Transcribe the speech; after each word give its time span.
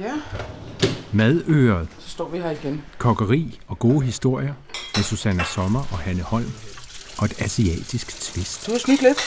Ja, 0.00 0.14
Madøret, 1.12 1.88
så 1.98 2.10
står 2.10 2.28
vi 2.28 2.38
her 2.38 2.50
igen. 2.50 2.84
kokkeri 2.98 3.60
og 3.68 3.78
gode 3.78 4.04
historier 4.04 4.54
med 4.96 5.02
Susanne 5.04 5.44
Sommer 5.44 5.80
og 5.80 5.98
Hanne 5.98 6.22
Holm 6.22 6.52
og 7.18 7.24
et 7.24 7.42
asiatisk 7.42 8.20
twist. 8.20 8.66
Du 8.66 8.72
har 8.72 8.78
snydt 8.78 9.02
lidt. 9.02 9.20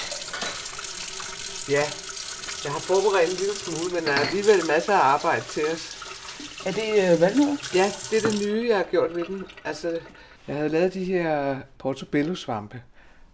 Ja, 1.70 1.84
jeg 2.64 2.72
har 2.72 2.80
forberedt 2.80 3.30
en 3.32 3.38
lille 3.38 3.56
smule, 3.56 3.94
men 3.96 4.04
der 4.06 4.12
er 4.12 4.20
alligevel 4.28 4.60
masser 4.68 4.94
af 4.94 5.14
arbejde 5.14 5.42
til 5.42 5.64
os. 5.74 5.98
Er 6.66 6.72
det 6.72 6.90
øh, 7.14 7.22
valnødder? 7.22 7.58
Ja, 7.76 7.86
det 8.10 8.18
er 8.18 8.30
det 8.30 8.42
nye, 8.48 8.68
jeg 8.70 8.78
har 8.78 8.88
gjort 8.92 9.16
ved 9.16 9.26
den. 9.26 9.44
Altså, 9.66 10.00
jeg 10.48 10.56
havde 10.56 10.70
lavet 10.70 10.94
de 10.94 11.04
her 11.04 11.58
portobello-svampe 11.78 12.82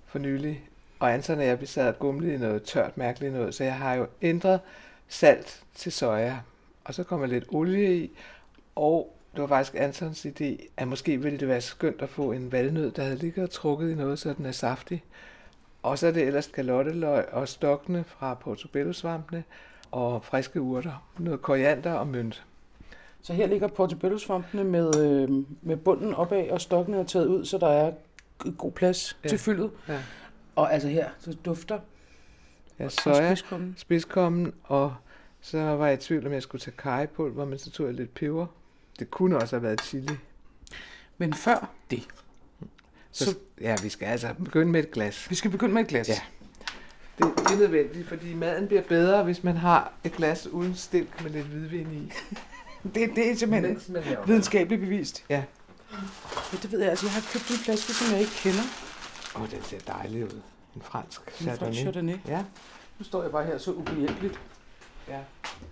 for 0.08 0.20
nylig, 0.20 0.64
og 1.00 1.14
Anton 1.14 1.40
og 1.40 1.46
jeg 1.46 1.62
vi 1.62 1.66
sad 1.66 1.88
og 1.88 2.00
gumlede 2.00 2.34
i 2.34 2.38
noget 2.38 2.64
tørt, 2.64 2.98
mærkeligt 2.98 3.34
noget, 3.34 3.56
så 3.56 3.64
jeg 3.64 3.76
har 3.76 3.94
jo 3.94 4.08
ændret 4.22 4.60
salt 5.10 5.60
til 5.76 5.92
soja, 5.92 6.38
og 6.88 6.94
så 6.94 7.04
kommer 7.04 7.28
lidt 7.28 7.46
olie 7.50 7.98
i, 7.98 8.12
og 8.76 9.14
det 9.34 9.42
var 9.42 9.48
faktisk 9.48 9.76
Antons 9.78 10.26
idé, 10.26 10.68
at 10.78 10.88
måske 10.88 11.18
ville 11.22 11.40
det 11.40 11.48
være 11.48 11.62
skønt 11.62 12.02
at 12.02 12.10
få 12.10 12.32
en 12.32 12.52
valnød, 12.52 12.92
der 12.92 13.04
havde 13.04 13.16
ligget 13.18 13.44
og 13.44 13.50
trukket 13.50 13.92
i 13.92 13.96
noget, 13.96 14.20
så 14.20 14.34
den 14.34 14.46
er 14.46 14.52
saftig. 14.52 15.04
Og 15.84 16.00
så 16.00 16.08
er 16.08 16.12
det 16.12 16.24
ellers 16.24 16.48
kalotteløg 16.48 17.34
og 17.34 17.48
stokkene 17.48 18.04
fra 18.08 18.34
portobello-svampene, 18.34 19.44
og 19.92 20.24
friske 20.26 20.62
urter, 20.62 21.08
noget 21.18 21.42
koriander 21.42 21.94
og 21.94 22.08
mynt. 22.08 22.44
Så 23.22 23.34
her 23.34 23.48
ligger 23.48 23.68
portobello-svampene 23.68 24.64
med, 24.64 24.98
øh, 25.06 25.30
med 25.62 25.78
bunden 25.78 26.14
opad, 26.14 26.50
og 26.50 26.62
stokkene 26.62 26.98
er 26.98 27.04
taget 27.04 27.28
ud, 27.28 27.46
så 27.46 27.58
der 27.58 27.68
er 27.68 27.92
god 28.58 28.72
plads 28.72 29.18
Ja. 29.24 29.30
til 29.30 29.38
fyldet. 29.38 29.72
Ja. 29.88 30.00
Og 30.56 30.74
altså 30.74 30.88
her, 30.88 31.10
så 31.20 31.34
dufter 31.46 31.80
Ja, 32.80 32.90
soja, 32.90 33.36
spidskommen. 33.36 33.76
spidskommen, 33.78 34.54
og 34.64 34.96
så 35.42 35.58
var 35.58 35.88
jeg 35.88 35.94
i 35.94 36.02
tvivl, 36.02 36.28
om 36.28 36.34
jeg 36.34 36.42
skulle 36.44 36.62
tage 36.62 36.78
karrypulver, 36.78 37.46
men 37.46 37.60
så 37.60 37.72
tog 37.72 37.86
jeg 37.86 37.96
lidt 37.96 38.14
peber. 38.14 38.46
Det 39.00 39.12
kunne 39.12 39.38
også 39.38 39.56
have 39.56 39.64
været 39.64 39.82
chili. 39.82 40.14
Men 41.18 41.34
før 41.34 41.70
det, 41.92 42.08
Så, 43.12 43.26
så 43.26 43.36
ja, 43.62 43.76
vi 43.84 43.90
skal 43.90 44.06
altså 44.06 44.34
begynde 44.46 44.72
med 44.72 44.80
et 44.84 44.92
glas. 44.92 45.30
vi 45.30 45.36
skal 45.36 45.52
begynde 45.52 45.74
med 45.74 45.82
et 45.82 45.88
glas. 45.88 46.10
Ja. 46.10 46.20
Det, 47.18 47.34
det 47.38 47.52
er 47.52 47.58
nødvendigt, 47.58 48.08
fordi 48.08 48.34
maden 48.34 48.68
bliver 48.68 48.82
bedre, 48.82 49.24
hvis 49.24 49.44
man 49.44 49.58
har 49.58 49.94
et 50.04 50.12
glas 50.14 50.48
uden 50.48 50.76
stilk 50.76 51.24
med 51.24 51.32
lidt 51.32 51.46
hvidvin 51.46 51.88
i. 51.94 52.12
Det, 52.96 53.10
det 53.16 53.32
er 53.32 53.36
simpelthen 53.36 53.72
Mens 53.74 53.90
man 53.90 54.04
videnskabeligt 54.28 54.82
bevist. 54.82 55.26
Ja. 55.30 55.44
ja. 56.54 56.58
det 56.62 56.72
ved 56.72 56.80
jeg. 56.80 56.90
Altså, 56.90 57.06
jeg 57.06 57.14
har 57.14 57.22
købt 57.34 57.50
en 57.50 57.56
flaske, 57.56 57.94
som 57.94 58.14
jeg 58.14 58.20
ikke 58.20 58.32
kender. 58.32 58.64
Åh, 59.36 59.42
oh, 59.42 59.52
den 59.52 59.64
ser 59.64 59.80
dejlig 59.80 60.24
ud. 60.24 60.42
En 60.76 60.82
fransk 60.82 61.22
En 61.22 61.32
fransk 61.32 61.50
chardonnay. 61.50 61.74
Chardonnay. 61.82 62.18
Ja, 62.28 62.44
Nu 63.00 63.06
står 63.06 63.22
jeg 63.22 63.32
bare 63.32 63.46
her 63.46 63.58
så 63.58 63.72
ubehjælpeligt. 63.72 64.40
Ja. 65.10 65.20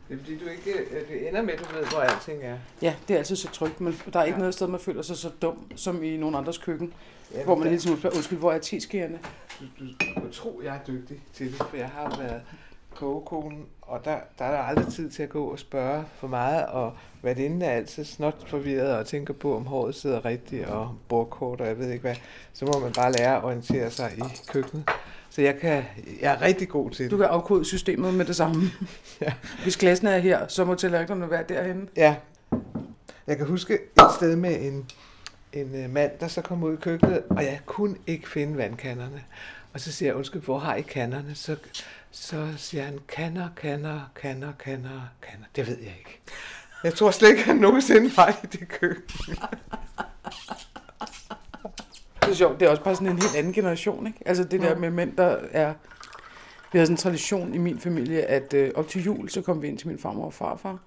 Det 0.10 0.14
er 0.14 0.18
fordi, 0.18 0.38
du 0.38 0.46
ikke, 0.46 0.72
øh, 0.92 1.08
det 1.08 1.28
ender 1.30 1.42
med, 1.42 1.54
at 1.54 1.60
du 1.60 1.76
ved, 1.76 1.86
hvor 1.86 2.00
alting 2.00 2.44
er. 2.44 2.58
Ja, 2.82 2.96
det 3.08 3.14
er 3.14 3.18
altid 3.18 3.36
så 3.36 3.48
trygt, 3.52 3.82
men 3.82 4.00
der 4.14 4.20
er 4.20 4.24
ikke 4.24 4.36
Ja. 4.36 4.40
noget 4.40 4.54
sted, 4.54 4.68
man 4.68 4.80
føler 4.80 5.02
sig 5.02 5.18
så 5.18 5.30
dum, 5.42 5.72
som 5.76 6.04
i 6.04 6.18
nogen 6.18 6.36
andres 6.36 6.58
køkken, 6.58 6.94
Ja, 7.34 7.44
hvor 7.44 7.56
man 7.56 7.68
hele 7.68 7.80
tiden 7.82 7.98
spørger, 8.00 8.16
undskyld, 8.16 8.40
hvor 8.40 8.52
er 8.52 8.60
teskærende? 8.60 9.20
du, 9.60 9.66
du, 9.80 9.86
du 10.16 10.22
kan 10.22 10.32
tro, 10.32 10.62
jeg 10.64 10.76
er 10.76 10.80
dygtig 10.88 11.20
til 11.34 11.48
det, 11.52 11.56
for 11.70 11.78
jeg 11.78 11.88
har 11.90 12.18
været 12.22 12.42
kogekonen, 12.96 13.66
og 13.82 14.06
der, 14.06 14.16
der 14.40 14.46
er 14.46 14.52
der 14.52 14.58
aldrig 14.58 14.94
tid 14.94 15.10
til 15.10 15.24
at 15.24 15.30
gå 15.30 15.46
og 15.46 15.60
spørge 15.60 16.04
for 16.16 16.28
meget, 16.28 16.66
og 16.66 16.94
hvad 17.22 17.36
det 17.36 17.64
er 17.64 17.70
altid 17.70 18.06
snot 18.06 18.50
forvirret 18.50 18.98
og 18.98 19.06
tænker 19.06 19.34
på, 19.34 19.56
om 19.56 19.66
håret 19.66 19.96
sidder 19.96 20.26
rigtigt, 20.26 20.66
og 20.66 20.96
bordkort, 21.10 21.62
og 21.62 21.68
jeg 21.68 21.80
ved 21.80 21.90
ikke 21.90 22.02
hvad. 22.02 22.16
Så 22.54 22.66
må 22.66 22.80
man 22.80 22.92
bare 22.92 23.12
lære 23.12 23.38
at 23.38 23.44
orientere 23.44 23.92
sig 23.92 24.12
i 24.18 24.22
køkkenet. 24.48 24.90
Så 25.30 25.42
jeg, 25.42 25.56
kan, 25.60 25.84
jeg 26.22 26.34
er 26.34 26.42
rigtig 26.42 26.70
god 26.70 26.92
til 26.92 27.12
Du 27.12 27.16
det. 27.16 27.22
kan 27.24 27.30
afkode 27.30 27.66
systemet 27.66 28.14
med 28.14 28.26
det 28.26 28.36
samme. 28.36 28.62
Ja. 29.22 29.34
Hvis 29.64 29.76
klassen 29.76 30.08
er 30.08 30.18
her, 30.18 30.48
så 30.48 30.66
må 30.66 30.76
tallerkenerne 30.76 31.32
være 31.32 31.44
derhen. 31.50 31.90
Ja. 31.98 32.16
Jeg 33.28 33.38
kan 33.38 33.46
huske 33.46 33.74
et 33.74 33.80
sted 34.18 34.36
med 34.36 34.62
en, 34.62 34.86
en 35.54 35.76
øh, 35.84 35.90
mand, 35.90 36.12
der 36.20 36.28
så 36.28 36.42
kom 36.42 36.64
ud 36.64 36.74
i 36.74 36.82
køkkenet, 36.82 37.24
og 37.30 37.44
jeg 37.44 37.60
kunne 37.66 37.96
ikke 38.08 38.30
finde 38.30 38.58
vandkanderne. 38.58 39.24
Og 39.76 39.82
så 39.82 39.92
siger 39.92 40.10
jeg, 40.10 40.16
undskyld, 40.16 40.42
hvor 40.42 40.60
har 40.60 40.76
I 40.76 40.82
kanderne? 40.82 41.36
Så, 41.36 41.56
så 42.12 42.54
siger 42.58 42.84
han, 42.84 43.00
kander, 43.08 43.50
kander, 43.58 44.00
kander, 44.22 44.52
kander, 44.60 45.02
kander. 45.22 45.46
Det 45.56 45.68
ved 45.68 45.78
jeg 45.78 45.96
ikke. 46.00 46.20
Jeg 46.84 46.94
tror 46.94 47.12
slet 47.12 47.30
ikke, 47.30 47.44
han 47.44 47.56
nogensinde 47.56 48.18
var 48.18 48.30
i 48.44 48.48
det 48.52 48.68
køkken. 48.68 49.04
Det 52.22 52.32
er 52.32 52.34
sjovt, 52.34 52.60
det 52.60 52.66
er 52.66 52.70
også 52.70 52.84
bare 52.84 52.96
sådan 52.96 53.08
en 53.08 53.20
helt 53.20 53.36
anden 53.36 53.54
generation, 53.54 54.08
ikke? 54.08 54.20
Altså 54.26 54.44
det 54.44 54.62
der 54.62 54.76
med 54.78 54.90
mænd, 54.90 55.18
der 55.18 55.38
er... 55.52 55.74
Vi 56.72 56.78
havde 56.78 56.86
sådan 56.86 56.94
en 56.94 56.98
tradition 56.98 57.54
i 57.54 57.58
min 57.58 57.80
familie, 57.80 58.22
at 58.22 58.54
øh, 58.54 58.72
op 58.76 58.88
til 58.88 59.04
jul, 59.04 59.30
så 59.30 59.42
kom 59.42 59.62
vi 59.62 59.68
ind 59.68 59.78
til 59.78 59.88
min 59.88 60.00
farmor 60.00 60.26
og 60.26 60.34
farfar. 60.34 60.78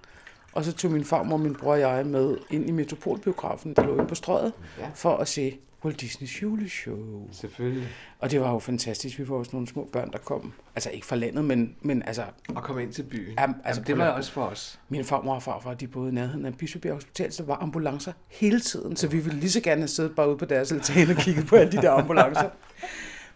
Og 0.53 0.63
så 0.63 0.73
tog 0.73 0.91
min 0.91 1.05
farmor, 1.05 1.37
min 1.37 1.55
bror 1.55 1.71
og 1.71 1.79
jeg 1.79 2.05
med 2.05 2.37
ind 2.49 2.67
i 2.67 2.71
Metropolbiografen, 2.71 3.73
der 3.73 3.83
lå 3.85 3.93
inde 3.93 4.07
på 4.07 4.15
strøget, 4.15 4.53
Ja. 4.79 4.89
for 4.95 5.17
at 5.17 5.27
se 5.27 5.59
Walt 5.83 6.01
Disneys 6.01 6.41
juleshow. 6.41 7.27
Selvfølgelig. 7.31 7.87
Og 8.19 8.31
det 8.31 8.41
var 8.41 8.51
jo 8.51 8.59
fantastisk. 8.59 9.19
Vi 9.19 9.29
var 9.29 9.35
også 9.35 9.51
nogle 9.53 9.67
små 9.67 9.89
børn, 9.93 10.11
der 10.11 10.17
kom. 10.17 10.53
Altså 10.75 10.89
ikke 10.89 11.05
fra 11.05 11.15
landet, 11.15 11.45
men, 11.45 11.75
men 11.81 12.03
altså, 12.03 12.23
Og 12.55 12.63
komme 12.63 12.83
ind 12.83 12.93
til 12.93 13.03
byen. 13.03 13.33
Jamen, 13.39 13.55
altså, 13.63 13.81
Jamen, 13.81 13.87
det 13.87 14.05
var 14.05 14.09
også 14.11 14.31
for 14.31 14.43
os. 14.43 14.79
min 14.89 15.05
farmor 15.05 15.35
og 15.35 15.43
farfar, 15.43 15.73
de 15.73 15.87
boede 15.87 16.09
i 16.09 16.13
nærheden 16.13 16.45
af 16.45 16.57
Bispebjerg 16.57 16.93
Hospital, 16.95 17.31
så 17.33 17.43
der 17.43 17.47
var 17.47 17.57
ambulancer 17.61 18.13
hele 18.27 18.59
tiden. 18.59 18.95
Så 18.95 19.07
vi 19.07 19.19
ville 19.19 19.39
lige 19.39 19.51
så 19.51 19.61
gerne 19.61 19.81
have 19.81 19.87
siddet 19.87 20.15
bare 20.15 20.29
ude 20.29 20.37
på 20.37 20.45
deres 20.45 20.71
altan 20.71 21.09
og 21.09 21.15
kigget 21.15 21.47
på 21.47 21.55
alle 21.55 21.71
de 21.71 21.77
der 21.77 21.91
ambulancer. 21.91 22.49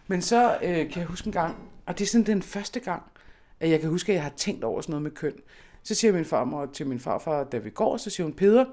Men 0.06 0.22
så 0.22 0.58
øh, 0.62 0.74
kan 0.90 0.92
jeg 0.96 1.04
huske 1.04 1.26
en 1.26 1.32
gang, 1.32 1.56
og 1.86 1.98
det 1.98 2.04
er 2.04 2.08
sådan 2.08 2.26
den 2.26 2.42
første 2.42 2.80
gang, 2.80 3.02
at 3.60 3.70
jeg 3.70 3.80
kan 3.80 3.90
huske, 3.90 4.12
at 4.12 4.16
jeg 4.16 4.22
har 4.22 4.32
tænkt 4.36 4.64
over 4.64 4.80
sådan 4.80 4.92
noget 4.92 5.02
med 5.02 5.10
køn. 5.10 5.32
Så 5.82 5.94
siger 5.94 6.12
min 6.12 6.24
farmor 6.24 6.66
til 6.72 6.86
min 6.86 7.00
farfar, 7.00 7.44
da 7.44 7.58
vi 7.58 7.70
går, 7.70 7.96
så 7.96 8.10
siger 8.10 8.24
hun, 8.24 8.32
Peder, 8.32 8.64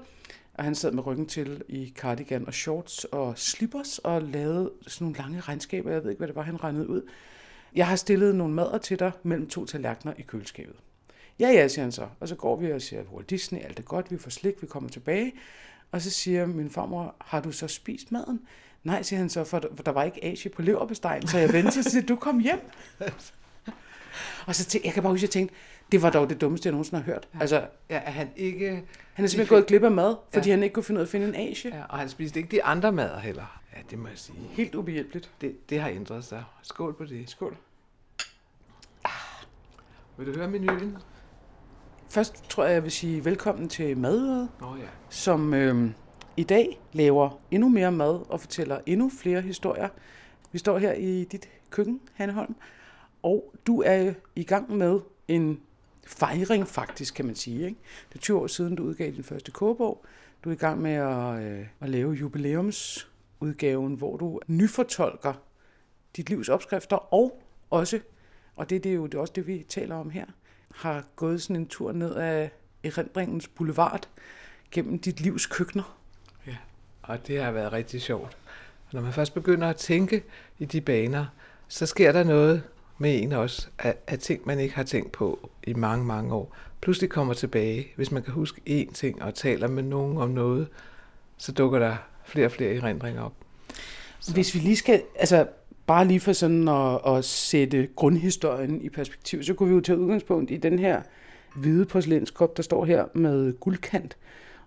og 0.54 0.64
han 0.64 0.74
sad 0.74 0.92
med 0.92 1.06
ryggen 1.06 1.26
til 1.26 1.62
i 1.68 1.92
cardigan 1.96 2.46
og 2.46 2.54
shorts 2.54 3.04
og 3.04 3.38
slippers 3.38 3.98
og 3.98 4.22
lavede 4.22 4.72
sådan 4.86 5.04
nogle 5.04 5.18
lange 5.18 5.40
regnskaber. 5.40 5.90
Jeg 5.90 6.02
ved 6.02 6.10
ikke, 6.10 6.20
hvad 6.20 6.28
det 6.28 6.36
var, 6.36 6.42
han 6.42 6.64
regnede 6.64 6.88
ud. 6.88 7.02
Jeg 7.74 7.86
har 7.86 7.96
stillet 7.96 8.34
nogle 8.34 8.54
mader 8.54 8.78
til 8.78 8.98
dig 8.98 9.12
mellem 9.22 9.48
to 9.48 9.66
tallerkener 9.66 10.14
i 10.18 10.22
køleskabet. 10.22 10.76
Ja, 11.40 11.48
ja, 11.48 11.68
siger 11.68 11.82
han 11.82 11.92
så. 11.92 12.08
Og 12.20 12.28
så 12.28 12.34
går 12.34 12.56
vi 12.56 12.72
og 12.72 12.82
siger, 12.82 13.02
Walt 13.02 13.30
Disney, 13.30 13.60
alt 13.60 13.78
er 13.78 13.82
godt, 13.82 14.10
vi 14.10 14.18
får 14.18 14.30
slik, 14.30 14.62
vi 14.62 14.66
kommer 14.66 14.90
tilbage. 14.90 15.32
Og 15.92 16.02
så 16.02 16.10
siger 16.10 16.46
min 16.46 16.70
farmor, 16.70 17.14
har 17.20 17.40
du 17.40 17.52
så 17.52 17.68
spist 17.68 18.12
maden? 18.12 18.40
Nej, 18.84 19.02
siger 19.02 19.18
han 19.18 19.30
så, 19.30 19.44
for 19.44 19.58
der, 19.58 19.90
var 19.92 20.04
ikke 20.04 20.24
asie 20.24 20.50
på 20.50 20.62
leverpostegen, 20.62 21.28
så 21.28 21.38
jeg 21.38 21.52
ventede, 21.52 21.90
siger 21.90 22.06
du 22.06 22.16
kom 22.16 22.38
hjem. 22.38 22.60
og 24.46 24.54
så 24.54 24.64
tænkte, 24.64 24.86
jeg 24.86 24.94
kan 24.94 25.02
bare 25.02 25.12
huske, 25.12 25.20
at 25.20 25.22
jeg 25.22 25.30
tænkte, 25.30 25.54
det 25.92 26.02
var 26.02 26.10
dog 26.10 26.30
det 26.30 26.40
dummeste, 26.40 26.66
jeg 26.66 26.72
nogensinde 26.72 27.02
har 27.02 27.12
hørt. 27.12 27.28
Altså, 27.40 27.66
Ja, 27.90 27.98
han 27.98 28.28
ikke... 28.36 28.84
han 29.12 29.24
er 29.24 29.28
simpelthen 29.28 29.56
gået 29.56 29.66
glip 29.66 29.82
af 29.82 29.90
mad, 29.90 30.16
fordi 30.32 30.48
Ja. 30.48 30.54
han 30.54 30.62
ikke 30.62 30.72
kunne 30.74 30.82
finde 30.82 30.98
ud 30.98 31.02
af 31.02 31.06
at 31.06 31.10
finde 31.10 31.26
en 31.26 31.34
asie. 31.34 31.76
Ja, 31.76 31.82
og 31.88 31.98
han 31.98 32.08
spiste 32.08 32.40
ikke 32.40 32.50
de 32.50 32.64
andre 32.64 32.92
mader 32.92 33.18
heller. 33.18 33.60
Ja, 33.76 33.80
det 33.90 33.98
må 33.98 34.08
jeg 34.08 34.18
sige. 34.18 34.38
Helt 34.50 34.74
ubehjælpeligt. 34.74 35.30
Det, 35.40 35.70
det 35.70 35.80
har 35.80 35.88
ændret 35.88 36.24
sig. 36.24 36.44
Skål 36.62 36.94
på 36.94 37.04
det. 37.04 37.30
Skål. 37.30 37.56
Vil 40.16 40.26
du 40.26 40.38
høre 40.38 40.48
menuen? 40.50 40.96
Først 42.08 42.44
tror 42.50 42.64
jeg, 42.64 42.74
jeg 42.74 42.82
vil 42.82 42.90
sige 42.92 43.24
velkommen 43.24 43.68
til 43.68 43.96
Madøret, 43.98 44.48
Nå 44.60 44.76
ja. 44.76 44.82
som 45.08 45.54
øh, 45.54 45.90
i 46.36 46.42
dag 46.42 46.80
laver 46.92 47.40
endnu 47.50 47.68
mere 47.68 47.92
mad 47.92 48.30
og 48.30 48.40
fortæller 48.40 48.78
endnu 48.86 49.10
flere 49.20 49.40
historier. 49.40 49.88
Vi 50.52 50.58
står 50.58 50.78
her 50.78 50.92
i 50.92 51.24
dit 51.24 51.48
køkken, 51.70 52.00
Hanne 52.14 52.32
Holm, 52.32 52.54
og 53.22 53.54
du 53.66 53.82
er 53.82 54.12
i 54.36 54.44
gang 54.44 54.76
med 54.76 55.00
en 55.28 55.60
fejring 56.06 56.68
faktisk, 56.68 57.14
kan 57.14 57.26
man 57.26 57.34
sige. 57.34 57.66
Ikke? 57.66 57.80
Det 58.08 58.14
er 58.14 58.20
20 58.20 58.38
år 58.38 58.46
siden, 58.46 58.76
du 58.76 58.82
udgav 58.82 59.10
din 59.10 59.24
første 59.24 59.50
kogebog. 59.50 60.04
Du 60.44 60.48
er 60.48 60.54
i 60.54 60.56
gang 60.56 60.80
med 60.80 60.92
at, 60.92 61.42
øh, 61.42 61.66
at 61.80 61.88
lave 61.90 62.12
jubilæumsudgaven, 62.12 63.94
hvor 63.94 64.16
du 64.16 64.40
nyfortolker 64.46 65.32
dit 66.16 66.28
livs 66.28 66.48
opskrifter, 66.48 67.14
og 67.14 67.42
også, 67.70 68.00
og 68.56 68.70
det, 68.70 68.84
det 68.84 68.90
er 68.90 68.96
jo 68.96 69.06
det 69.06 69.14
er 69.14 69.18
også 69.18 69.32
det, 69.36 69.46
vi 69.46 69.66
taler 69.68 69.96
om 69.96 70.10
her, 70.10 70.26
har 70.74 71.04
gået 71.16 71.42
sådan 71.42 71.56
en 71.56 71.68
tur 71.68 71.92
ned 71.92 72.14
af 72.14 72.50
erindringens 72.84 73.48
boulevard 73.48 74.08
gennem 74.70 74.98
dit 74.98 75.20
livs 75.20 75.46
køkkener. 75.46 75.98
Ja, 76.46 76.56
og 77.02 77.26
det 77.26 77.42
har 77.42 77.50
været 77.50 77.72
rigtig 77.72 78.02
sjovt. 78.02 78.36
Når 78.92 79.00
man 79.00 79.12
først 79.12 79.34
begynder 79.34 79.68
at 79.68 79.76
tænke 79.76 80.24
i 80.58 80.64
de 80.64 80.80
baner, 80.80 81.26
så 81.68 81.86
sker 81.86 82.12
der 82.12 82.24
noget 82.24 82.62
med 82.98 83.22
en 83.22 83.32
også, 83.32 83.68
af, 83.78 83.94
af 84.06 84.18
ting, 84.18 84.42
man 84.46 84.58
ikke 84.58 84.74
har 84.74 84.82
tænkt 84.82 85.12
på 85.12 85.50
i 85.66 85.74
mange, 85.74 86.04
mange 86.04 86.34
år. 86.34 86.56
Pludselig 86.80 87.10
kommer 87.10 87.34
tilbage. 87.34 87.86
Hvis 87.96 88.10
man 88.10 88.22
kan 88.22 88.32
huske 88.32 88.60
én 88.68 88.92
ting 88.92 89.22
og 89.22 89.34
taler 89.34 89.68
med 89.68 89.82
nogen 89.82 90.18
om 90.18 90.30
noget, 90.30 90.68
så 91.36 91.52
dukker 91.52 91.78
der 91.78 91.96
flere 92.24 92.46
og 92.46 92.52
flere 92.52 92.74
erindringer 92.74 93.22
op. 93.22 93.34
Hvis 94.34 94.54
vi 94.54 94.58
lige 94.58 94.76
skal, 94.76 95.02
altså 95.16 95.46
bare 95.86 96.06
lige 96.06 96.20
for 96.20 96.32
sådan 96.32 96.68
at, 96.68 97.00
at 97.06 97.24
sætte 97.24 97.88
grundhistorien 97.96 98.82
i 98.82 98.88
perspektiv, 98.88 99.42
så 99.42 99.54
kunne 99.54 99.68
vi 99.68 99.74
jo 99.74 99.80
tage 99.80 99.98
udgangspunkt 99.98 100.50
i 100.50 100.56
den 100.56 100.78
her 100.78 101.02
hvide 101.56 101.86
porcelænskop, 101.86 102.56
der 102.56 102.62
står 102.62 102.84
her 102.84 103.04
med 103.14 103.52
guldkant. 103.60 104.16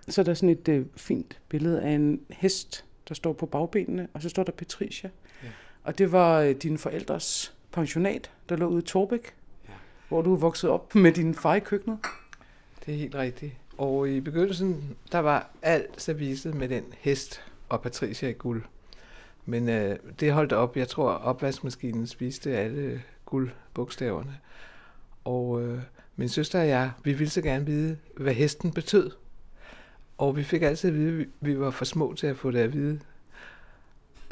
Så 0.08 0.22
er 0.22 0.26
der 0.26 0.34
sådan 0.34 0.50
et 0.50 0.68
øh, 0.68 0.86
fint 0.98 1.40
billede 1.50 1.82
af 1.82 1.92
en 1.92 2.20
hest, 2.30 2.86
der 3.08 3.16
står 3.16 3.34
på 3.34 3.46
bagbenene, 3.46 4.08
og 4.14 4.22
så 4.22 4.30
står 4.30 4.44
der 4.44 4.52
Patricia. 4.52 5.10
Ja. 5.44 5.48
Og 5.84 5.98
det 5.98 6.12
var 6.12 6.40
øh, 6.40 6.56
dine 6.56 6.78
forældres 6.78 7.56
pensionat, 7.76 8.32
der 8.50 8.56
lå 8.56 8.68
ude 8.68 8.80
i 8.80 8.86
Torbæk, 8.86 9.34
Ja. 9.68 9.74
hvor 10.08 10.22
du 10.22 10.36
vokset 10.36 10.70
op 10.70 10.96
med 10.96 11.12
din 11.12 11.34
far 11.36 11.56
i 11.56 11.60
køkkenet. 11.60 11.98
Det 12.86 12.94
er 12.94 12.98
helt 12.98 13.16
rigtigt. 13.16 13.54
Og 13.78 14.10
i 14.10 14.20
begyndelsen, 14.22 14.96
der 15.12 15.20
var 15.20 15.50
alt 15.62 16.02
servicet 16.02 16.56
med 16.56 16.70
den 16.70 16.84
hest 17.00 17.42
og 17.70 17.82
Patricia 17.82 18.30
i 18.30 18.34
guld. 18.34 18.64
Men 19.46 19.70
øh, 19.70 19.96
det 20.20 20.34
holdt 20.34 20.54
op. 20.54 20.78
Jeg 20.78 20.88
tror, 20.88 21.10
opvaskemaskinen 21.12 22.08
spiste 22.08 22.58
alle 22.58 23.02
guldbogstaverne. 23.26 24.38
Og 25.26 25.62
øh, 25.62 25.80
min 26.16 26.30
søster 26.30 26.60
og 26.60 26.68
jeg, 26.68 26.92
vi 27.04 27.14
ville 27.14 27.30
så 27.32 27.42
gerne 27.42 27.66
vide, 27.66 27.98
hvad 28.18 28.34
hesten 28.34 28.72
betød. 28.72 29.12
Og 30.18 30.38
vi 30.38 30.44
fik 30.44 30.62
altid 30.62 30.90
at 30.90 30.96
vide, 30.96 31.22
at 31.22 31.28
vi 31.42 31.60
var 31.60 31.72
for 31.72 31.86
små 31.86 32.14
til 32.14 32.28
at 32.28 32.38
få 32.38 32.52
det 32.52 32.60
at 32.60 32.74
vide. 32.74 33.00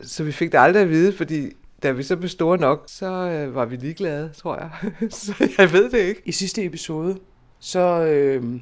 Så 0.04 0.24
vi 0.24 0.32
fik 0.32 0.52
det 0.52 0.58
aldrig 0.58 0.84
at 0.84 0.90
vide, 0.90 1.14
fordi 1.14 1.52
da 1.84 1.92
vi 1.92 2.04
så 2.04 2.18
blev 2.18 2.30
store 2.30 2.58
nok, 2.58 2.84
så 2.88 3.06
øh, 3.12 3.56
var 3.56 3.66
vi 3.66 3.76
ligeglade, 3.76 4.34
tror 4.34 4.56
jeg. 4.58 4.72
så 5.12 5.50
jeg 5.58 5.72
ved 5.74 5.90
det 5.90 5.98
ikke. 5.98 6.22
I 6.26 6.32
sidste 6.32 6.66
episode, 6.66 7.18
så 7.60 7.80
øh, 8.06 8.60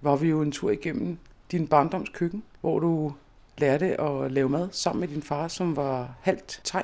var 0.00 0.16
vi 0.16 0.28
jo 0.28 0.42
en 0.42 0.52
tur 0.52 0.70
igennem 0.70 1.18
din 1.52 1.66
barndoms 1.66 2.08
køkken, 2.08 2.42
hvor 2.60 2.78
du 2.78 3.12
lærte 3.58 4.00
at 4.00 4.32
lave 4.32 4.48
mad 4.48 4.68
sammen 4.72 5.00
med 5.00 5.08
din 5.08 5.22
far, 5.22 5.48
som 5.48 5.76
var 5.76 6.14
halvt 6.20 6.60
thai. 6.64 6.82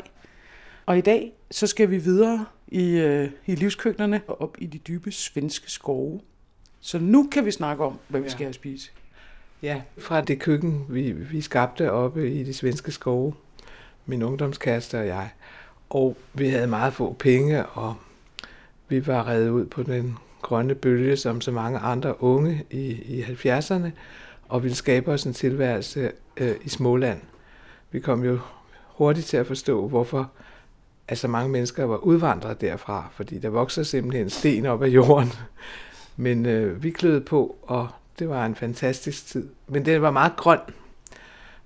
Og 0.86 0.98
i 0.98 1.00
dag, 1.00 1.32
så 1.50 1.66
skal 1.66 1.90
vi 1.90 1.98
videre 1.98 2.44
i, 2.68 2.90
øh, 2.90 3.30
i 3.46 3.54
livskøkkenerne 3.54 4.20
og 4.28 4.40
op 4.40 4.56
i 4.58 4.66
de 4.66 4.78
dybe 4.78 5.12
svenske 5.12 5.70
skove. 5.70 6.20
Så 6.80 6.98
nu 6.98 7.28
kan 7.32 7.44
vi 7.46 7.50
snakke 7.50 7.84
om, 7.84 7.98
hvad 8.08 8.20
vi 8.20 8.24
Ja. 8.24 8.30
skal 8.30 8.38
have 8.44 8.48
at 8.48 8.54
spise. 8.54 8.90
Ja, 9.62 9.82
fra 9.98 10.20
det 10.20 10.38
køkken, 10.40 10.84
vi, 10.88 11.12
vi 11.12 11.40
skabte 11.40 11.92
oppe 11.92 12.32
i 12.32 12.42
de 12.44 12.54
svenske 12.54 12.92
skove, 12.92 13.34
min 14.06 14.22
ungdomskæreste 14.22 14.98
og 15.00 15.06
jeg. 15.06 15.28
Og 15.90 16.16
vi 16.34 16.48
havde 16.48 16.66
meget 16.66 16.92
få 16.92 17.16
penge, 17.18 17.66
og 17.66 17.94
vi 18.88 19.06
var 19.06 19.28
reddet 19.28 19.50
ud 19.50 19.66
på 19.66 19.82
den 19.82 20.18
grønne 20.42 20.74
bølge, 20.74 21.16
som 21.16 21.40
så 21.40 21.50
mange 21.50 21.78
andre 21.78 22.22
unge 22.22 22.64
i, 22.70 22.86
i 22.90 23.22
70'erne, 23.22 23.88
og 24.48 24.62
ville 24.62 24.76
skabe 24.76 25.12
os 25.12 25.24
en 25.24 25.32
tilværelse 25.32 26.12
øh, 26.36 26.54
i 26.64 26.68
Småland. 26.68 27.20
Vi 27.90 28.00
kom 28.00 28.24
jo 28.24 28.38
hurtigt 28.86 29.26
til 29.26 29.36
at 29.36 29.46
forstå, 29.46 29.88
hvorfor 29.88 30.30
at 31.08 31.18
så 31.18 31.28
mange 31.28 31.48
mennesker 31.48 31.84
var 31.84 31.96
udvandret 31.96 32.60
derfra, 32.60 33.08
fordi 33.12 33.38
der 33.38 33.48
vokser 33.48 33.82
simpelthen 33.82 34.30
sten 34.30 34.66
op 34.66 34.82
af 34.82 34.88
jorden. 34.88 35.32
Men 36.16 36.46
øh, 36.46 36.82
vi 36.82 36.90
kløede 36.90 37.20
på, 37.20 37.56
og 37.62 37.88
det 38.18 38.28
var 38.28 38.46
en 38.46 38.54
fantastisk 38.54 39.26
tid. 39.26 39.48
Men 39.66 39.84
det 39.84 40.02
var 40.02 40.10
meget 40.10 40.36
grøn, 40.36 40.58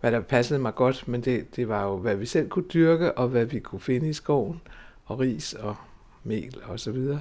hvad 0.00 0.12
der 0.12 0.20
passede 0.20 0.58
mig 0.58 0.74
godt, 0.74 1.08
men 1.08 1.20
det, 1.20 1.56
det 1.56 1.68
var 1.68 1.84
jo, 1.84 1.96
hvad 1.96 2.16
vi 2.16 2.26
selv 2.26 2.48
kunne 2.48 2.64
dyrke, 2.64 3.18
og 3.18 3.28
hvad 3.28 3.44
vi 3.44 3.58
kunne 3.58 3.80
finde 3.80 4.08
i 4.08 4.12
skoven, 4.12 4.60
og 5.06 5.18
ris 5.18 5.52
og 5.52 5.76
mel 6.24 6.56
og 6.64 6.80
så 6.80 6.90
videre. 6.90 7.20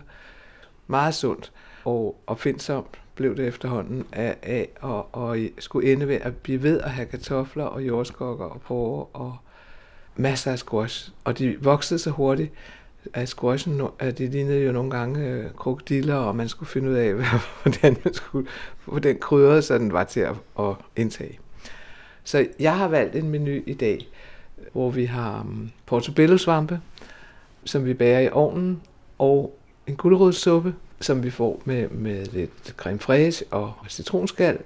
Meget 0.87 1.15
sundt 1.15 1.51
og 1.85 2.21
opfindsomt 2.27 2.99
blev 3.15 3.37
det 3.37 3.47
efterhånden 3.47 4.05
af, 4.11 4.37
af 4.41 4.69
og, 4.81 5.15
og 5.15 5.37
skulle 5.59 5.91
ende 5.91 6.07
ved 6.07 6.15
at 6.21 6.37
blive 6.37 6.63
ved 6.63 6.81
at 6.81 6.91
have 6.91 7.05
kartofler 7.05 7.63
og 7.63 7.87
jordskokker 7.87 8.45
og 8.45 8.61
porre 8.61 9.05
og 9.13 9.37
masser 10.15 10.51
af 10.51 10.59
squash. 10.59 11.11
Og 11.23 11.37
de 11.37 11.57
voksede 11.61 11.99
så 11.99 12.09
hurtigt, 12.09 12.51
at 13.13 13.29
squashen, 13.29 13.81
at 13.99 14.17
det 14.17 14.29
lignede 14.29 14.63
jo 14.63 14.71
nogle 14.71 14.91
gange 14.91 15.27
øh, 15.27 15.51
krokodiller, 15.57 16.15
og 16.15 16.35
man 16.35 16.49
skulle 16.49 16.69
finde 16.69 16.89
ud 16.89 16.95
af, 16.95 17.13
hvordan 17.63 17.97
man 18.03 18.13
skulle 18.13 18.47
få 18.79 18.99
den 18.99 19.17
krydret, 19.17 19.63
så 19.63 19.77
den 19.77 19.93
var 19.93 20.03
til 20.03 20.19
at, 20.19 20.35
at 20.59 20.75
indtage. 20.95 21.39
Så 22.23 22.47
jeg 22.59 22.77
har 22.77 22.87
valgt 22.87 23.15
en 23.15 23.29
menu 23.29 23.61
i 23.65 23.73
dag, 23.73 24.07
hvor 24.73 24.89
vi 24.89 25.05
har 25.05 25.45
portobellosvampe, 25.85 26.73
portobello-svampe, 26.75 26.79
som 27.65 27.85
vi 27.85 27.93
bager 27.93 28.19
i 28.19 28.29
ovnen, 28.31 28.81
og 29.17 29.59
en 29.87 29.95
gulerodssuppe, 29.95 30.75
som 31.01 31.23
vi 31.23 31.29
får 31.29 31.61
med, 31.65 31.89
med 31.89 32.25
lidt 32.25 32.73
creme 32.77 32.99
fraiche 32.99 33.45
og 33.51 33.73
citronskal. 33.89 34.57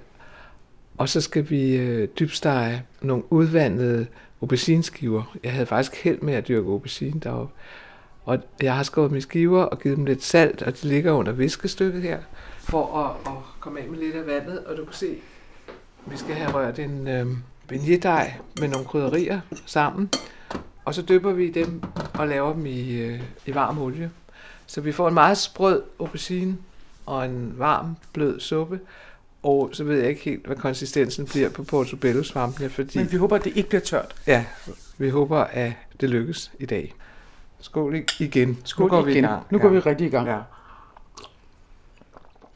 Og 0.98 1.08
så 1.08 1.20
skal 1.20 1.50
vi 1.50 1.76
øh, 1.76 2.08
dybstege 2.18 2.82
nogle 3.02 3.32
udvandede 3.32 4.06
aubergineskiver. 4.40 5.36
Jeg 5.44 5.52
havde 5.52 5.66
faktisk 5.66 6.04
held 6.04 6.20
med 6.20 6.34
at 6.34 6.48
dyrke 6.48 6.68
aubergine 6.68 7.20
deroppe. 7.20 7.52
Og 8.24 8.38
jeg 8.62 8.76
har 8.76 8.82
skåret 8.82 9.10
mine 9.10 9.22
skiver 9.22 9.62
og 9.62 9.80
givet 9.80 9.96
dem 9.96 10.04
lidt 10.04 10.22
salt, 10.22 10.62
og 10.62 10.82
de 10.82 10.88
ligger 10.88 11.12
under 11.12 11.32
viskestykket 11.32 12.02
her, 12.02 12.18
for 12.58 12.98
at, 12.98 13.32
at 13.32 13.60
komme 13.60 13.80
af 13.80 13.88
med 13.88 13.98
lidt 13.98 14.14
af 14.16 14.26
vandet. 14.26 14.58
Og 14.58 14.76
du 14.76 14.84
kan 14.84 14.94
se, 14.94 15.16
vi 16.06 16.16
skal 16.16 16.34
have 16.34 16.52
rørt 16.52 16.78
en 16.78 17.08
øh, 17.08 17.26
beignet 17.68 18.34
med 18.60 18.68
nogle 18.68 18.86
krydderier 18.86 19.40
sammen. 19.66 20.10
Og 20.84 20.94
så 20.94 21.02
dypper 21.02 21.32
vi 21.32 21.50
dem 21.50 21.82
og 22.14 22.28
laver 22.28 22.52
dem 22.52 22.66
i, 22.66 22.92
øh, 22.92 23.20
i 23.46 23.54
varm 23.54 23.78
olie. 23.78 24.10
Så 24.66 24.80
vi 24.80 24.92
får 24.92 25.08
en 25.08 25.14
meget 25.14 25.38
sprød 25.38 25.82
aubergine 26.00 26.56
og 27.06 27.24
en 27.24 27.54
varm, 27.56 27.96
blød 28.12 28.40
suppe. 28.40 28.80
Og 29.42 29.70
så 29.72 29.84
ved 29.84 30.00
jeg 30.00 30.08
ikke 30.08 30.22
helt, 30.22 30.46
hvad 30.46 30.56
konsistensen 30.56 31.26
bliver 31.26 31.48
på 31.48 31.62
portobello-svampene, 31.64 32.70
fordi... 32.70 32.98
Men 32.98 33.12
vi 33.12 33.16
håber, 33.16 33.36
at 33.36 33.44
det 33.44 33.56
ikke 33.56 33.68
bliver 33.68 33.82
tørt. 33.82 34.14
Ja, 34.26 34.44
vi 34.98 35.08
håber, 35.08 35.38
at 35.38 35.72
det 36.00 36.10
lykkes 36.10 36.52
i 36.58 36.66
dag. 36.66 36.94
Skål 37.60 38.04
igen. 38.20 38.58
Skål 38.64 38.84
nu 38.84 38.88
går 38.88 39.02
vi 39.02 39.10
igen. 39.10 39.24
i 39.24 39.26
gang. 39.26 39.42
Nu 39.50 39.58
går 39.58 39.68
vi 39.68 39.78
rigtig 39.78 40.06
i 40.06 40.10
gang. 40.10 40.28
Ja. 40.28 40.38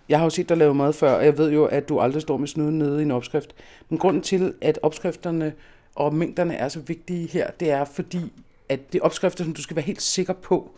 Jeg 0.08 0.18
har 0.18 0.26
jo 0.26 0.30
set 0.30 0.48
dig 0.48 0.56
lave 0.56 0.74
mad 0.74 0.92
før, 0.92 1.12
og 1.12 1.24
jeg 1.24 1.38
ved 1.38 1.52
jo, 1.52 1.64
at 1.64 1.88
du 1.88 2.00
aldrig 2.00 2.22
står 2.22 2.36
med 2.36 2.48
snuden 2.48 2.78
nede 2.78 2.98
i 2.98 3.02
en 3.02 3.10
opskrift. 3.10 3.54
Men 3.88 3.98
grunden 3.98 4.22
til, 4.22 4.54
at 4.60 4.78
opskrifterne 4.82 5.52
og 5.94 6.14
mængderne 6.14 6.54
er 6.54 6.68
så 6.68 6.80
vigtige 6.80 7.28
her, 7.28 7.50
det 7.60 7.70
er 7.70 7.84
fordi, 7.84 8.32
at 8.68 8.92
det 8.92 8.98
er 8.98 9.02
opskrifter, 9.02 9.44
som 9.44 9.54
du 9.54 9.62
skal 9.62 9.76
være 9.76 9.84
helt 9.84 10.02
sikker 10.02 10.32
på, 10.32 10.70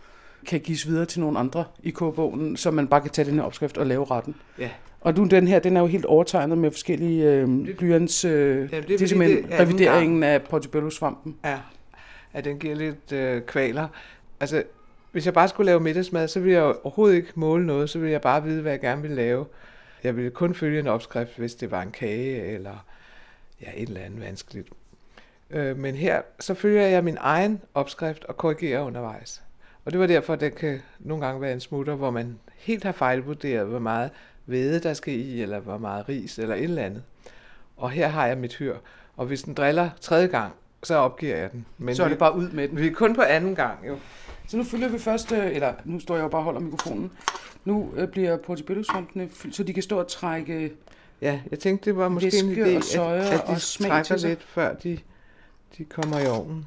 kan 0.47 0.61
gives 0.61 0.87
videre 0.87 1.07
til 1.07 1.21
nogle 1.21 1.39
andre 1.39 1.65
i 1.83 1.91
kogebogen, 1.91 2.57
så 2.57 2.71
man 2.71 2.89
bare 2.89 3.01
kan 3.01 3.11
tage 3.11 3.31
den 3.31 3.35
her 3.35 3.43
opskrift 3.43 3.79
og 3.79 3.87
lave 3.87 4.05
retten. 4.05 4.35
Ja. 4.59 4.71
Og 5.01 5.17
du, 5.17 5.25
den 5.25 5.49
her, 5.49 5.59
den 5.59 5.77
er 5.77 5.81
jo 5.81 5.87
helt 5.87 6.05
overtegnet 6.05 6.59
med 6.59 6.71
forskellige 6.71 7.25
øh, 7.25 7.77
blyants... 7.77 8.25
Øh, 8.25 8.71
det 8.71 8.79
er 8.79 8.83
det, 8.83 9.03
er 9.03 9.07
simpelthen 9.07 9.45
det 9.45 9.55
er 9.55 9.61
revideringen 9.61 10.23
af 10.23 10.43
portobello-svampen. 10.43 11.37
Ja, 11.45 11.59
at 12.33 12.45
den 12.45 12.59
giver 12.59 12.75
lidt 12.75 13.13
øh, 13.13 13.43
kvaler. 13.43 13.89
Altså, 14.41 14.63
hvis 15.13 15.27
jeg 15.27 15.35
bare 15.35 15.49
skulle 15.49 15.67
lave 15.67 15.81
middagsmad, 15.81 16.29
så 16.29 16.41
ville 16.41 16.55
jeg 16.55 16.63
overhovedet 16.63 17.17
ikke 17.17 17.33
måle 17.35 17.67
noget, 17.67 17.91
så 17.91 17.99
ville 17.99 18.13
jeg 18.13 18.21
bare 18.21 18.43
vide, 18.45 18.63
hvad 18.63 18.73
jeg 18.73 18.81
gerne 18.81 19.03
ville 19.03 19.17
lave. 19.17 19.47
Jeg 20.05 20.17
ville 20.17 20.31
kun 20.31 20.55
følge 20.55 20.79
en 20.81 20.87
opskrift, 20.87 21.37
hvis 21.39 21.55
det 21.55 21.71
var 21.71 21.83
en 21.83 21.91
kage 21.91 22.43
eller 22.55 22.87
ja, 23.63 23.71
et 23.77 23.89
eller 23.89 24.01
andet 24.01 24.21
vanskeligt. 24.21 24.69
Øh, 25.51 25.77
men 25.79 25.95
her, 25.95 26.23
så 26.41 26.55
følger 26.55 26.87
jeg 26.87 27.05
min 27.05 27.17
egen 27.21 27.61
opskrift 27.75 28.25
og 28.25 28.37
korrigerer 28.37 28.83
undervejs. 28.83 29.43
Og 29.85 29.93
det 29.93 30.01
var 30.01 30.07
derfor, 30.07 30.33
at 30.33 30.41
det 30.41 30.55
kan 30.55 30.81
nogle 30.99 31.27
gange 31.27 31.41
være 31.41 31.53
en 31.53 31.61
smutter, 31.61 31.95
hvor 31.95 32.11
man 32.11 32.39
helt 32.57 32.85
har 32.85 32.93
fejlvurderet, 32.93 33.67
hvor 33.67 33.79
meget 33.79 34.11
hvede 34.45 34.81
der 34.81 34.95
skal 34.95 35.15
i, 35.15 35.43
eller 35.43 35.59
hvor 35.61 35.79
meget 35.79 36.09
ris, 36.09 36.39
eller 36.39 36.55
et 36.55 36.63
eller 36.65 36.83
andet. 36.83 37.03
Og 37.77 37.91
her 37.91 38.09
har 38.09 38.27
jeg 38.27 38.39
mit 38.39 38.55
hyr. 38.57 38.77
Og 39.17 39.27
hvis 39.27 39.43
den 39.43 39.55
driller 39.55 39.91
tredje 40.01 40.27
gang, 40.27 40.53
så 40.83 40.95
opgiver 40.95 41.37
jeg 41.37 41.53
den. 41.53 41.67
Men 41.79 41.95
Så 41.95 42.03
er 42.03 42.07
vi, 42.07 42.11
det 42.11 42.19
bare 42.19 42.37
ud 42.37 42.51
med 42.51 42.69
den. 42.69 42.79
vi 42.79 42.87
er 42.87 42.93
kun 42.95 43.15
på 43.15 43.23
anden 43.23 43.55
gang, 43.55 43.87
jo. 43.87 43.99
Så 44.51 44.57
nu 44.57 44.65
fylder 44.65 44.89
vi 44.89 44.99
først, 44.99 45.33
øh, 45.33 45.55
eller 45.55 45.75
nu 45.85 46.01
står 46.01 46.17
jeg 46.17 46.23
jo 46.23 46.29
bare 46.29 46.41
og 46.41 46.45
holder 46.45 46.61
mikrofonen. 46.61 47.13
Nu 47.65 47.93
øh, 47.97 48.09
bliver 48.09 48.37
portobello-svampene 48.37 49.29
fyldt, 49.29 49.57
så 49.57 49.63
de 49.63 49.73
kan 49.73 49.83
stå 49.83 49.99
og 49.99 50.09
trække 50.09 50.73
Ja, 51.21 51.41
jeg 51.51 51.59
tænkte, 51.59 51.91
det 51.91 51.97
var 51.97 52.09
måske 52.09 52.39
en 52.39 52.53
idé, 52.53 52.61
at, 52.61 52.99
at 53.33 53.47
de 53.47 53.61
trækker 53.61 54.29
lidt, 54.29 54.43
før 54.43 54.75
de, 54.75 54.99
de 55.79 55.85
kommer 55.85 56.21
i 56.21 56.27
ovnen. 56.27 56.67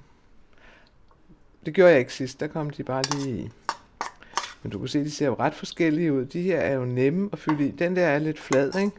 Det 1.65 1.73
gjorde 1.73 1.91
jeg 1.91 1.99
ikke 1.99 2.13
sidst, 2.13 2.39
der 2.39 2.47
kom 2.47 2.69
de 2.69 2.83
bare 2.83 3.03
lige 3.11 3.37
i. 3.39 3.49
Men 4.63 4.71
du 4.71 4.79
kan 4.79 4.87
se, 4.87 4.99
de 4.99 5.11
ser 5.11 5.25
jo 5.25 5.35
ret 5.39 5.53
forskellige 5.53 6.13
ud. 6.13 6.25
De 6.25 6.41
her 6.41 6.59
er 6.59 6.73
jo 6.73 6.85
nemme 6.85 7.29
at 7.31 7.39
fylde 7.39 7.67
i. 7.67 7.71
Den 7.71 7.95
der 7.95 8.05
er 8.05 8.19
lidt 8.19 8.39
flad, 8.39 8.75
ikke? 8.79 8.91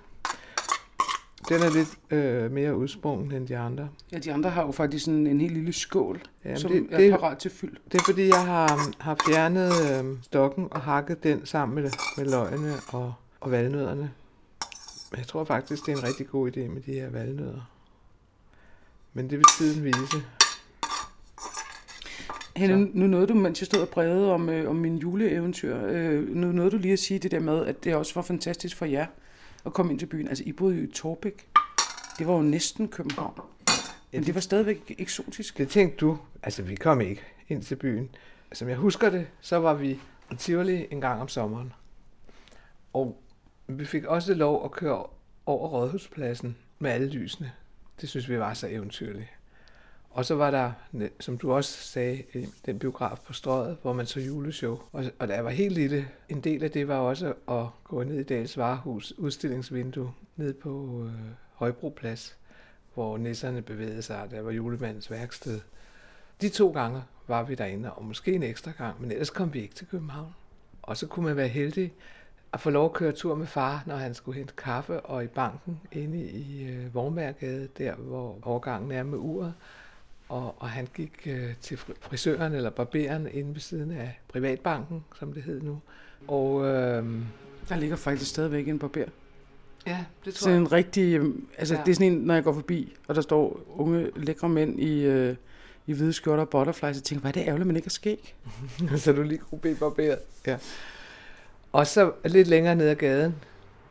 Den 1.49 1.63
er 1.63 1.71
lidt 1.71 1.99
øh, 2.11 2.53
mere 2.53 2.77
udsprungen 2.77 3.33
end 3.33 3.49
de 3.49 3.59
andre. 3.59 3.89
Ja, 4.13 4.19
de 4.19 4.33
andre 4.33 4.51
har 4.51 4.67
jo 4.67 4.73
faktisk 4.73 5.05
sådan 5.05 5.27
en 5.27 5.41
helt 5.41 5.53
lille 5.53 5.73
skål, 5.73 6.21
Jamen, 6.45 6.59
som 6.59 6.71
det, 6.71 6.87
er 6.91 6.97
det, 6.97 7.11
parat 7.11 7.39
til 7.39 7.51
fyld. 7.51 7.77
det 7.93 8.01
er 8.01 8.05
fordi, 8.05 8.29
jeg 8.29 8.45
har, 8.45 8.95
har 9.01 9.17
fjernet 9.29 9.73
øh, 9.91 10.17
stokken 10.23 10.69
og 10.71 10.81
hakket 10.81 11.23
den 11.23 11.47
sammen 11.47 11.75
med, 11.75 11.91
med 12.17 12.25
løgene 12.31 12.75
og, 12.89 13.15
og 13.41 13.51
valnødderne. 13.51 14.11
Jeg 15.17 15.27
tror 15.27 15.45
faktisk, 15.45 15.87
det 15.87 15.93
er 15.93 15.97
en 15.97 16.05
rigtig 16.05 16.27
god 16.27 16.51
idé 16.57 16.61
med 16.61 16.83
de 16.83 16.93
her 16.93 17.11
valnødder. 17.11 17.71
Men 19.13 19.31
det 19.31 19.39
vil 19.39 19.47
tiden 19.59 19.85
vise. 19.85 20.25
Henne, 22.57 22.91
nu 22.93 23.07
nåede 23.07 23.27
du, 23.27 23.35
mens 23.35 23.61
jeg 23.61 23.67
stod 23.67 23.81
og 23.81 23.89
brevede 23.89 24.33
om, 24.33 24.49
øh, 24.49 24.71
om 24.71 24.77
min 24.77 24.97
juleeventyr, 24.97 25.79
øh, 25.87 26.29
nu 26.29 26.53
nåede 26.53 26.71
du 26.71 26.77
lige 26.77 26.93
at 26.93 26.99
sige 26.99 27.19
det 27.19 27.31
der 27.31 27.41
med, 27.41 27.67
at 27.67 27.85
det 27.85 27.95
også 27.95 28.15
var 28.15 28.23
fantastisk 28.23 28.77
for 28.77 28.85
jer 28.85 29.07
at 29.67 29.73
komme 29.73 29.93
ind 29.93 29.99
til 29.99 30.07
byen. 30.07 30.29
Altså, 30.29 30.45
I 30.47 30.53
boede 30.53 30.77
jo 30.77 30.83
i 30.83 30.93
Torbæk. 30.93 31.49
Det 32.19 32.27
var 32.27 32.35
jo 32.35 32.43
næsten 32.43 32.89
København. 32.89 33.41
Men 34.13 34.27
det 34.27 34.35
var 34.35 34.41
stadigvæk 34.41 34.95
eksotisk. 34.99 35.59
Det 35.59 35.69
tænkte 35.69 35.97
du. 35.97 36.19
Altså, 36.43 36.63
vi 36.63 36.75
kom 36.75 37.01
ikke 37.01 37.23
ind 37.49 37.63
til 37.63 37.77
byen. 37.77 38.11
Som 38.53 38.69
jeg 38.69 38.77
husker 38.77 39.11
det, 39.11 39.27
så 39.41 39.57
var 39.57 39.75
vi 39.75 39.91
i 40.33 40.37
Tivoli 40.39 40.87
en 40.91 41.01
gang 41.01 41.21
om 41.21 41.29
sommeren. 41.29 41.73
Og 42.93 43.23
vi 43.67 43.85
fik 43.85 44.05
også 44.05 44.35
lov 44.35 44.65
at 44.65 44.71
køre 44.71 45.07
over 45.47 45.69
Rådhuspladsen 45.69 46.57
med 46.79 46.91
alle 46.91 47.09
lysene. 47.09 47.53
Det 48.01 48.09
synes 48.09 48.29
vi 48.29 48.39
var 48.39 48.55
så 48.55 48.67
eventyrligt. 48.67 49.29
Og 50.15 50.25
så 50.25 50.35
var 50.35 50.51
der, 50.51 50.73
som 51.21 51.39
du 51.39 51.53
også 51.53 51.79
sagde, 51.79 52.23
den 52.67 52.79
biograf 52.79 53.19
på 53.27 53.33
strøget, 53.33 53.77
hvor 53.83 53.93
man 53.93 54.07
så 54.07 54.21
juleshow. 54.21 54.79
Og, 54.93 55.05
og 55.19 55.29
da 55.29 55.35
jeg 55.35 55.45
var 55.45 55.51
helt 55.51 55.75
lille, 55.75 56.09
en 56.29 56.41
del 56.41 56.65
af 56.65 56.71
det 56.71 56.89
var 56.89 56.99
også 56.99 57.35
at 57.49 57.67
gå 57.85 58.03
ned 58.03 58.19
i 58.19 58.23
Dals 58.23 58.59
Varehus 58.59 59.13
udstillingsvindue 59.19 60.13
ned 60.37 60.55
på 60.55 61.03
øh, 61.07 61.13
Højbroplads, 61.55 62.37
hvor 62.95 63.19
nisserne 63.19 63.63
bevægede 63.63 64.03
sig, 64.03 64.29
der 64.31 64.41
var 64.41 64.51
julemandens 64.51 65.11
værksted. 65.11 65.61
De 66.41 66.49
to 66.49 66.73
gange 66.73 67.03
var 67.29 67.43
vi 67.43 67.55
derinde, 67.55 67.93
og 67.93 68.05
måske 68.05 68.33
en 68.33 68.43
ekstra 68.43 68.71
gang, 68.71 69.01
men 69.01 69.11
ellers 69.11 69.31
kom 69.31 69.55
vi 69.55 69.63
ikke 69.63 69.75
til 69.75 69.87
København. 69.87 70.35
Og 70.83 70.97
så 70.97 71.07
kunne 71.07 71.27
man 71.27 71.37
være 71.37 71.49
heldig 71.49 71.93
at 72.53 72.61
få 72.61 72.71
lov 72.71 72.85
at 72.85 72.93
køre 72.93 73.13
tur 73.13 73.35
med 73.35 73.47
far, 73.47 73.83
når 73.87 73.97
han 73.97 74.15
skulle 74.15 74.39
hente 74.39 74.55
kaffe, 74.57 75.01
og 75.01 75.25
i 75.25 75.27
banken 75.27 75.81
inde 75.93 76.25
i 76.25 76.65
øh, 76.65 76.95
Vormærgade, 76.95 77.69
der 77.79 77.95
hvor 77.95 78.39
overgangen 78.43 78.93
er 78.93 79.03
med 79.03 79.19
uret. 79.19 79.55
Og, 80.35 80.55
og 80.59 80.69
han 80.69 80.89
gik 80.95 81.13
øh, 81.27 81.55
til 81.61 81.79
frisøren 82.01 82.53
eller 82.53 82.71
barberen 82.71 83.29
inde 83.33 83.55
ved 83.55 83.61
siden 83.61 83.91
af 83.91 84.21
privatbanken, 84.29 85.05
som 85.19 85.33
det 85.33 85.43
hed 85.43 85.63
nu. 85.63 85.81
Og 86.29 86.65
øh, 86.65 87.05
der 87.69 87.77
ligger 87.77 87.97
faktisk 87.97 88.31
stadigvæk 88.31 88.69
en 88.69 88.79
barber. 88.79 89.05
Ja, 89.87 90.05
det 90.25 90.35
tror 90.35 90.45
sådan 90.45 90.61
en 90.61 90.73
rigtig, 90.73 91.19
øh, 91.19 91.35
altså 91.59 91.75
ja. 91.75 91.81
det 91.81 91.91
er 91.91 91.95
sådan 91.95 92.13
en, 92.13 92.19
når 92.19 92.35
jeg 92.35 92.45
går 92.45 92.53
forbi, 92.53 92.97
og 93.09 93.15
der 93.15 93.21
står 93.21 93.61
unge, 93.69 94.11
lækre 94.17 94.49
mænd 94.49 94.81
i, 94.81 95.05
øh, 95.05 95.37
i 95.87 95.93
hvide 95.93 96.13
skjorter 96.13 96.43
og 96.43 96.49
butterflies, 96.49 96.99
og 96.99 97.05
tænker, 97.05 97.21
hvad 97.21 97.31
er 97.31 97.33
det 97.33 97.47
ærgerligt, 97.49 97.67
man 97.67 97.77
ikke 97.77 97.87
har 97.87 97.91
skæg? 97.91 98.35
så 98.97 99.13
du 99.13 99.23
lige 99.23 99.39
kunne 99.39 99.61
blive 99.61 99.77
barberet. 99.77 100.19
Ja. 100.47 100.57
Og 101.73 101.87
så 101.87 102.13
lidt 102.25 102.49
længere 102.49 102.75
ned 102.75 102.89
ad 102.89 102.95
gaden, 102.97 103.35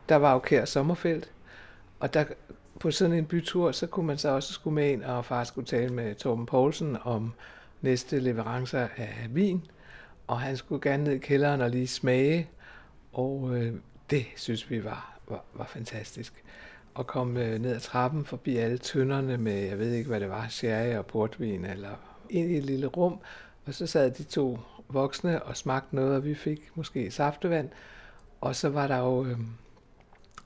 der 0.09 0.15
var 0.15 0.33
jo 0.33 0.39
Kær 0.39 0.65
Sommerfelt, 0.65 1.31
og 1.99 2.13
der 2.13 2.25
på 2.83 2.91
sådan 2.91 3.15
en 3.15 3.25
bytur, 3.25 3.71
så 3.71 3.87
kunne 3.87 4.07
man 4.07 4.17
så 4.17 4.29
også 4.29 4.53
skulle 4.53 4.75
med 4.75 4.91
ind, 4.91 5.03
og 5.03 5.25
far 5.25 5.43
skulle 5.43 5.67
tale 5.67 5.93
med 5.93 6.15
Torben 6.15 6.45
Poulsen 6.45 6.97
om 7.03 7.33
næste 7.81 8.19
leverancer 8.19 8.87
af 8.97 9.27
vin, 9.29 9.65
og 10.27 10.39
han 10.39 10.57
skulle 10.57 10.81
gerne 10.81 11.03
ned 11.03 11.13
i 11.13 11.17
kælderen 11.17 11.61
og 11.61 11.69
lige 11.69 11.87
smage, 11.87 12.49
og 13.13 13.51
øh, 13.55 13.73
det 14.09 14.25
synes 14.35 14.69
vi 14.69 14.83
var, 14.83 15.19
var, 15.29 15.43
var 15.53 15.65
fantastisk. 15.65 16.43
At 16.99 17.07
komme 17.07 17.45
øh, 17.45 17.59
ned 17.59 17.75
ad 17.75 17.79
trappen 17.79 18.25
forbi 18.25 18.57
alle 18.57 18.77
tønderne 18.77 19.37
med, 19.37 19.59
jeg 19.59 19.79
ved 19.79 19.91
ikke 19.91 20.09
hvad 20.09 20.19
det 20.19 20.29
var, 20.29 20.47
sherry 20.49 20.95
og 20.97 21.05
portvin, 21.05 21.65
eller 21.65 21.95
ind 22.29 22.51
i 22.51 22.57
et 22.57 22.63
lille 22.63 22.87
rum, 22.87 23.19
og 23.65 23.73
så 23.73 23.87
sad 23.87 24.11
de 24.11 24.23
to 24.23 24.59
voksne 24.89 25.43
og 25.43 25.57
smagte 25.57 25.95
noget, 25.95 26.15
og 26.15 26.25
vi 26.25 26.35
fik 26.35 26.69
måske 26.75 27.11
saftevand, 27.11 27.69
og 28.41 28.55
så 28.55 28.69
var 28.69 28.87
der 28.87 28.97
jo 28.97 29.25
øh, 29.25 29.37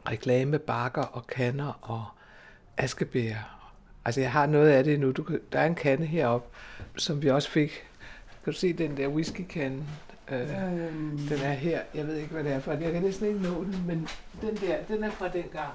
reklamebakker 0.09 1.03
og 1.03 1.27
kander 1.27 1.79
og 1.81 2.05
askebær. 2.77 3.35
Altså 4.05 4.21
jeg 4.21 4.31
har 4.31 4.45
noget 4.45 4.69
af 4.69 4.83
det 4.83 4.99
nu. 4.99 5.11
Du, 5.11 5.25
der 5.51 5.59
er 5.59 5.65
en 5.65 5.75
kande 5.75 6.05
heroppe, 6.05 6.57
som 6.97 7.21
vi 7.21 7.29
også 7.29 7.49
fik. 7.49 7.83
Kan 8.43 8.53
du 8.53 8.59
se 8.59 8.73
den 8.73 8.97
der 8.97 9.07
whiskykande? 9.07 9.83
Øh, 10.31 10.39
øhm. 10.41 11.19
Den 11.29 11.39
er 11.43 11.53
her. 11.53 11.79
Jeg 11.95 12.07
ved 12.07 12.15
ikke, 12.15 12.29
hvad 12.29 12.43
det 12.43 12.51
er 12.51 12.59
for. 12.59 12.71
Jeg 12.71 12.91
kan 12.91 13.01
næsten 13.01 13.27
ikke 13.27 13.39
nå 13.39 13.63
den, 13.63 13.83
men 13.87 14.07
den 14.41 14.55
der, 14.55 14.75
den 14.87 15.03
er 15.03 15.11
fra 15.11 15.27
den 15.27 15.43
gang. 15.53 15.73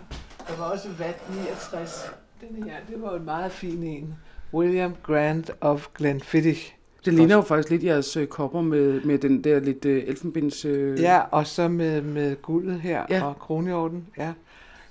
Der 0.49 0.57
var 0.57 0.65
også 0.65 0.89
vat 0.99 1.31
69. 1.31 2.11
Den 2.41 2.65
her, 2.65 2.75
det 2.89 3.03
var 3.03 3.17
en 3.17 3.25
meget 3.25 3.53
fin 3.53 3.83
en. 3.83 4.15
William 4.55 4.95
Grant 5.03 5.51
of 5.61 5.87
Glenfiddich. 5.95 6.75
Det 7.05 7.15
ligner 7.15 7.35
jo 7.35 7.41
faktisk 7.41 7.71
lidt 7.71 7.85
jeres 7.85 8.17
øh, 8.17 8.27
kopper 8.27 8.61
med, 8.61 9.01
med 9.01 9.19
den 9.19 9.45
der 9.45 9.61
lidt 9.61 9.85
øh, 9.85 10.03
elfenbinds... 10.07 10.65
Øh... 10.65 11.01
Ja, 11.01 11.21
og 11.31 11.47
så 11.47 11.69
med, 11.69 12.03
med 12.03 12.43
guldet 12.43 12.81
her 12.81 13.07
ja. 13.11 13.25
og 13.25 13.39
kronhjorten. 13.39 14.07
Ja. 14.19 14.33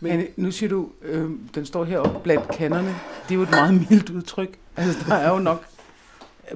Men 0.03 0.11
Anne, 0.11 0.27
nu 0.35 0.51
siger 0.51 0.69
du, 0.69 0.89
øh, 1.01 1.29
den 1.55 1.65
står 1.65 1.83
heroppe 1.85 2.19
blandt 2.23 2.47
kanderne. 2.47 2.95
Det 3.23 3.31
er 3.31 3.35
jo 3.35 3.41
et 3.41 3.49
meget 3.51 3.73
mildt 3.89 4.09
udtryk. 4.09 4.57
Altså, 4.75 5.05
der 5.07 5.15
er 5.15 5.33
jo 5.33 5.39
nok 5.39 5.65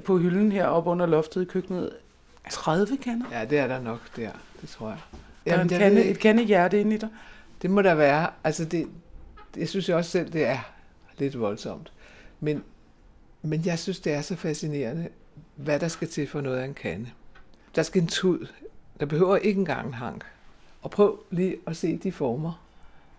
på 0.03 0.17
hylden 0.17 0.51
heroppe 0.51 0.89
under 0.89 1.05
loftet 1.05 1.41
i 1.41 1.45
køkkenet 1.45 1.89
30 2.51 2.97
kander. 2.97 3.25
Ja, 3.31 3.45
det 3.45 3.57
er 3.57 3.67
der 3.67 3.81
nok 3.81 3.99
der, 4.15 4.31
det 4.61 4.69
tror 4.69 4.89
jeg. 4.89 4.97
Der 5.45 5.53
er 5.53 5.61
en 5.61 5.69
kande, 5.69 6.03
et 6.03 6.19
kandehjerte 6.19 6.79
inde 6.79 6.95
i 6.95 6.97
dig. 6.97 7.09
Det 7.61 7.69
må 7.69 7.81
der 7.81 7.95
være. 7.95 8.29
Altså, 8.43 8.65
det, 8.65 8.87
jeg 9.57 9.69
synes 9.69 9.89
jeg 9.89 9.97
også 9.97 10.11
selv, 10.11 10.33
det 10.33 10.45
er 10.45 10.59
lidt 11.17 11.39
voldsomt. 11.39 11.91
Men, 12.39 12.63
men 13.41 13.65
jeg 13.65 13.79
synes, 13.79 13.99
det 13.99 14.13
er 14.13 14.21
så 14.21 14.35
fascinerende, 14.35 15.07
hvad 15.55 15.79
der 15.79 15.87
skal 15.87 16.07
til 16.07 16.27
for 16.27 16.41
noget 16.41 16.57
af 16.57 16.65
en 16.65 16.73
kande. 16.73 17.09
Der 17.75 17.83
skal 17.83 18.01
en 18.01 18.07
tud. 18.07 18.47
Der 18.99 19.05
behøver 19.05 19.37
ikke 19.37 19.59
engang 19.59 19.87
en 19.87 19.93
hank. 19.93 20.25
Og 20.81 20.91
prøv 20.91 21.19
lige 21.31 21.55
at 21.67 21.77
se 21.77 21.97
de 21.97 22.11
former. 22.11 22.64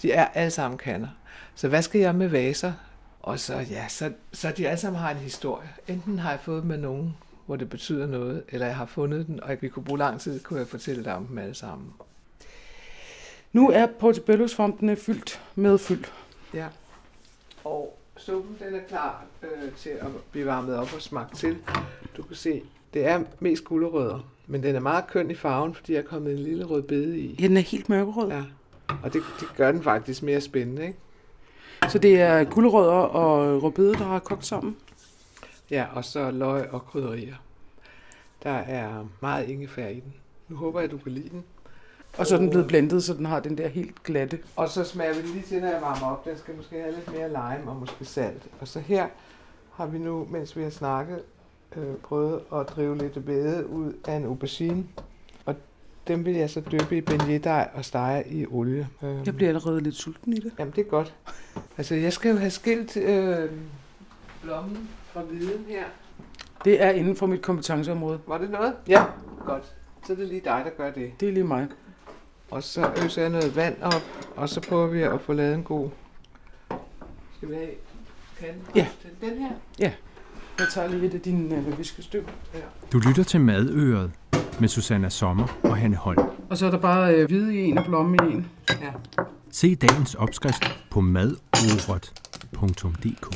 De 0.02 0.12
er 0.12 0.26
alle 0.26 0.50
sammen 0.50 0.78
kander. 0.78 1.08
Så 1.54 1.68
hvad 1.68 1.82
skal 1.82 2.00
jeg 2.00 2.14
med 2.14 2.28
vaser? 2.28 2.72
Og 3.20 3.40
så, 3.40 3.54
ja, 3.70 3.88
så, 3.88 4.12
så 4.32 4.52
de 4.56 4.68
alle 4.68 4.80
sammen 4.80 5.00
har 5.00 5.10
en 5.10 5.16
historie. 5.16 5.68
Enten 5.88 6.18
har 6.18 6.30
jeg 6.30 6.40
fået 6.40 6.62
dem 6.62 6.68
med 6.68 6.78
nogen, 6.78 7.16
hvor 7.46 7.56
det 7.56 7.68
betyder 7.68 8.06
noget, 8.06 8.44
eller 8.48 8.66
jeg 8.66 8.76
har 8.76 8.86
fundet 8.86 9.26
den, 9.26 9.42
og 9.42 9.56
vi 9.60 9.68
kunne 9.68 9.84
bruge 9.84 9.98
lang 9.98 10.20
tid, 10.20 10.40
kunne 10.40 10.58
jeg 10.58 10.68
fortælle 10.68 11.04
dig 11.04 11.14
om 11.14 11.26
dem 11.26 11.38
alle 11.38 11.54
sammen. 11.54 11.92
Nu 13.52 13.70
er 13.70 13.86
portobello-svampene 13.86 14.96
fyldt 14.96 15.42
med 15.54 15.78
fyld. 15.78 16.04
Ja. 16.54 16.66
Og 17.64 17.98
suppen 18.16 18.56
den 18.66 18.74
er 18.74 18.80
klar 18.88 19.24
øh, 19.42 19.72
til 19.76 19.90
at 19.90 20.06
blive 20.30 20.46
varmet 20.46 20.76
op 20.76 20.94
og 20.94 21.02
smagt 21.02 21.36
til. 21.36 21.56
Du 22.16 22.22
kan 22.22 22.36
se, 22.36 22.62
det 22.94 23.06
er 23.06 23.22
mest 23.40 23.64
gulerødder, 23.64 24.28
men 24.46 24.62
den 24.62 24.74
er 24.74 24.80
meget 24.80 25.06
køn 25.06 25.30
i 25.30 25.34
farven, 25.34 25.74
fordi 25.74 25.92
jeg 25.92 25.98
er 25.98 26.06
kommet 26.06 26.32
en 26.32 26.38
lille 26.38 26.64
rød 26.64 26.82
bede 26.82 27.18
i. 27.18 27.36
Ja, 27.40 27.48
den 27.48 27.56
er 27.56 27.60
helt 27.60 27.88
mørkerød. 27.88 28.28
Ja, 28.28 28.42
og 29.02 29.12
det, 29.12 29.22
det 29.40 29.48
gør 29.56 29.72
den 29.72 29.82
faktisk 29.82 30.22
mere 30.22 30.40
spændende, 30.40 30.82
ikke? 30.86 30.98
Så 31.88 31.98
det 31.98 32.20
er 32.20 32.44
gulerødder 32.44 32.92
og 32.92 33.62
rødbede, 33.62 33.94
der 33.94 34.04
har 34.04 34.18
kogt 34.18 34.46
sammen? 34.46 34.76
Ja, 35.70 35.86
og 35.92 36.04
så 36.04 36.30
løg 36.30 36.70
og 36.70 36.86
krydderier. 36.86 37.34
Der 38.42 38.50
er 38.50 39.04
meget 39.20 39.48
ingefær 39.48 39.88
i 39.88 39.94
den. 39.94 40.14
Nu 40.48 40.56
håber 40.56 40.80
jeg, 40.80 40.90
du 40.90 40.98
kan 40.98 41.12
lide 41.12 41.28
den. 41.28 41.44
Og 42.18 42.26
så 42.26 42.34
er 42.34 42.38
den 42.38 42.50
blevet 42.50 42.68
blendet, 42.68 43.04
så 43.04 43.14
den 43.14 43.26
har 43.26 43.40
den 43.40 43.58
der 43.58 43.68
helt 43.68 44.02
glatte. 44.02 44.38
Og 44.56 44.68
så 44.68 44.84
smager 44.84 45.14
vi 45.14 45.22
lige 45.28 45.42
til, 45.42 45.60
når 45.60 45.68
jeg 45.68 45.82
varmer 45.82 46.06
op. 46.06 46.24
Den 46.24 46.38
skal 46.38 46.56
måske 46.56 46.76
have 46.76 46.94
lidt 46.94 47.12
mere 47.12 47.28
lime 47.28 47.70
og 47.70 47.76
måske 47.76 48.04
salt. 48.04 48.42
Og 48.60 48.68
så 48.68 48.80
her 48.80 49.06
har 49.72 49.86
vi 49.86 49.98
nu, 49.98 50.26
mens 50.30 50.56
vi 50.56 50.62
har 50.62 50.70
snakket, 50.70 51.22
øh, 51.76 51.94
prøvet 52.02 52.40
at 52.54 52.68
drive 52.68 52.98
lidt 52.98 53.24
bede 53.24 53.66
ud 53.66 53.92
af 54.08 54.16
en 54.16 54.24
aubergine. 54.24 54.84
Dem 56.08 56.24
vil 56.24 56.34
jeg 56.34 56.50
så 56.50 56.60
dyppe 56.60 56.96
i 56.96 57.00
beignetdej 57.00 57.68
og 57.74 57.84
stege 57.84 58.28
i 58.28 58.46
olie. 58.46 58.88
Jeg 59.26 59.36
bliver 59.36 59.48
allerede 59.48 59.80
lidt 59.80 59.94
sulten 59.94 60.32
i 60.32 60.36
det. 60.36 60.52
Jamen, 60.58 60.72
det 60.76 60.86
er 60.86 60.90
godt. 60.90 61.14
Altså, 61.78 61.94
jeg 61.94 62.12
skal 62.12 62.30
jo 62.30 62.36
have 62.36 62.50
skilt 62.50 62.96
øh, 62.96 63.50
blommen 64.42 64.88
fra 65.12 65.22
viden 65.30 65.64
her. 65.68 65.84
Det 66.64 66.82
er 66.82 66.90
inden 66.90 67.16
for 67.16 67.26
mit 67.26 67.42
kompetenceområde. 67.42 68.20
Var 68.26 68.38
det 68.38 68.50
noget? 68.50 68.74
Ja. 68.88 69.04
Godt. 69.46 69.64
Så 70.06 70.12
er 70.12 70.16
det 70.16 70.28
lige 70.28 70.40
dig, 70.44 70.62
der 70.64 70.70
gør 70.70 70.90
det. 70.90 71.12
Det 71.20 71.28
er 71.28 71.32
lige 71.32 71.44
mig. 71.44 71.68
Og 72.50 72.62
så 72.62 72.92
øser 73.04 73.22
jeg 73.22 73.30
noget 73.30 73.56
vand 73.56 73.82
op, 73.82 74.02
og 74.36 74.48
så 74.48 74.60
prøver 74.60 74.86
vi 74.86 75.02
at 75.02 75.20
få 75.20 75.32
lavet 75.32 75.54
en 75.54 75.62
god... 75.62 75.90
Skal 77.36 77.48
vi 77.48 77.54
have 77.54 77.70
kan 78.38 78.48
ja. 78.74 78.86
den 79.20 79.38
her? 79.38 79.50
Ja. 79.78 79.92
Jeg 80.58 80.66
tager 80.70 80.88
lige 80.88 81.00
lidt 81.00 81.14
af 81.14 81.20
din 81.20 81.52
øh, 81.52 81.78
viskestøv. 81.78 82.22
Ja. 82.54 82.60
Du 82.92 82.98
lytter 82.98 83.22
til 83.22 83.40
Madøret 83.40 84.12
med 84.60 84.68
Susanna 84.68 85.08
Sommer 85.08 85.58
og 85.64 85.76
Hanne 85.76 85.96
Holm. 85.96 86.22
Og 86.50 86.58
så 86.58 86.66
er 86.66 86.70
der 86.70 86.78
bare 86.78 87.14
øh, 87.14 87.26
hvide 87.28 87.56
i 87.56 87.64
en 87.64 87.78
og 87.78 87.84
blomme 87.84 88.16
i 88.16 88.32
en. 88.34 88.50
Ja. 88.68 88.92
Se 89.50 89.74
dagens 89.74 90.14
opskrift 90.14 90.86
på 90.90 91.00
madorot.dk. 91.00 93.26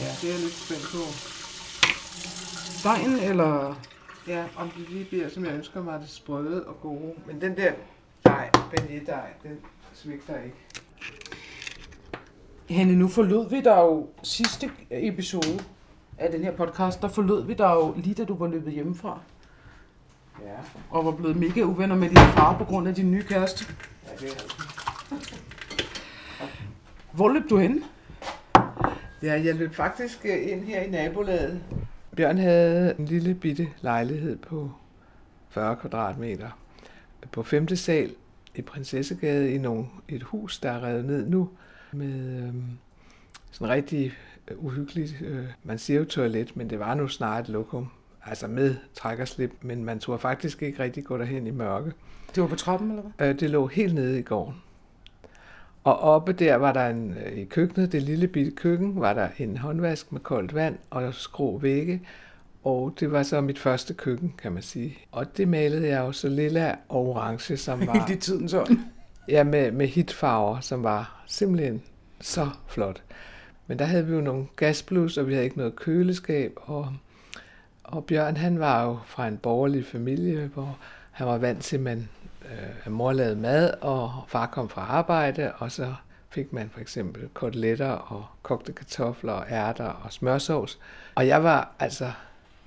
Ja, 0.00 0.04
det 0.20 0.28
er 0.28 0.32
jeg 0.32 0.40
lidt 0.40 0.52
spændt 0.52 0.88
på. 0.92 0.98
Dejen 2.88 3.30
eller 3.30 3.74
Ja, 4.28 4.44
om 4.56 4.70
det 4.70 4.90
lige 4.90 5.04
bliver, 5.04 5.28
som 5.28 5.44
jeg 5.44 5.54
ønsker 5.54 5.82
mig, 5.82 6.00
det 6.00 6.10
sprøde 6.10 6.64
og 6.64 6.80
gode. 6.80 7.12
Men 7.26 7.40
den 7.40 7.56
der 7.56 7.72
dej, 8.24 8.50
dej, 9.06 9.28
den 9.42 9.58
svigter 9.92 10.42
ikke. 10.42 10.56
Henne, 12.68 12.96
nu 12.96 13.08
forlod 13.08 13.50
vi 13.50 13.60
dig 13.60 13.76
jo 13.76 14.08
sidste 14.22 14.70
episode 14.90 15.64
af 16.18 16.30
den 16.30 16.44
her 16.44 16.56
podcast, 16.56 17.02
der 17.02 17.08
forlod 17.08 17.46
vi 17.46 17.54
dig 17.54 17.70
jo 17.74 17.94
lige 17.96 18.14
da 18.14 18.24
du 18.24 18.36
var 18.36 18.46
løbet 18.46 18.72
hjemmefra. 18.72 19.20
Ja. 20.44 20.56
Og 20.90 21.04
var 21.04 21.10
blevet 21.10 21.36
mega 21.36 21.62
uvenner 21.62 21.96
med 21.96 22.08
din 22.08 22.16
far 22.16 22.58
på 22.58 22.64
grund 22.64 22.88
af 22.88 22.94
din 22.94 23.10
nye 23.10 23.22
kæreste. 23.22 23.64
Ja, 24.06 24.26
det 24.26 24.28
er 24.28 25.16
Hvor 27.12 27.28
løb 27.28 27.42
du 27.50 27.58
hen? 27.58 27.84
Ja, 29.22 29.42
jeg 29.44 29.54
løb 29.54 29.74
faktisk 29.74 30.24
øh, 30.24 30.52
ind 30.52 30.64
her 30.64 30.80
i 30.80 30.90
nabolaget 30.90 31.60
Bjørn 32.16 32.38
havde 32.38 32.94
en 32.98 33.04
lille 33.04 33.34
bitte 33.34 33.68
lejlighed 33.80 34.36
på 34.36 34.70
40 35.48 35.76
kvadratmeter 35.76 36.50
på 37.32 37.42
5. 37.42 37.76
sal 37.76 38.14
i 38.54 38.62
Prinsessegade 38.62 39.52
i 39.52 39.58
nogle, 39.58 39.86
et 40.08 40.22
hus, 40.22 40.58
der 40.58 40.70
er 40.70 40.84
revet 40.84 41.04
ned 41.04 41.26
nu, 41.26 41.48
med 41.92 42.42
øh, 42.42 42.54
sådan 43.50 43.74
rigtig 43.74 44.12
øh, 44.48 44.64
uhyggeligt, 44.64 45.16
øh, 45.20 45.44
man 45.62 45.78
siger 45.78 45.98
jo 45.98 46.04
toilet, 46.04 46.56
men 46.56 46.70
det 46.70 46.78
var 46.78 46.94
nu 46.94 47.08
snart 47.08 47.44
et 47.44 47.48
lokum, 47.48 47.90
altså 48.26 48.46
med 48.46 48.74
trækkerslip, 48.94 49.52
men 49.62 49.84
man 49.84 49.98
turde 49.98 50.18
faktisk 50.18 50.62
ikke 50.62 50.82
rigtig 50.82 51.04
gå 51.04 51.18
derhen 51.18 51.46
i 51.46 51.50
mørke. 51.50 51.92
Det 52.34 52.42
var 52.42 52.48
på 52.48 52.56
trappen, 52.56 52.90
eller 52.90 53.02
hvad? 53.16 53.28
Øh, 53.28 53.40
det 53.40 53.50
lå 53.50 53.66
helt 53.66 53.94
nede 53.94 54.18
i 54.18 54.22
gården. 54.22 54.54
Og 55.84 56.00
oppe 56.00 56.32
der 56.32 56.56
var 56.56 56.72
der 56.72 56.88
en, 56.88 57.16
øh, 57.26 57.32
i 57.32 57.44
køkkenet, 57.44 57.92
det 57.92 58.02
lille 58.02 58.28
bitte 58.28 58.50
køkken, 58.50 59.00
var 59.00 59.12
der 59.12 59.28
en 59.38 59.56
håndvask 59.56 60.12
med 60.12 60.20
koldt 60.20 60.54
vand 60.54 60.78
og 60.90 61.14
skrå 61.14 61.58
vægge. 61.58 62.02
Og 62.64 62.94
det 63.00 63.12
var 63.12 63.22
så 63.22 63.40
mit 63.40 63.58
første 63.58 63.94
køkken, 63.94 64.34
kan 64.38 64.52
man 64.52 64.62
sige. 64.62 64.98
Og 65.12 65.36
det 65.36 65.48
malede 65.48 65.88
jeg 65.88 66.00
jo 66.00 66.12
så 66.12 66.28
lilla 66.28 66.74
og 66.88 67.06
orange, 67.08 67.56
som 67.56 67.80
var... 67.86 67.92
Helt 67.92 68.10
i 68.10 68.16
tiden 68.16 68.48
sådan. 68.48 68.80
Ja, 69.28 69.44
med, 69.44 69.72
med 69.72 69.86
hitfarver, 69.86 70.60
som 70.60 70.82
var 70.82 71.24
simpelthen 71.26 71.82
så 72.20 72.50
flot. 72.68 73.02
Men 73.66 73.78
der 73.78 73.84
havde 73.84 74.06
vi 74.06 74.14
jo 74.14 74.20
nogle 74.20 74.46
gasblus, 74.56 75.18
og 75.18 75.26
vi 75.26 75.32
havde 75.32 75.44
ikke 75.44 75.58
noget 75.58 75.76
køleskab, 75.76 76.52
og, 76.56 76.92
og 77.84 78.04
Bjørn, 78.04 78.36
han 78.36 78.60
var 78.60 78.84
jo 78.84 78.98
fra 79.06 79.28
en 79.28 79.36
borgerlig 79.36 79.86
familie, 79.86 80.50
hvor 80.54 80.78
han 81.10 81.26
var 81.26 81.38
vant 81.38 81.62
til, 81.64 81.76
at 81.76 81.82
man, 81.82 82.08
øh, 82.86 82.92
mor 82.92 83.12
lavede 83.12 83.36
mad, 83.36 83.70
og 83.80 84.12
far 84.28 84.46
kom 84.46 84.68
fra 84.68 84.80
arbejde, 84.82 85.52
og 85.58 85.72
så 85.72 85.94
fik 86.30 86.52
man 86.52 86.70
for 86.72 86.80
eksempel 86.80 87.28
koteletter 87.34 87.90
og 87.90 88.24
kogte 88.42 88.72
kartofler 88.72 89.32
og 89.32 89.44
ærter 89.50 89.84
og 89.84 90.12
smørsovs. 90.12 90.78
Og 91.14 91.26
jeg 91.26 91.44
var 91.44 91.70
altså 91.78 92.10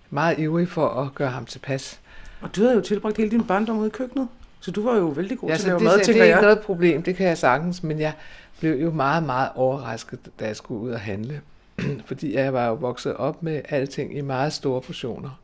meget 0.10 0.40
ivrig 0.40 0.68
for 0.68 0.88
at 0.90 1.16
gøre 1.16 1.30
ham 1.30 1.46
tilpas. 1.46 2.00
Og 2.42 2.56
du 2.56 2.62
havde 2.62 2.76
jo 2.76 2.82
tilbragt 2.82 3.18
hele 3.18 3.32
din 3.32 3.44
barndom 3.44 3.78
ude 3.78 3.88
i 3.88 3.92
køkkenet. 3.92 4.28
Så 4.60 4.72
du 4.72 4.84
var 4.90 4.96
jo 4.96 5.06
vældig 5.06 5.38
god 5.40 5.50
Ja, 5.50 5.58
til 5.58 5.70
at 5.70 5.74
det, 5.74 5.82
lave 5.82 5.98
mad, 5.98 6.06
tænker 6.06 6.14
det 6.14 6.20
er 6.22 6.26
ikke 6.26 6.36
jeg. 6.36 6.42
noget 6.42 6.60
problem, 6.60 7.04
det 7.04 7.16
kan 7.16 7.28
jeg 7.28 7.38
sagtens, 7.38 7.84
men 7.84 8.00
jeg 8.00 8.14
blev 8.60 8.82
jo 8.82 8.92
meget, 8.92 9.24
meget 9.24 9.50
overrasket, 9.56 10.20
da 10.40 10.46
jeg 10.46 10.56
skulle 10.56 10.82
ud 10.82 10.92
og 10.92 11.00
handle. 11.00 11.42
Fordi 12.08 12.36
jeg 12.36 12.54
var 12.54 12.68
jo 12.68 12.74
vokset 12.74 13.16
op 13.16 13.44
med 13.44 13.62
alting 13.70 14.18
i 14.18 14.22
meget 14.22 14.54
store 14.54 14.82
portioner. 14.82 15.40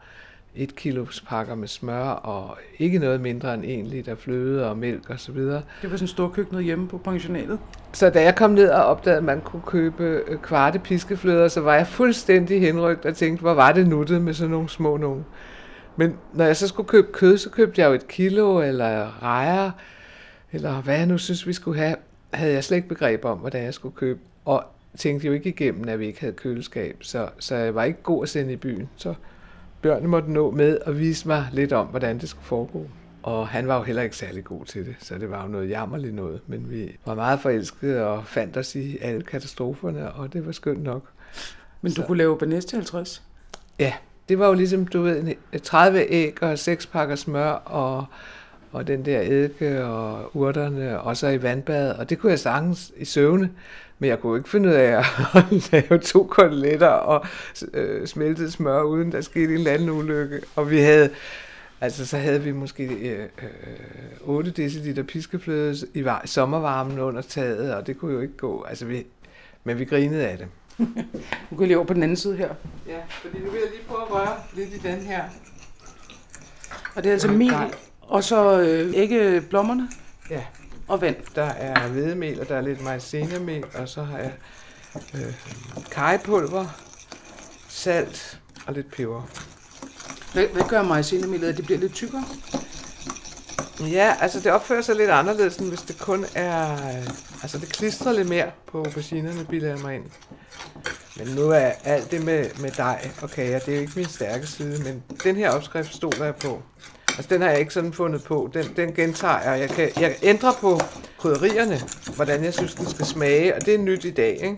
Et 0.55 0.75
kilos 0.75 1.23
pakker 1.27 1.55
med 1.55 1.67
smør, 1.67 2.09
og 2.09 2.57
ikke 2.79 2.99
noget 2.99 3.21
mindre 3.21 3.53
end 3.53 3.63
en 3.67 3.85
liter 3.85 4.15
fløde 4.15 4.69
og 4.69 4.77
mælk 4.77 5.09
og 5.09 5.19
så 5.19 5.31
videre. 5.31 5.61
Det 5.81 5.91
var 5.91 5.97
sådan 5.97 6.07
storkøkkenet 6.07 6.63
hjemme 6.63 6.87
på 6.87 6.97
pensionatet. 6.97 7.59
Så 7.93 8.09
da 8.09 8.23
jeg 8.23 8.35
kom 8.35 8.51
ned 8.51 8.69
og 8.69 8.83
opdagede, 8.83 9.17
at 9.17 9.23
man 9.23 9.41
kunne 9.41 9.61
købe 9.65 10.03
øh, 10.03 10.39
kvarte 10.39 10.79
piskefløder, 10.79 11.47
så 11.47 11.61
var 11.61 11.75
jeg 11.75 11.87
fuldstændig 11.87 12.61
henrygt 12.61 13.05
og 13.05 13.15
tænkte, 13.15 13.41
hvor 13.41 13.53
var 13.53 13.71
det 13.71 13.87
nuttet 13.87 14.21
med 14.21 14.33
sådan 14.33 14.51
nogle 14.51 14.69
små 14.69 14.97
nogen. 14.97 15.25
Men 15.95 16.17
når 16.33 16.45
jeg 16.45 16.57
så 16.57 16.67
skulle 16.67 16.87
købe 16.87 17.07
kød, 17.13 17.37
så 17.37 17.49
købte 17.49 17.81
jeg 17.81 17.87
jo 17.87 17.93
et 17.93 18.07
kilo 18.07 18.61
eller 18.61 19.23
rejer, 19.23 19.71
eller 20.51 20.81
hvad 20.81 20.97
jeg 20.97 21.05
nu 21.05 21.17
synes, 21.17 21.47
vi 21.47 21.53
skulle 21.53 21.79
have, 21.79 21.95
havde 22.33 22.53
jeg 22.53 22.63
slet 22.63 22.77
ikke 22.77 22.89
begreb 22.89 23.25
om, 23.25 23.37
hvordan 23.37 23.63
jeg 23.63 23.73
skulle 23.73 23.95
købe. 23.95 24.19
Og 24.45 24.63
tænkte 24.97 25.27
jo 25.27 25.33
ikke 25.33 25.49
igennem, 25.49 25.89
at 25.89 25.99
vi 25.99 26.05
ikke 26.07 26.19
havde 26.19 26.33
køleskab, 26.33 26.97
så, 27.01 27.29
så 27.39 27.55
jeg 27.55 27.75
var 27.75 27.83
ikke 27.83 28.01
god 28.03 28.23
at 28.23 28.29
sende 28.29 28.53
i 28.53 28.55
byen. 28.55 28.89
Så 28.95 29.13
Bjørn 29.81 30.07
måtte 30.07 30.31
nå 30.31 30.51
med 30.51 30.77
og 30.77 30.99
vise 30.99 31.27
mig 31.27 31.47
lidt 31.53 31.73
om, 31.73 31.87
hvordan 31.87 32.17
det 32.19 32.29
skulle 32.29 32.45
foregå. 32.45 32.85
Og 33.23 33.47
han 33.47 33.67
var 33.67 33.77
jo 33.77 33.83
heller 33.83 34.01
ikke 34.01 34.15
særlig 34.15 34.43
god 34.43 34.65
til 34.65 34.85
det, 34.85 34.95
så 34.99 35.17
det 35.17 35.29
var 35.29 35.43
jo 35.43 35.47
noget 35.49 35.69
jammerligt 35.69 36.15
noget. 36.15 36.39
Men 36.47 36.69
vi 36.71 36.95
var 37.05 37.15
meget 37.15 37.39
forelskede 37.39 38.07
og 38.07 38.25
fandt 38.25 38.57
os 38.57 38.75
i 38.75 38.97
alle 39.01 39.21
katastroferne, 39.21 40.11
og 40.11 40.33
det 40.33 40.45
var 40.45 40.51
skønt 40.51 40.83
nok. 40.83 41.03
Men 41.81 41.91
du 41.91 42.01
Så- 42.01 42.07
kunne 42.07 42.17
lave 42.17 42.37
banæs 42.37 42.65
til 42.65 42.75
50. 42.75 43.23
Ja, 43.79 43.93
det 44.29 44.39
var 44.39 44.47
jo 44.47 44.53
ligesom, 44.53 44.87
du 44.87 45.01
ved, 45.01 45.19
en- 45.53 45.59
30 45.59 45.99
æg 46.09 46.43
og 46.43 46.59
6 46.59 46.85
pakker 46.85 47.15
smør 47.15 47.49
og, 47.51 48.05
og 48.73 48.87
den 48.87 49.05
der 49.05 49.21
eddike 49.21 49.83
og 49.85 50.35
urterne, 50.35 50.99
og 51.01 51.17
så 51.17 51.27
i 51.27 51.41
vandbad, 51.43 51.91
og 51.91 52.09
det 52.09 52.19
kunne 52.19 52.29
jeg 52.31 52.39
sagtens 52.39 52.91
i 52.97 53.05
søvne. 53.05 53.49
Men 53.99 54.09
jeg 54.09 54.19
kunne 54.19 54.37
ikke 54.37 54.49
finde 54.49 54.69
ud 54.69 54.73
af 54.73 54.97
at 54.97 55.05
lave 55.71 55.99
to 55.99 56.23
koteletter 56.23 56.87
og 56.87 57.25
øh, 57.73 58.07
smeltet 58.07 58.53
smør, 58.53 58.81
uden 58.81 59.11
der 59.11 59.21
skete 59.21 59.45
en 59.45 59.57
eller 59.57 59.71
anden 59.71 59.89
ulykke. 59.89 60.41
Og 60.55 60.69
vi 60.71 60.79
havde, 60.79 61.09
altså 61.81 62.05
så 62.05 62.17
havde 62.17 62.41
vi 62.41 62.51
måske 62.51 62.83
øh, 62.85 63.19
øh, 63.23 63.27
8 64.21 64.51
dl 64.51 65.03
piskefløde 65.03 65.75
i 65.93 66.05
var- 66.05 66.21
sommervarmen 66.25 66.99
under 66.99 67.21
taget, 67.21 67.73
og 67.75 67.87
det 67.87 67.97
kunne 67.97 68.13
jo 68.13 68.19
ikke 68.19 68.37
gå. 68.37 68.65
Altså 68.69 68.85
vi, 68.85 69.05
men 69.63 69.79
vi 69.79 69.85
grinede 69.85 70.27
af 70.27 70.37
det. 70.37 70.47
Du 71.49 71.55
kan 71.57 71.67
lige 71.67 71.77
over 71.77 71.85
på 71.87 71.93
den 71.93 72.03
anden 72.03 72.17
side 72.17 72.35
her. 72.35 72.49
Ja, 72.87 72.97
fordi 73.21 73.37
nu 73.39 73.51
vil 73.51 73.59
jeg 73.59 73.69
lige 73.71 73.83
prøve 73.87 74.01
at 74.01 74.11
røre 74.11 74.35
lidt 74.55 74.69
i 74.69 74.77
den 74.77 74.99
her. 74.99 75.23
Og 76.95 77.03
det 77.03 77.09
er 77.09 77.13
altså 77.13 77.27
mel, 77.31 77.53
og 78.13 78.23
så 78.23 78.59
øh, 78.59 78.93
æggeblommerne 78.95 79.89
Ja. 80.29 80.41
og 80.87 81.01
vand. 81.01 81.15
Der 81.35 81.43
er 81.43 81.87
hvedemel, 81.87 82.39
og 82.41 82.49
der 82.49 82.55
er 82.55 82.61
lidt 82.61 82.81
maizenamel, 82.83 83.63
og 83.75 83.89
så 83.89 84.03
har 84.03 84.17
jeg 84.17 84.31
øh, 85.13 85.33
kajepulver, 85.91 86.65
salt 87.69 88.39
og 88.67 88.73
lidt 88.73 88.91
peber. 88.91 89.21
Hvad, 90.33 90.47
hvad 90.47 90.63
gør 90.69 90.83
majsenemelet, 90.83 91.49
at 91.49 91.57
det 91.57 91.65
bliver 91.65 91.79
lidt 91.79 91.93
tykkere? 91.93 92.23
Ja, 93.79 94.15
altså 94.19 94.39
det 94.39 94.51
opfører 94.51 94.81
sig 94.81 94.95
lidt 94.95 95.09
anderledes, 95.09 95.57
end 95.57 95.67
hvis 95.69 95.81
det 95.81 95.99
kun 95.99 96.25
er... 96.35 96.73
øh, 96.73 97.07
Altså 97.43 97.57
det 97.57 97.69
klistrer 97.69 98.11
lidt 98.11 98.29
mere 98.29 98.51
på 98.71 98.77
auberginerne, 98.77 99.45
bilder 99.45 99.69
jeg 99.69 99.79
mig 99.79 99.95
ind. 99.95 100.03
Men 101.17 101.27
nu 101.27 101.49
er 101.49 101.71
alt 101.83 102.11
det 102.11 102.23
med, 102.25 102.49
med 102.59 102.71
dej 102.71 103.09
og 103.21 103.29
kager, 103.29 103.59
det 103.59 103.67
er 103.69 103.75
jo 103.75 103.81
ikke 103.81 103.93
min 103.95 104.05
stærke 104.05 104.47
side, 104.47 104.83
men 104.83 105.03
den 105.23 105.35
her 105.35 105.49
opskrift 105.49 105.95
stoler 105.95 106.25
jeg 106.25 106.35
på. 106.35 106.61
Altså 107.17 107.29
den 107.33 107.41
har 107.41 107.49
jeg 107.49 107.59
ikke 107.59 107.73
sådan 107.73 107.93
fundet 107.93 108.23
på, 108.23 108.49
den, 108.53 108.65
den 108.75 108.93
gentager 108.93 109.51
jeg. 109.51 109.59
Jeg 109.59 109.69
kan, 109.69 109.89
jeg 109.99 110.15
ændrer 110.21 110.51
på 110.61 110.79
krydderierne, 111.19 111.81
hvordan 112.15 112.43
jeg 112.43 112.53
synes, 112.53 112.73
den 112.73 112.85
skal 112.89 113.05
smage, 113.05 113.55
og 113.55 113.65
det 113.65 113.73
er 113.75 113.77
nyt 113.77 114.05
i 114.05 114.11
dag, 114.11 114.39
ikke? 114.43 114.57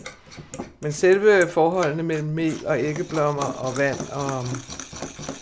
Men 0.80 0.92
selve 0.94 1.48
forholdene 1.52 2.04
mellem 2.04 2.28
mel 2.28 2.62
og 2.66 2.80
æggeblommer 2.80 3.44
og 3.44 3.78
vand, 3.78 4.00
og, 4.12 4.46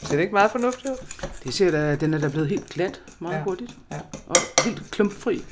ser 0.04 0.15
det 0.15 0.19
ikke 0.19 0.34
meget 0.34 0.52
fornuftigt 0.52 0.89
ud? 0.89 0.97
Det 1.43 1.54
ser 1.54 1.71
da, 1.71 1.95
den 1.95 2.13
er 2.13 2.17
da 2.19 2.28
blevet 2.28 2.49
helt 2.49 2.69
glat 2.69 3.02
meget 3.19 3.36
Ja. 3.36 3.43
hurtigt. 3.43 3.71
Ja. 3.91 3.99
Og 4.28 4.36
helt 4.63 4.84
klumpfri. 4.91 5.43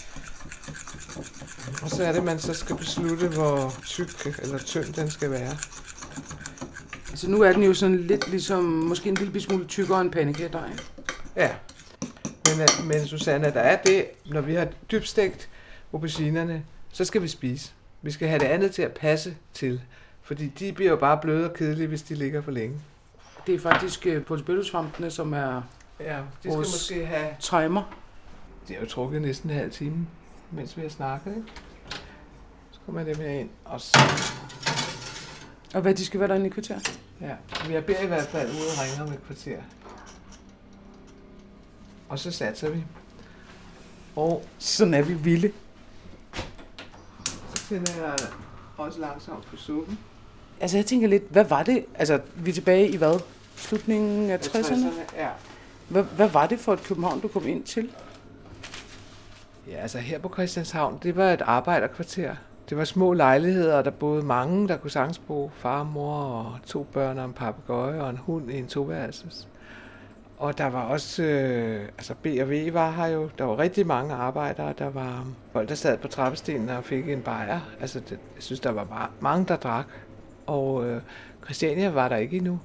Og 1.81 1.89
så 1.89 2.03
er 2.03 2.11
det, 2.11 2.23
man 2.23 2.39
så 2.39 2.53
skal 2.53 2.75
beslutte, 2.75 3.27
hvor 3.27 3.73
tyk 3.85 4.39
eller 4.41 4.57
tynd 4.57 4.93
den 4.93 5.11
skal 5.11 5.31
være. 5.31 5.57
Altså 7.09 7.29
nu 7.29 7.41
er 7.41 7.51
den 7.53 7.63
jo 7.63 7.73
sådan 7.73 7.97
lidt 7.97 8.29
ligesom, 8.29 8.63
måske 8.63 9.09
en 9.09 9.15
lille 9.15 9.41
smule 9.41 9.65
tykkere 9.65 10.01
end 10.01 10.11
pandekagedej. 10.11 10.69
Ja. 11.35 11.49
Men, 12.45 12.61
øh, 12.61 12.87
men 12.87 13.07
Susanne, 13.07 13.53
der 13.53 13.59
er 13.59 13.81
det, 13.81 14.05
når 14.25 14.41
vi 14.41 14.53
har 14.53 14.67
dybstegt 14.91 15.49
auberginerne, 15.93 16.63
så 16.91 17.05
skal 17.05 17.21
vi 17.21 17.27
spise. 17.27 17.71
Vi 18.01 18.11
skal 18.11 18.27
have 18.27 18.39
det 18.39 18.45
andet 18.45 18.71
til 18.71 18.81
at 18.81 18.91
passe 18.91 19.35
til. 19.53 19.81
Fordi 20.21 20.47
de 20.47 20.73
bliver 20.73 20.91
jo 20.91 20.97
bare 20.97 21.17
bløde 21.21 21.49
og 21.49 21.53
kedelige, 21.53 21.87
hvis 21.87 22.01
de 22.01 22.15
ligger 22.15 22.41
for 22.41 22.51
længe. 22.51 22.81
Det 23.47 23.55
er 23.55 23.59
faktisk 23.59 24.05
øh, 24.07 24.25
portobello-svampene, 24.25 25.11
som 25.11 25.33
er 25.33 25.61
Ja, 25.99 26.17
de 26.17 26.23
skal 26.39 26.57
måske 26.57 27.05
have... 27.05 27.27
timer. 27.39 27.83
De 28.67 28.73
har 28.73 28.81
jo 28.81 28.87
trukket 28.87 29.21
næsten 29.21 29.49
en 29.49 29.55
halv 29.55 29.71
time, 29.71 30.07
mens 30.51 30.77
vi 30.77 30.81
har 30.81 30.89
snakket, 30.89 31.35
ikke? 31.35 31.47
Så 32.71 32.79
kommer 32.85 33.03
det 33.03 33.17
med 33.17 33.39
ind, 33.39 33.49
og 33.65 33.81
så... 33.81 33.99
Og 35.73 35.81
hvad 35.81 35.95
de 35.95 36.05
skal 36.05 36.19
være 36.19 36.29
derinde 36.29 36.45
i 36.45 36.49
kvarter. 36.49 36.79
Ja, 37.21 37.35
men 37.63 37.73
jeg 37.73 37.85
beder 37.85 38.01
i 38.01 38.07
hvert 38.07 38.27
fald 38.27 38.49
ude 38.49 38.57
og 38.57 38.83
ringe 38.83 39.03
om 39.03 39.13
et 39.13 39.23
kvarter. 39.25 39.61
Og 42.11 42.19
så 42.19 42.31
satser 42.31 42.69
vi. 42.69 42.83
Og 44.15 44.43
Sådan 44.57 44.93
er 44.93 45.01
vi 45.01 45.13
vilde. 45.13 45.51
så 47.55 47.63
tænder 47.69 47.93
jeg 47.95 48.15
også 48.77 48.99
langsomt 48.99 49.45
på 49.45 49.55
suppen. 49.57 49.99
Altså 50.59 50.77
jeg 50.77 50.85
tænker 50.85 51.07
lidt, 51.07 51.23
hvad 51.29 51.45
var 51.45 51.63
det? 51.63 51.85
Altså 51.95 52.19
vi 52.35 52.49
er 52.49 52.53
tilbage 52.53 52.89
i 52.89 52.95
hvad? 52.97 53.19
Slutningen 53.55 54.29
af 54.29 54.37
60'erne? 54.37 55.15
Ja. 55.17 55.29
Hvad, 55.89 56.03
hvad 56.03 56.29
var 56.29 56.47
det 56.47 56.59
for 56.59 56.73
et 56.73 56.83
København, 56.83 57.19
du 57.19 57.27
kom 57.27 57.47
ind 57.47 57.63
til? 57.63 57.91
Ja, 59.67 59.75
altså 59.75 59.97
her 59.97 60.19
på 60.19 60.29
Christianshavn, 60.33 60.99
det 61.03 61.15
var 61.15 61.33
et 61.33 61.41
arbejderkvarter. 61.41 62.35
Det 62.69 62.77
var 62.77 62.83
små 62.83 63.13
lejligheder, 63.13 63.77
og 63.77 63.85
der 63.85 63.91
boede 63.91 64.23
mange, 64.23 64.67
der 64.67 64.77
kunne 64.77 64.91
sagtens 64.91 65.19
bo 65.19 65.51
far 65.55 65.79
og 65.79 65.85
mor 65.85 66.23
og 66.23 66.59
to 66.65 66.83
børn 66.83 67.17
og 67.17 67.25
en 67.25 67.33
papegøje 67.33 68.01
og 68.01 68.09
en 68.09 68.17
hund 68.17 68.51
i 68.51 68.57
en 68.57 68.67
toværelses. 68.67 69.47
Og 70.41 70.57
der 70.57 70.65
var 70.65 70.81
også, 70.81 71.23
øh, 71.23 71.81
altså 71.81 72.13
B&V 72.23 72.73
var 72.73 72.91
her 72.91 73.07
jo, 73.07 73.29
der 73.37 73.43
var 73.43 73.59
rigtig 73.59 73.87
mange 73.87 74.13
arbejdere, 74.13 74.73
der 74.77 74.89
var 74.89 75.27
folk, 75.53 75.69
der 75.69 75.75
sad 75.75 75.97
på 75.97 76.07
trappestenen 76.07 76.69
og 76.69 76.83
fik 76.83 77.09
en 77.09 77.21
bajer. 77.21 77.59
Altså 77.81 77.99
det, 77.99 78.11
jeg 78.11 78.43
synes, 78.43 78.59
der 78.59 78.71
var 78.71 78.83
bare 78.83 79.07
mange, 79.19 79.45
der 79.45 79.55
drak. 79.55 79.85
Og 80.45 80.87
øh, 80.87 81.01
Christiania 81.43 81.89
var 81.89 82.09
der 82.09 82.15
ikke 82.15 82.37
endnu. 82.37 82.59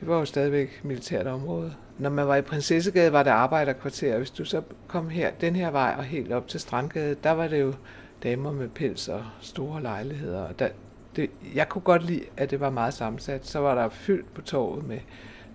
Det 0.00 0.08
var 0.08 0.18
jo 0.18 0.24
stadigvæk 0.24 0.80
militært 0.84 1.26
område. 1.26 1.74
Når 1.98 2.10
man 2.10 2.28
var 2.28 2.36
i 2.36 2.42
Prinsessegade, 2.42 3.12
var 3.12 3.22
det 3.22 3.30
arbejderkvarter. 3.30 4.18
Hvis 4.18 4.30
du 4.30 4.44
så 4.44 4.62
kom 4.88 5.08
her, 5.08 5.30
den 5.30 5.56
her 5.56 5.70
vej 5.70 5.94
og 5.98 6.04
helt 6.04 6.32
op 6.32 6.48
til 6.48 6.60
Strandgade, 6.60 7.16
der 7.22 7.30
var 7.30 7.48
det 7.48 7.60
jo 7.60 7.74
damer 8.22 8.52
med 8.52 8.68
pels 8.68 9.08
og 9.08 9.24
store 9.40 9.82
lejligheder. 9.82 10.42
Og 10.42 10.58
der, 10.58 10.68
det, 11.16 11.30
jeg 11.54 11.68
kunne 11.68 11.82
godt 11.82 12.04
lide, 12.04 12.24
at 12.36 12.50
det 12.50 12.60
var 12.60 12.70
meget 12.70 12.94
sammensat. 12.94 13.46
Så 13.46 13.58
var 13.58 13.74
der 13.74 13.88
fyldt 13.88 14.34
på 14.34 14.42
torvet 14.42 14.86
med 14.86 14.98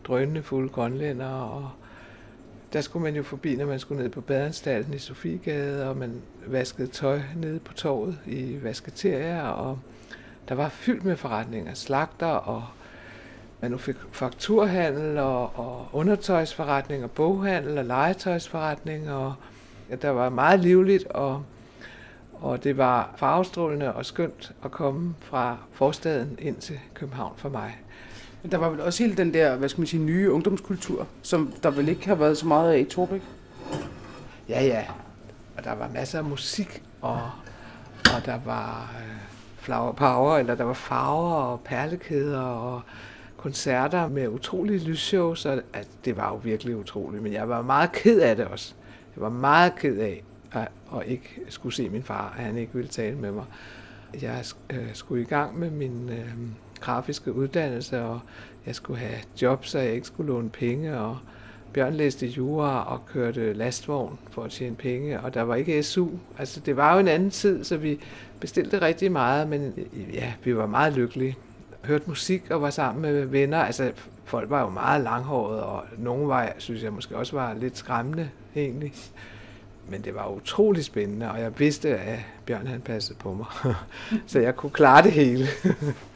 drønende 0.08 0.44
fulde 0.44 0.70
grønlænder, 0.70 1.30
og 1.30 1.70
der 2.74 2.82
skulle 2.82 3.04
man 3.04 3.16
jo 3.16 3.24
forbi, 3.24 3.56
når 3.56 3.66
man 3.66 3.80
skulle 3.80 4.04
ned 4.04 4.10
på 4.10 4.22
badeanstalten 4.22 4.94
i 4.94 4.98
Sofiegade, 4.98 5.90
og 5.90 5.98
man 5.98 6.22
vaskede 6.46 6.88
tøj 6.88 7.20
nede 7.36 7.60
på 7.60 7.74
torvet 7.74 8.20
i 8.26 8.58
vasketerier, 8.64 9.44
og 9.48 9.80
der 10.50 10.56
var 10.56 10.70
fyldt 10.70 11.06
med 11.06 11.16
forretninger, 11.16 11.74
slagter 11.74 12.28
og 12.28 12.66
manufakturhandel 13.62 15.18
og, 15.18 15.60
og 15.60 15.88
undertøjsforretning 15.94 17.04
og 17.04 17.12
boghandel 17.12 17.78
og 17.78 17.86
legetøjsforretning 17.86 19.12
og 19.12 19.34
ja, 19.90 19.96
der 19.96 20.10
var 20.10 20.30
meget 20.30 20.60
livligt 20.60 21.08
og, 21.08 21.44
Og 22.42 22.64
det 22.64 22.78
var 22.78 23.14
farvestrålende 23.18 23.94
og 23.94 24.06
skønt 24.06 24.52
at 24.64 24.72
komme 24.72 25.16
fra 25.20 25.58
forstaden 25.72 26.38
ind 26.42 26.56
til 26.56 26.80
København 26.94 27.34
for 27.38 27.50
mig. 27.50 27.78
Men 28.42 28.52
der 28.52 28.58
var 28.58 28.70
vel 28.70 28.82
også 28.82 29.04
hele 29.04 29.18
den 29.18 29.34
der, 29.34 29.56
hvad 29.56 29.70
skal 29.70 29.82
man 29.82 29.88
sige, 29.88 30.04
nye 30.04 30.32
ungdomskultur, 30.32 31.08
som 31.22 31.54
der 31.64 31.70
vel 31.70 31.90
ikke 31.90 32.08
har 32.08 32.16
været 32.16 32.38
så 32.38 32.48
meget 32.48 32.74
af 32.74 32.80
i 32.80 32.84
Torbæk? 32.84 33.22
Ja, 34.50 34.64
ja. 34.64 34.84
Og 35.58 35.64
der 35.64 35.76
var 35.76 35.90
masser 35.94 36.18
af 36.18 36.26
musik, 36.26 36.84
og, 37.02 37.22
og 38.16 38.26
der 38.26 38.40
var 38.46 38.96
øh, 39.00 39.16
flower 39.58 39.92
power, 39.92 40.38
eller 40.38 40.56
der 40.56 40.64
var 40.64 40.74
farver 40.74 41.34
og 41.34 41.62
perlekæder 41.62 42.42
og 42.42 42.82
koncerter 43.38 44.08
med 44.08 44.28
utrolige 44.28 44.80
lysshows, 44.80 45.46
og 45.46 45.62
altså, 45.74 45.92
det 46.06 46.18
var 46.18 46.30
jo 46.30 46.36
virkelig 46.36 46.78
utroligt. 46.78 47.24
Men 47.24 47.34
jeg 47.34 47.50
var 47.50 47.62
meget 47.62 47.92
ked 47.92 48.20
af 48.20 48.36
det 48.36 48.46
også. 48.46 48.74
Jeg 49.16 49.22
var 49.24 49.30
meget 49.30 49.76
ked 49.76 49.98
af 49.98 50.24
at, 50.52 50.68
at 50.96 51.08
ikke 51.08 51.40
skulle 51.50 51.76
se 51.76 51.90
min 51.90 52.04
far, 52.04 52.36
at 52.38 52.44
han 52.44 52.58
ikke 52.58 52.74
ville 52.74 52.90
tale 52.90 53.18
med 53.18 53.32
mig. 53.32 53.46
Jeg 54.22 54.46
øh, 54.70 54.88
skulle 54.94 55.22
i 55.22 55.26
gang 55.26 55.60
med 55.60 55.72
min 55.72 56.10
øh, 56.10 56.34
grafiske 56.80 57.34
uddannelse, 57.34 58.02
og 58.02 58.20
jeg 58.66 58.76
skulle 58.76 59.00
have 59.00 59.20
job, 59.42 59.66
så 59.66 59.80
jeg 59.80 59.94
ikke 59.94 60.08
skulle 60.08 60.28
låne 60.28 60.50
penge, 60.50 61.00
og 61.00 61.18
Bjørn 61.74 61.94
læste 61.94 62.28
jura 62.28 62.94
og 62.94 63.06
kørte 63.06 63.54
lastvogn 63.54 64.20
for 64.32 64.44
at 64.44 64.52
tjene 64.52 64.76
penge, 64.76 65.22
og 65.22 65.34
der 65.34 65.42
var 65.42 65.56
ikke 65.56 65.84
SU. 65.84 66.08
Altså, 66.38 66.60
det 66.60 66.78
var 66.78 66.94
jo 66.94 67.00
en 67.00 67.08
anden 67.08 67.32
tid, 67.32 67.64
så 67.64 67.78
vi 67.78 68.00
bestilte 68.40 68.82
rigtig 68.82 69.12
meget, 69.12 69.48
men 69.48 69.74
ja, 70.14 70.34
vi 70.44 70.56
var 70.56 70.66
meget 70.66 70.94
lykkelige. 70.94 71.38
Hørte 71.84 72.04
musik 72.08 72.52
og 72.52 72.62
var 72.62 72.70
sammen 72.70 73.02
med 73.02 73.26
venner. 73.26 73.60
Altså, 73.60 73.92
folk 74.26 74.50
var 74.50 74.62
jo 74.62 74.70
meget 74.70 75.04
langhårede, 75.04 75.64
og 75.64 75.84
nogle 75.98 76.28
var, 76.28 76.54
synes 76.58 76.84
jeg 76.84 76.94
måske 76.94 77.18
også 77.18 77.36
var 77.36 77.54
lidt 77.54 77.78
skræmmende, 77.78 78.30
egentlig. 78.56 78.94
Men 79.90 80.02
det 80.02 80.16
var 80.16 80.28
utrolig 80.28 80.84
spændende, 80.84 81.32
og 81.32 81.40
jeg 81.40 81.60
vidste, 81.60 81.98
at 81.98 82.20
Bjørn 82.46 82.68
han 82.68 82.82
passede 82.82 83.18
på 83.20 83.34
mig. 83.34 83.46
så 84.28 84.40
jeg 84.40 84.56
kunne 84.56 84.70
klare 84.70 85.04
det 85.04 85.12
hele. 85.12 85.48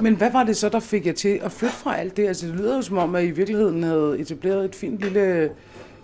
Men 0.00 0.16
hvad 0.16 0.30
var 0.32 0.44
det 0.44 0.56
så, 0.56 0.68
der 0.68 0.80
fik 0.80 1.06
jer 1.06 1.12
til 1.12 1.40
at 1.42 1.52
flytte 1.52 1.76
fra 1.76 1.96
alt 1.96 2.16
det? 2.16 2.28
Altså, 2.28 2.46
det 2.46 2.54
lyder 2.54 2.76
jo 2.76 2.82
som 2.82 2.98
om, 2.98 3.14
at 3.14 3.24
I 3.24 3.26
i 3.26 3.30
virkeligheden 3.30 3.82
havde 3.82 4.18
etableret 4.18 4.64
et 4.64 4.74
fint 4.74 5.00
lille 5.00 5.50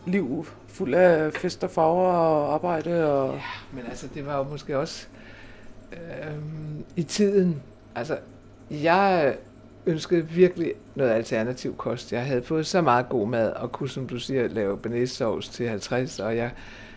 liv, 0.06 0.46
fuld 0.68 0.94
af 0.94 1.32
fester, 1.32 1.68
farver 1.68 2.12
og 2.12 2.54
arbejde. 2.54 3.12
Og... 3.12 3.34
Ja, 3.34 3.40
men 3.72 3.84
altså, 3.88 4.06
det 4.14 4.26
var 4.26 4.38
jo 4.38 4.42
måske 4.42 4.78
også 4.78 5.06
øh, 5.92 5.98
i 6.96 7.02
tiden. 7.02 7.62
Altså, 7.94 8.18
jeg 8.70 9.34
ønskede 9.86 10.28
virkelig 10.28 10.72
noget 10.94 11.10
alternativ 11.10 11.76
kost. 11.76 12.12
Jeg 12.12 12.26
havde 12.26 12.42
fået 12.42 12.66
så 12.66 12.80
meget 12.80 13.08
god 13.08 13.28
mad, 13.28 13.50
og 13.52 13.72
kunne, 13.72 13.88
som 13.88 14.08
du 14.08 14.18
siger, 14.18 14.48
lave 14.48 14.78
banæssovs 14.78 15.48
til 15.48 15.68
50, 15.68 16.20
og 16.20 16.36
jeg 16.36 16.50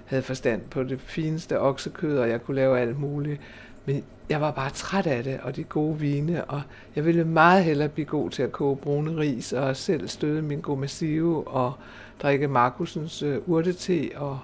havde 0.06 0.24
forstand 0.24 0.62
på 0.62 0.84
det 0.84 1.02
fineste 1.02 1.60
oksekød, 1.60 2.18
og 2.18 2.30
jeg 2.30 2.44
kunne 2.44 2.56
lave 2.56 2.80
alt 2.80 3.00
muligt. 3.00 3.42
Men 3.86 4.04
jeg 4.30 4.42
var 4.42 4.52
bare 4.52 4.70
træt 4.70 5.08
af 5.08 5.24
det, 5.24 5.40
og 5.44 5.56
de 5.56 5.64
gode 5.64 6.00
vine, 6.00 6.44
og 6.44 6.62
jeg 6.96 7.06
ville 7.06 7.24
meget 7.24 7.64
hellere 7.64 7.90
blive 7.90 8.06
god 8.06 8.30
til 8.30 8.44
at 8.44 8.52
koge 8.52 8.78
brune 8.78 9.18
ris, 9.18 9.54
og 9.54 9.76
selv 9.76 10.08
støde 10.08 10.42
min 10.42 10.62
gomassive, 10.62 11.48
og 11.48 11.74
drikke 12.22 12.48
Markusens 12.48 13.24
øh, 13.24 13.38
urtete, 13.46 14.12
og, 14.16 14.40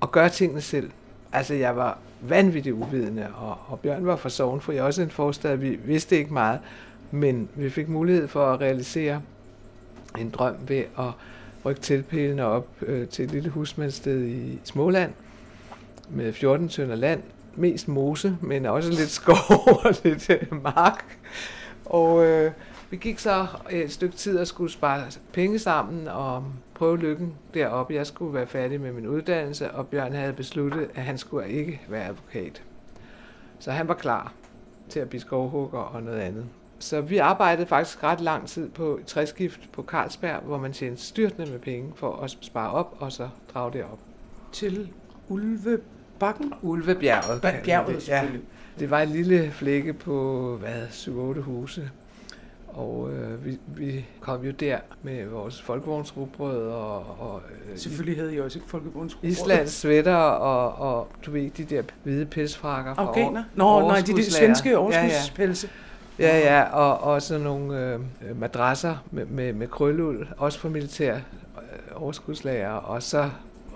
og 0.00 0.12
gøre 0.12 0.28
tingene 0.28 0.60
selv. 0.60 0.90
Altså, 1.32 1.54
jeg 1.54 1.76
var 1.76 1.98
vanvittigt 2.20 2.74
uvidende, 2.74 3.26
og, 3.34 3.56
og 3.66 3.80
Bjørn 3.80 4.06
var 4.06 4.16
fra 4.16 4.58
for 4.58 4.72
jeg 4.72 4.82
også 4.82 5.02
en 5.02 5.10
forstad, 5.10 5.56
vi 5.56 5.78
vidste 5.84 6.16
ikke 6.16 6.32
meget, 6.32 6.60
men 7.10 7.48
vi 7.54 7.70
fik 7.70 7.88
mulighed 7.88 8.28
for 8.28 8.46
at 8.46 8.60
realisere 8.60 9.22
en 10.18 10.30
drøm 10.30 10.56
ved 10.68 10.84
at 10.98 11.10
rykke 11.64 11.80
tilpælene 11.80 12.44
op 12.44 12.66
øh, 12.82 13.08
til 13.08 13.24
et 13.24 13.30
lille 13.30 13.50
husmandssted 13.50 14.24
i 14.24 14.58
Småland 14.64 15.12
med 16.10 16.32
14 16.32 16.68
tønder 16.68 16.96
land, 16.96 17.22
mest 17.54 17.88
mose, 17.88 18.36
men 18.40 18.66
også 18.66 18.90
lidt 18.90 19.10
skov 19.10 19.68
og 19.84 19.94
lidt 20.04 20.30
øh, 20.30 20.62
mark. 20.62 21.18
Og 21.84 22.24
øh, 22.26 22.52
vi 22.90 22.96
gik 22.96 23.18
så 23.18 23.46
øh, 23.70 23.80
et 23.80 23.92
stykke 23.92 24.16
tid 24.16 24.38
og 24.38 24.46
skulle 24.46 24.72
spare 24.72 25.02
penge 25.32 25.58
sammen 25.58 26.08
og 26.08 26.44
prøve 26.74 26.98
lykken 26.98 27.34
deroppe. 27.54 27.94
Jeg 27.94 28.06
skulle 28.06 28.34
være 28.34 28.46
færdig 28.46 28.80
med 28.80 28.92
min 28.92 29.06
uddannelse, 29.06 29.70
og 29.70 29.86
Bjørn 29.86 30.12
havde 30.12 30.32
besluttet, 30.32 30.90
at 30.94 31.02
han 31.02 31.18
skulle 31.18 31.48
ikke 31.48 31.80
være 31.88 32.04
advokat. 32.04 32.62
Så 33.58 33.70
han 33.70 33.88
var 33.88 33.94
klar 33.94 34.32
til 34.88 35.00
at 35.00 35.08
blive 35.08 35.20
skovhugger 35.20 35.78
og 35.78 36.02
noget 36.02 36.20
andet. 36.20 36.46
Så 36.78 37.00
vi 37.00 37.18
arbejdede 37.18 37.66
faktisk 37.66 38.02
ret 38.02 38.20
lang 38.20 38.48
tid 38.48 38.68
på 38.70 38.96
et 38.96 39.06
træskift 39.06 39.72
på 39.72 39.82
Carlsberg, 39.82 40.40
hvor 40.40 40.58
man 40.58 40.72
tjente 40.72 41.02
styrtende 41.02 41.50
med 41.50 41.58
penge 41.58 41.92
for 41.96 42.16
at 42.16 42.36
spare 42.40 42.70
op 42.70 42.96
og 42.98 43.12
så 43.12 43.28
drage 43.54 43.72
det 43.72 43.84
op. 43.84 43.98
Til 44.52 44.92
Ulvebakken? 46.22 46.52
Ulvebjerget. 46.62 47.62
Bjerget, 47.64 48.02
selvfølgelig. 48.02 48.40
Ja. 48.40 48.80
Det 48.80 48.90
var 48.90 49.00
en 49.00 49.08
lille 49.08 49.50
flække 49.50 49.92
på, 49.92 50.56
hvad, 50.60 50.86
7-8 50.86 51.40
huse. 51.40 51.90
Og 52.68 53.10
øh, 53.12 53.44
vi, 53.44 53.58
vi 53.66 54.04
kom 54.20 54.44
jo 54.44 54.50
der 54.50 54.78
med 55.02 55.26
vores 55.26 55.62
folkevognsrugbrød 55.62 56.66
og... 56.66 56.96
og 57.20 57.42
øh, 57.70 57.78
Selvfølgelig 57.78 58.18
havde 58.18 58.34
I 58.34 58.40
også 58.40 58.58
et 58.58 58.64
folkevognsrugbrød. 58.66 59.30
Islands 59.30 59.72
sweater 59.72 60.14
og, 60.14 60.96
og 60.96 61.08
du 61.26 61.30
ved, 61.30 61.50
de 61.50 61.64
der 61.64 61.82
hvide 62.02 62.26
pelsfrakker. 62.26 62.94
Afghaner? 62.98 63.44
Nå, 63.54 63.80
nej, 63.80 64.00
de, 64.00 64.16
de 64.16 64.32
svenske 64.32 64.78
overskudspelse. 64.78 65.68
Ja, 66.18 66.26
ja. 66.26 66.38
Ja, 66.38 66.38
ja, 66.38 66.62
og, 66.62 67.00
og 67.12 67.22
sådan 67.22 67.42
nogle 67.42 67.78
øh, 67.78 68.40
madrasser 68.40 68.96
med, 69.10 69.26
med, 69.26 69.52
med 69.52 69.66
krølul, 69.68 70.28
også 70.36 70.58
for 70.58 70.68
militær 70.68 71.14
øh, 71.14 71.20
overskudslager, 71.94 72.70
og 72.70 73.02
så 73.02 73.30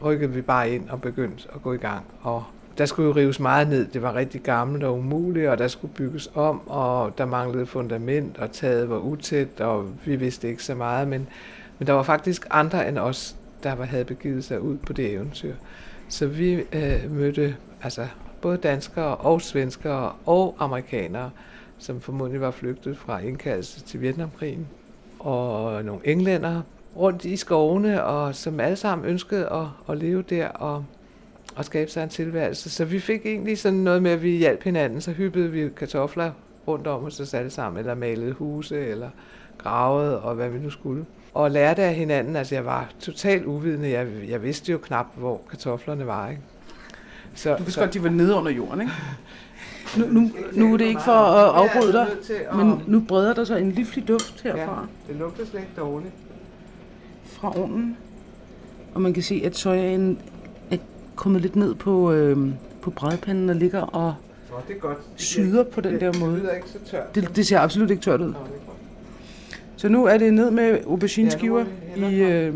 rykkede 0.04 0.32
vi 0.32 0.42
bare 0.42 0.70
ind 0.70 0.88
og 0.88 1.00
begyndte 1.00 1.48
at 1.54 1.62
gå 1.62 1.72
i 1.72 1.76
gang. 1.76 2.04
Og 2.20 2.44
der 2.78 2.86
skulle 2.86 3.08
jo 3.08 3.14
rives 3.16 3.40
meget 3.40 3.68
ned. 3.68 3.86
Det 3.86 4.02
var 4.02 4.14
rigtig 4.14 4.40
gammelt 4.42 4.84
og 4.84 4.98
umuligt, 4.98 5.48
og 5.48 5.58
der 5.58 5.68
skulle 5.68 5.94
bygges 5.94 6.30
om, 6.34 6.68
og 6.68 7.18
der 7.18 7.26
manglede 7.26 7.66
fundament, 7.66 8.38
og 8.38 8.52
taget 8.52 8.90
var 8.90 8.98
utæt, 8.98 9.60
og 9.60 9.90
vi 10.04 10.16
vidste 10.16 10.48
ikke 10.48 10.64
så 10.64 10.74
meget, 10.74 11.08
men, 11.08 11.28
men 11.78 11.86
der 11.86 11.92
var 11.92 12.02
faktisk 12.02 12.46
andre 12.50 12.88
end 12.88 12.98
os, 12.98 13.36
der 13.62 13.84
havde 13.84 14.04
begivet 14.04 14.44
sig 14.44 14.60
ud 14.60 14.76
på 14.76 14.92
det 14.92 15.12
eventyr. 15.12 15.54
Så 16.08 16.26
vi 16.26 16.52
øh, 16.52 17.10
mødte 17.10 17.56
altså 17.82 18.06
både 18.40 18.56
danskere 18.56 19.16
og 19.16 19.42
svenskere 19.42 20.12
og 20.26 20.56
amerikanere, 20.58 21.30
som 21.78 22.00
formodentlig 22.00 22.40
var 22.40 22.50
flygtet 22.50 22.98
fra 22.98 23.18
indkaldelse 23.18 23.80
til 23.80 24.00
Vietnamkrigen, 24.00 24.66
og 25.18 25.84
nogle 25.84 26.00
englænder 26.04 26.62
rundt 26.96 27.24
i 27.24 27.36
skovene, 27.36 28.04
og 28.04 28.34
som 28.34 28.60
alle 28.60 28.76
sammen 28.76 29.08
ønskede 29.08 29.48
at, 29.48 29.66
at 29.88 29.98
leve 29.98 30.22
der 30.22 30.48
og, 30.48 30.84
og 31.56 31.64
skabe 31.64 31.90
sig 31.90 32.02
en 32.02 32.08
tilværelse. 32.08 32.70
Så 32.70 32.84
vi 32.84 33.00
fik 33.00 33.26
egentlig 33.26 33.58
sådan 33.58 33.78
noget 33.78 34.02
med, 34.02 34.10
at 34.10 34.22
vi 34.22 34.36
hjalp 34.36 34.62
hinanden, 34.62 35.00
så 35.00 35.12
hyppede 35.12 35.50
vi 35.50 35.68
kartofler 35.76 36.30
rundt 36.68 36.86
om 36.86 37.04
os 37.04 37.34
alle 37.34 37.50
sammen, 37.50 37.80
eller 37.80 37.94
malede 37.94 38.32
huse, 38.32 38.86
eller 38.86 39.10
gravede, 39.58 40.20
og 40.20 40.34
hvad 40.34 40.48
vi 40.48 40.58
nu 40.58 40.70
skulle. 40.70 41.04
Og 41.34 41.50
lærte 41.50 41.82
af 41.82 41.94
hinanden, 41.94 42.36
altså 42.36 42.54
jeg 42.54 42.64
var 42.64 42.88
totalt 43.00 43.44
uvidende, 43.44 43.90
jeg, 43.90 44.06
jeg 44.28 44.42
vidste 44.42 44.72
jo 44.72 44.78
knap, 44.78 45.06
hvor 45.14 45.40
kartoflerne 45.50 46.06
var, 46.06 46.28
ikke? 46.28 46.42
Så, 47.34 47.50
du 47.50 47.56
vidste 47.56 47.72
så, 47.72 47.80
godt, 47.80 47.94
de 47.94 48.02
var 48.02 48.10
nede 48.10 48.34
under 48.34 48.52
jorden, 48.52 48.80
ikke? 48.80 48.92
Nu, 49.98 50.06
nu, 50.06 50.30
nu 50.52 50.72
er 50.72 50.76
det 50.76 50.84
ikke 50.84 51.02
for 51.02 51.12
at 51.12 51.54
afbryde 51.54 51.92
dig, 51.92 52.06
men 52.56 52.82
nu 52.86 53.00
breder 53.08 53.34
der 53.34 53.44
sig 53.44 53.60
en 53.60 53.72
livlig 53.72 54.08
duft 54.08 54.42
herfra. 54.42 54.86
Ja, 55.08 55.12
det 55.12 55.20
lugter 55.20 55.46
slet 55.46 55.60
ikke 55.60 55.72
dårligt. 55.76 56.12
Fra 57.36 57.58
ovnen. 57.58 57.96
Og 58.94 59.00
man 59.00 59.14
kan 59.14 59.22
se, 59.22 59.42
at 59.44 59.56
sojaen 59.56 60.18
er 60.70 60.76
kommet 61.16 61.42
lidt 61.42 61.56
ned 61.56 61.74
på, 61.74 62.12
øh, 62.12 62.48
på 62.82 62.90
brædpanden 62.90 63.50
og 63.50 63.56
ligger 63.56 63.80
og 63.80 64.14
oh, 64.52 64.60
det 64.68 64.76
er 64.76 64.80
godt. 64.80 64.98
syder 65.16 65.64
på 65.64 65.80
den 65.80 65.92
det, 65.92 66.00
der 66.00 66.18
måde. 66.20 66.40
Det, 66.40 66.50
ikke 66.56 66.68
så 66.68 66.78
tørt. 66.90 67.14
Det, 67.14 67.36
det 67.36 67.46
ser 67.46 67.60
absolut 67.60 67.90
ikke 67.90 68.02
tørt 68.02 68.20
ud. 68.20 68.34
Så 69.76 69.88
nu 69.88 70.04
er 70.04 70.18
det 70.18 70.34
ned 70.34 70.50
med 70.50 70.78
aubergineskiver 70.86 71.64
ja, 71.96 72.08
i, 72.08 72.14
øh, 72.14 72.54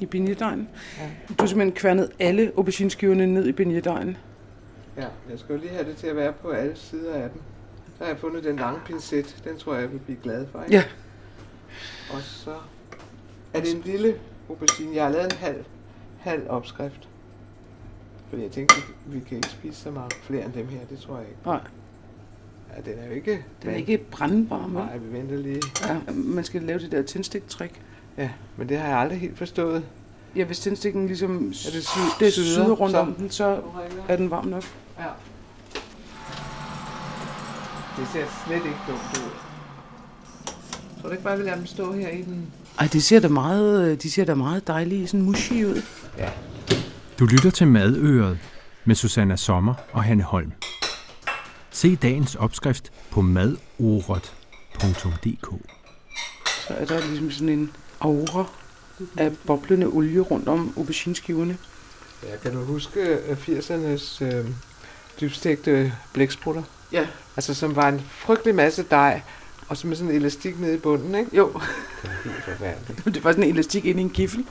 i 0.00 0.06
beignedejen. 0.06 0.68
Ja. 0.98 1.04
Du 1.28 1.34
har 1.38 1.46
simpelthen 1.46 1.72
kværnet 1.72 2.10
alle 2.18 2.52
aubergineskiverne 2.56 3.26
ned 3.26 3.46
i 3.46 3.52
beignedejen. 3.52 4.16
Ja, 4.96 5.06
jeg 5.30 5.38
skal 5.38 5.54
jo 5.54 5.60
lige 5.60 5.72
have 5.72 5.84
det 5.84 5.96
til 5.96 6.06
at 6.06 6.16
være 6.16 6.32
på 6.32 6.50
alle 6.50 6.76
sider 6.76 7.14
af 7.14 7.30
den. 7.30 7.40
Så 7.98 8.04
har 8.04 8.10
jeg 8.10 8.18
fundet 8.18 8.44
den 8.44 8.56
lange 8.56 8.80
pincet. 8.86 9.36
Den 9.44 9.58
tror 9.58 9.74
jeg, 9.74 9.82
jeg 9.82 9.92
vil 9.92 9.98
blive 9.98 10.18
glad 10.22 10.46
for. 10.52 10.62
Ikke? 10.62 10.76
Ja. 10.76 10.82
Og 12.10 12.22
så 12.22 12.50
er 13.54 13.60
det 13.60 13.74
en 13.74 13.82
lille 13.84 14.14
aubergine. 14.48 14.94
Jeg 14.94 15.04
har 15.04 15.10
lavet 15.10 15.32
en 15.32 15.38
halv, 15.38 15.64
halv 16.20 16.42
opskrift. 16.48 17.08
Fordi 18.28 18.42
jeg 18.42 18.50
tænkte, 18.50 18.74
vi 19.06 19.20
kan 19.20 19.36
ikke 19.36 19.48
spise 19.48 19.80
så 19.80 19.90
meget 19.90 20.12
flere 20.12 20.44
end 20.44 20.52
dem 20.52 20.68
her. 20.68 20.78
Det 20.90 20.98
tror 20.98 21.16
jeg 21.18 21.26
ikke. 21.28 21.40
Nej. 21.46 21.60
Ja, 22.76 22.90
den 22.90 22.98
er 22.98 23.06
jo 23.06 23.12
ikke... 23.12 23.44
Den 23.62 23.70
er 23.70 23.74
ikke 23.74 23.98
brændbar, 23.98 24.66
men... 24.66 24.72
Nej, 24.72 24.96
vi 24.96 25.18
venter 25.18 25.36
lige. 25.36 25.62
Ja, 25.88 25.98
man 26.14 26.44
skal 26.44 26.62
lave 26.62 26.78
det 26.78 26.92
der 26.92 27.02
tændstik-trick. 27.02 27.80
Ja, 28.18 28.30
men 28.56 28.68
det 28.68 28.78
har 28.78 28.88
jeg 28.88 28.98
aldrig 28.98 29.20
helt 29.20 29.38
forstået. 29.38 29.84
Ja, 30.36 30.44
hvis 30.44 30.60
tændstikken 30.60 31.06
ligesom 31.06 31.36
er 31.46 31.70
det, 31.72 31.86
sy- 31.86 32.18
det 32.20 32.32
syder 32.32 32.70
rundt 32.70 32.92
så, 32.92 32.98
om 32.98 33.14
den, 33.14 33.30
så 33.30 33.60
er 34.08 34.16
den 34.16 34.30
varm 34.30 34.46
nok. 34.46 34.62
Ja. 34.98 35.04
Det 37.98 38.08
ser 38.12 38.24
slet 38.46 38.56
ikke 38.56 38.78
dumt 38.88 39.18
ud. 39.24 39.30
Tror 41.00 41.08
du 41.08 41.10
ikke 41.10 41.24
bare, 41.24 41.36
vi 41.38 41.42
lader 41.42 41.56
dem 41.56 41.66
stå 41.66 41.92
her 41.92 42.08
i 42.08 42.22
den? 42.22 42.52
Ej, 42.78 42.88
det 42.92 43.02
ser 43.02 43.20
da 43.20 43.28
meget, 43.28 44.02
de 44.02 44.10
ser 44.10 44.24
da 44.24 44.34
meget 44.34 44.66
dejlige, 44.66 45.06
sådan 45.06 45.22
mushy 45.22 45.64
ud. 45.64 45.82
Ja. 46.18 46.28
Du 47.18 47.26
lytter 47.26 47.50
til 47.50 47.66
Madøret. 47.66 48.38
med 48.84 48.94
Susanna 48.94 49.36
Sommer 49.36 49.74
og 49.92 50.04
Hanne 50.04 50.22
Holm. 50.22 50.52
Se 51.70 51.96
dagens 51.96 52.34
opskrift 52.34 52.92
på 53.10 53.20
madorot.dk. 53.20 54.26
Så 56.68 56.74
er 56.74 56.84
der 56.84 57.00
ligesom 57.06 57.30
sådan 57.30 57.48
en 57.48 57.72
aura 58.00 58.44
af 59.16 59.32
boblende 59.46 59.86
olie 59.86 60.20
rundt 60.20 60.48
om 60.48 60.72
aubergineskiverne. 60.76 61.58
Ja, 62.22 62.36
kan 62.42 62.52
du 62.52 62.64
huske 62.64 63.00
øh, 63.00 63.36
80'ernes 63.48 64.24
øh, 64.24 64.46
dybstegte 65.20 65.92
blæksprutter? 66.12 66.62
Ja. 66.92 67.06
Altså, 67.36 67.54
som 67.54 67.76
var 67.76 67.88
en 67.88 68.00
frygtelig 68.10 68.54
masse 68.54 68.84
dej, 68.90 69.22
og 69.68 69.76
så 69.76 69.86
med 69.86 69.96
sådan 69.96 70.10
en 70.10 70.16
elastik 70.16 70.60
nede 70.60 70.74
i 70.74 70.78
bunden, 70.78 71.14
ikke? 71.14 71.36
Jo, 71.36 71.46
Det 71.46 71.54
var 72.04 72.10
helt 72.24 72.44
forfærdeligt. 72.44 73.04
det 73.14 73.24
var 73.24 73.32
sådan 73.32 73.44
en 73.44 73.50
elastik 73.50 73.84
inde 73.84 74.00
i 74.00 74.04
en 74.04 74.10
kiffel. 74.10 74.44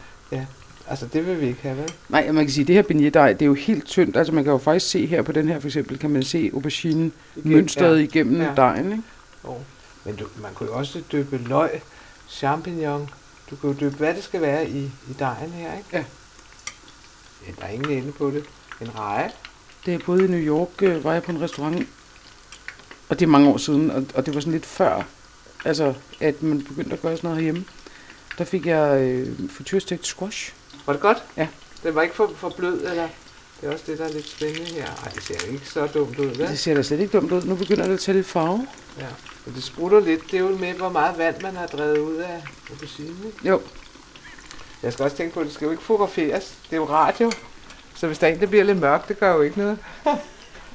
Altså, 0.87 1.07
det 1.13 1.27
vil 1.27 1.41
vi 1.41 1.47
ikke 1.47 1.61
have, 1.61 1.77
vel? 1.77 1.91
Nej, 2.09 2.31
man 2.31 2.45
kan 2.45 2.53
sige, 2.53 2.61
at 2.63 2.67
det 2.67 2.75
her 2.75 2.81
beignet 2.83 3.13
det 3.13 3.41
er 3.41 3.45
jo 3.45 3.53
helt 3.53 3.85
tyndt. 3.85 4.17
Altså 4.17 4.33
man 4.33 4.43
kan 4.43 4.51
jo 4.53 4.57
faktisk 4.57 4.91
se 4.91 5.05
her 5.05 5.21
på 5.21 5.31
den 5.31 5.47
her 5.47 5.59
for 5.59 5.67
eksempel, 5.67 5.99
kan 5.99 6.09
man 6.09 6.23
se 6.23 6.49
auberginen 6.53 7.13
mønstret 7.35 7.97
Ja. 7.97 8.03
igennem 8.03 8.41
Ja. 8.41 8.47
ja. 8.47 8.55
dejen. 8.55 8.91
Ikke? 8.91 9.03
Jo. 9.45 9.57
Men 10.05 10.15
du, 10.15 10.25
man 10.41 10.51
kunne 10.53 10.69
jo 10.69 10.75
også 10.77 11.01
døbe 11.11 11.37
løg, 11.37 11.69
champignon. 12.29 13.09
Du 13.49 13.55
kan 13.55 13.69
jo 13.69 13.75
døbe, 13.79 13.95
hvad 13.95 14.13
det 14.13 14.23
skal 14.23 14.41
være 14.41 14.69
i, 14.69 14.83
i 14.83 15.13
dejen 15.19 15.51
her, 15.51 15.77
ikke? 15.77 15.89
Ja. 15.93 16.03
ja. 17.47 17.51
Der 17.59 17.65
er 17.67 17.69
ingen 17.69 17.91
ende 17.97 18.11
på 18.11 18.31
det. 18.31 18.43
En 18.81 18.95
reje. 18.99 19.29
Det 19.85 19.93
er 19.93 19.99
både 20.05 20.25
i 20.25 20.27
New 20.27 20.39
York, 20.39 20.69
øh, 20.81 21.03
var 21.03 21.13
jeg 21.13 21.23
på 21.23 21.31
en 21.31 21.41
restaurant, 21.41 21.87
og 23.09 23.19
det 23.19 23.25
er 23.25 23.29
mange 23.29 23.49
år 23.49 23.57
siden, 23.57 23.91
og, 23.91 24.05
og 24.15 24.25
det 24.25 24.35
var 24.35 24.39
sådan 24.41 24.53
lidt 24.53 24.65
før, 24.65 25.03
altså 25.65 25.93
at 26.19 26.43
man 26.43 26.63
begyndte 26.63 26.93
at 26.93 27.01
gøre 27.01 27.17
sådan 27.17 27.27
noget 27.27 27.37
herhjemme. 27.43 27.65
Der 28.37 28.43
fik 28.43 28.65
jeg 28.65 29.01
øh, 29.01 29.49
frityrestegt 29.49 30.07
squash. 30.07 30.53
Var 30.85 30.93
det 30.93 31.01
godt? 31.01 31.17
Ja. 31.37 31.47
Den 31.83 31.95
var 31.95 32.01
ikke 32.01 32.15
for, 32.15 32.31
for 32.37 32.49
blød, 32.49 32.85
eller? 32.89 33.07
Det 33.61 33.69
er 33.69 33.73
også 33.73 33.83
det, 33.87 33.97
der 33.99 34.05
er 34.05 34.11
lidt 34.13 34.29
spændende 34.29 34.65
her. 34.65 34.85
Ej, 34.85 35.11
det 35.15 35.23
ser 35.23 35.35
jo 35.47 35.53
ikke 35.53 35.69
så 35.69 35.87
dumt 35.87 36.19
ud, 36.19 36.25
vel? 36.25 36.47
Det 36.47 36.59
ser 36.59 36.73
da 36.73 36.81
slet 36.81 36.99
ikke 36.99 37.17
dumt 37.17 37.31
ud. 37.31 37.41
Nu 37.43 37.55
begynder 37.55 37.85
det 37.85 37.93
at 37.93 37.99
tage 37.99 38.15
lidt 38.15 38.27
farve. 38.27 38.67
Ja. 38.99 39.05
Men 39.45 39.55
det 39.55 39.63
sprutter 39.63 39.99
lidt. 39.99 40.21
Det 40.31 40.33
er 40.33 40.39
jo 40.39 40.57
med, 40.57 40.73
hvor 40.73 40.89
meget 40.89 41.17
vand 41.17 41.41
man 41.41 41.55
har 41.55 41.67
drevet 41.67 41.97
ud 41.97 42.15
af 42.15 42.43
ikke? 42.99 43.49
Jo, 43.49 43.61
Jeg 44.83 44.93
skal 44.93 45.03
også 45.03 45.17
tænke 45.17 45.33
på, 45.33 45.39
at 45.39 45.45
det 45.45 45.53
skal 45.53 45.65
jo 45.65 45.71
ikke 45.71 45.83
fotograferes. 45.83 46.53
Det 46.63 46.73
er 46.73 46.77
jo 46.77 46.85
radio. 46.89 47.31
Så 47.95 48.07
hvis 48.07 48.19
der 48.19 48.27
er 48.27 48.33
en, 48.33 48.39
der 48.39 48.45
bliver 48.45 48.63
lidt 48.63 48.79
mørkt, 48.79 49.07
det 49.07 49.19
gør 49.19 49.33
jo 49.33 49.41
ikke 49.41 49.57
noget. 49.57 49.77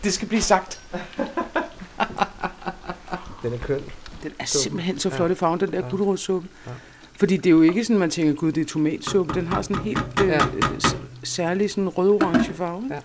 det 0.04 0.14
skal 0.14 0.28
blive 0.28 0.42
sagt. 0.42 0.80
Den 3.42 3.52
er 3.54 3.58
køn. 3.58 3.82
Den 4.22 4.32
er 4.38 4.44
simpelthen 4.44 4.98
så 4.98 5.10
flot 5.10 5.30
i 5.30 5.34
farven, 5.34 5.60
den 5.60 5.72
der 5.72 5.80
Ja. 5.84 5.88
gulerodssuppe. 5.90 6.48
Ja. 6.66 6.70
Fordi 7.18 7.36
det 7.36 7.46
er 7.46 7.50
jo 7.50 7.62
ikke 7.62 7.84
sådan, 7.84 7.98
man 7.98 8.10
tænker, 8.10 8.32
gud, 8.34 8.52
det 8.52 8.60
er 8.60 8.64
tomatsuppe. 8.64 9.34
Den 9.34 9.46
har 9.46 9.62
sådan 9.62 9.76
en 9.76 9.82
helt 9.82 10.20
øh, 10.22 10.28
Ja. 10.28 10.38
særlig 11.24 11.70
sådan 11.70 11.88
rød-orange 11.88 12.54
farve. 12.54 12.84
Ja. 12.90 13.00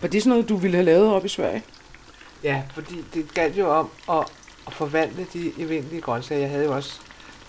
Var 0.00 0.08
det 0.08 0.22
sådan 0.22 0.30
noget, 0.30 0.48
du 0.48 0.56
ville 0.56 0.76
have 0.76 0.84
lavet 0.84 1.08
op 1.12 1.24
i 1.24 1.28
Sverige? 1.28 1.62
Ja, 2.42 2.62
fordi 2.74 3.04
det 3.14 3.34
galt 3.34 3.58
jo 3.58 3.70
om 3.70 3.88
at, 4.10 4.24
at 4.66 4.72
forvandle 4.72 5.26
de 5.32 5.52
evindelige 5.58 6.00
grøntsager. 6.00 6.40
Jeg 6.40 6.50
havde 6.50 6.64
jo 6.64 6.74
også, 6.74 7.00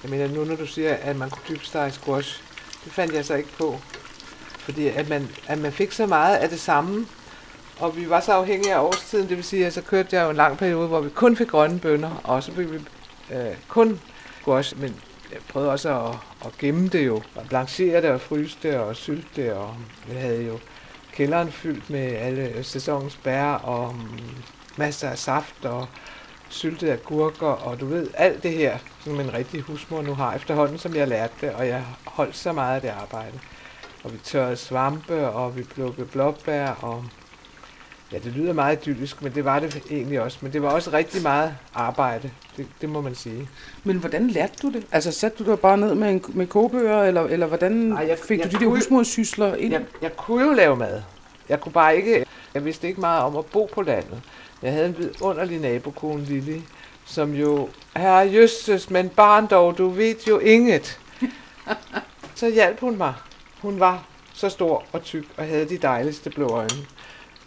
jeg 0.03 0.11
mener 0.11 0.27
nu 0.27 0.43
når 0.45 0.55
du 0.55 0.65
siger, 0.67 0.93
at 0.93 1.15
man 1.15 1.29
kunne 1.29 1.43
dybstege 1.49 1.91
squash, 1.91 2.41
det 2.85 2.91
fandt 2.93 3.13
jeg 3.13 3.25
så 3.25 3.33
ikke 3.35 3.49
på. 3.57 3.79
Fordi 4.59 4.87
at 4.87 5.09
man, 5.09 5.29
at 5.47 5.57
man 5.57 5.71
fik 5.71 5.91
så 5.91 6.05
meget 6.05 6.35
af 6.35 6.49
det 6.49 6.59
samme, 6.59 7.05
og 7.79 7.97
vi 7.97 8.09
var 8.09 8.19
så 8.19 8.31
afhængige 8.31 8.73
af 8.73 8.79
årstiden, 8.79 9.29
det 9.29 9.37
vil 9.37 9.43
sige, 9.43 9.65
at 9.65 9.73
så 9.73 9.81
kørte 9.81 10.15
jeg 10.15 10.25
jo 10.25 10.29
en 10.29 10.35
lang 10.35 10.57
periode, 10.57 10.87
hvor 10.87 11.01
vi 11.01 11.09
kun 11.09 11.35
fik 11.35 11.47
grønne 11.47 11.79
bønner, 11.79 12.21
og 12.23 12.43
så 12.43 12.51
blev 12.51 12.71
vi 12.71 12.77
øh, 13.31 13.55
kun 13.67 13.99
squash, 14.41 14.79
men 14.81 14.95
jeg 15.31 15.39
prøvede 15.49 15.71
også 15.71 15.99
at, 15.99 16.15
at 16.45 16.57
gemme 16.57 16.87
det 16.87 17.05
jo, 17.05 17.15
og 17.35 17.43
blanchere 17.49 18.01
det 18.01 18.09
og 18.09 18.21
fryse 18.21 18.57
det 18.63 18.75
og 18.75 18.95
sylte 18.95 19.27
det, 19.35 19.53
og 19.53 19.75
vi 20.07 20.15
havde 20.15 20.43
jo 20.43 20.59
kælderen 21.13 21.51
fyldt 21.51 21.89
med 21.89 21.99
alle 21.99 22.63
sæsonens 22.63 23.15
bær 23.15 23.45
og 23.45 23.95
mm, 23.95 24.43
masser 24.77 25.09
af 25.09 25.17
saft 25.17 25.65
og 25.65 25.87
syltede 26.49 26.91
agurker 26.93 27.47
og 27.47 27.79
du 27.79 27.85
ved, 27.85 28.07
alt 28.13 28.43
det 28.43 28.51
her, 28.51 28.77
som 29.03 29.19
en 29.19 29.33
rigtig 29.33 29.61
husmor 29.61 30.01
nu 30.01 30.13
har 30.13 30.35
efterhånden, 30.35 30.77
som 30.77 30.95
jeg 30.95 31.07
lærte 31.07 31.33
det, 31.41 31.51
og 31.51 31.67
jeg 31.67 31.83
holdt 32.05 32.35
så 32.35 32.51
meget 32.51 32.75
af 32.75 32.81
det 32.81 32.89
arbejde. 32.89 33.39
Og 34.03 34.13
vi 34.13 34.17
tørrede 34.17 34.55
svampe, 34.55 35.27
og 35.27 35.57
vi 35.57 35.63
plukkede 35.63 36.07
blåbær, 36.07 36.67
og 36.69 37.05
ja, 38.11 38.17
det 38.17 38.31
lyder 38.33 38.53
meget 38.53 38.79
idyllisk, 38.87 39.21
men 39.21 39.35
det 39.35 39.45
var 39.45 39.59
det 39.59 39.81
egentlig 39.91 40.21
også. 40.21 40.37
Men 40.41 40.53
det 40.53 40.61
var 40.61 40.69
også 40.69 40.91
rigtig 40.93 41.21
meget 41.21 41.55
arbejde, 41.73 42.31
det, 42.57 42.67
det 42.81 42.89
må 42.89 43.01
man 43.01 43.15
sige. 43.15 43.49
Men 43.83 43.97
hvordan 43.97 44.27
lærte 44.27 44.53
du 44.61 44.71
det? 44.71 44.83
Altså 44.91 45.11
satte 45.11 45.43
du 45.43 45.49
dig 45.51 45.59
bare 45.59 45.77
ned 45.77 45.95
med, 45.95 46.09
en, 46.09 46.23
med 46.27 46.47
kogebøger, 46.47 47.03
eller, 47.03 47.21
eller 47.23 47.45
hvordan 47.45 47.71
Nej, 47.71 48.05
jeg- 48.07 48.17
fik 48.27 48.39
jeg 48.39 48.51
du 48.51 48.57
de 48.57 48.63
der 48.63 48.69
husmorsysler 48.69 49.55
ind? 49.55 49.73
Jeg, 49.73 49.81
jeg 50.01 50.17
kunne 50.17 50.45
jo 50.45 50.53
lave 50.53 50.75
mad. 50.75 51.01
Jeg 51.49 51.61
kunne 51.61 51.71
bare 51.71 51.97
ikke, 51.97 52.25
jeg 52.53 52.65
vidste 52.65 52.87
ikke 52.87 53.01
meget 53.01 53.23
om 53.23 53.37
at 53.37 53.45
bo 53.45 53.69
på 53.73 53.81
landet. 53.81 54.21
Jeg 54.61 54.71
havde 54.73 54.85
en 54.85 54.97
vidunderlig 54.97 55.59
nabokone, 55.59 56.23
Lili, 56.23 56.61
som 57.05 57.33
jo, 57.33 57.69
herre 57.97 58.27
jøsses, 58.27 58.89
men 58.89 59.09
barn 59.09 59.47
dog, 59.47 59.77
du 59.77 59.89
ved 59.89 60.15
jo 60.27 60.39
inget. 60.39 60.99
Så 62.35 62.49
hjalp 62.49 62.79
hun 62.79 62.97
mig. 62.97 63.13
Hun 63.61 63.79
var 63.79 64.03
så 64.33 64.49
stor 64.49 64.83
og 64.91 65.03
tyk 65.03 65.25
og 65.37 65.45
havde 65.45 65.69
de 65.69 65.77
dejligste 65.77 66.29
blå 66.29 66.47
øjne. 66.47 66.69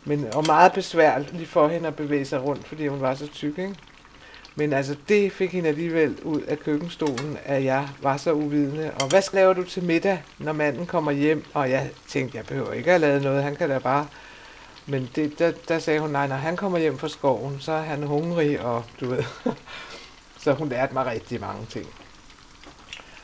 Men, 0.05 0.35
og 0.35 0.47
meget 0.47 0.73
besværligt 0.73 1.49
for 1.49 1.69
hende 1.69 1.89
at 1.89 1.97
bevæge 1.97 2.25
sig 2.25 2.43
rundt, 2.43 2.69
fordi 2.69 2.87
hun 2.87 3.01
var 3.01 3.15
så 3.15 3.27
tyk, 3.27 3.59
ikke? 3.59 3.75
Men 4.55 4.73
altså, 4.73 4.97
det 5.09 5.33
fik 5.33 5.53
hende 5.53 5.69
alligevel 5.69 6.19
ud 6.23 6.41
af 6.41 6.59
køkkenstolen, 6.59 7.39
at 7.45 7.65
jeg 7.65 7.89
var 8.03 8.17
så 8.17 8.33
uvidende. 8.33 8.91
Og 9.01 9.09
hvad 9.09 9.23
laver 9.33 9.53
du 9.53 9.65
til 9.65 9.83
middag, 9.85 10.23
når 10.39 10.53
manden 10.53 10.87
kommer 10.87 11.13
hjem? 11.13 11.45
Og 11.55 11.71
jeg 11.71 11.91
tænkte, 12.09 12.39
jeg 12.39 12.47
behøver 12.47 12.73
ikke 12.73 12.93
at 12.93 13.01
lave 13.01 13.21
noget, 13.21 13.43
han 13.43 13.57
kan 13.57 13.69
da 13.69 13.79
bare... 13.79 14.07
Men 14.87 15.11
det, 15.15 15.39
der, 15.39 15.53
der 15.69 15.79
sagde 15.79 16.01
hun, 16.01 16.11
nej, 16.11 16.27
når 16.27 16.37
han 16.37 16.57
kommer 16.57 16.79
hjem 16.79 16.99
fra 16.99 17.09
skoven, 17.09 17.57
så 17.61 17.73
er 17.73 17.83
han 17.83 18.03
hungrig, 18.03 18.61
og 18.61 18.85
du 19.01 19.09
ved... 19.09 19.25
så 20.43 20.53
hun 20.53 20.69
lærte 20.69 20.95
mig 20.95 21.07
rigtig 21.07 21.41
mange 21.41 21.67
ting. 21.67 21.87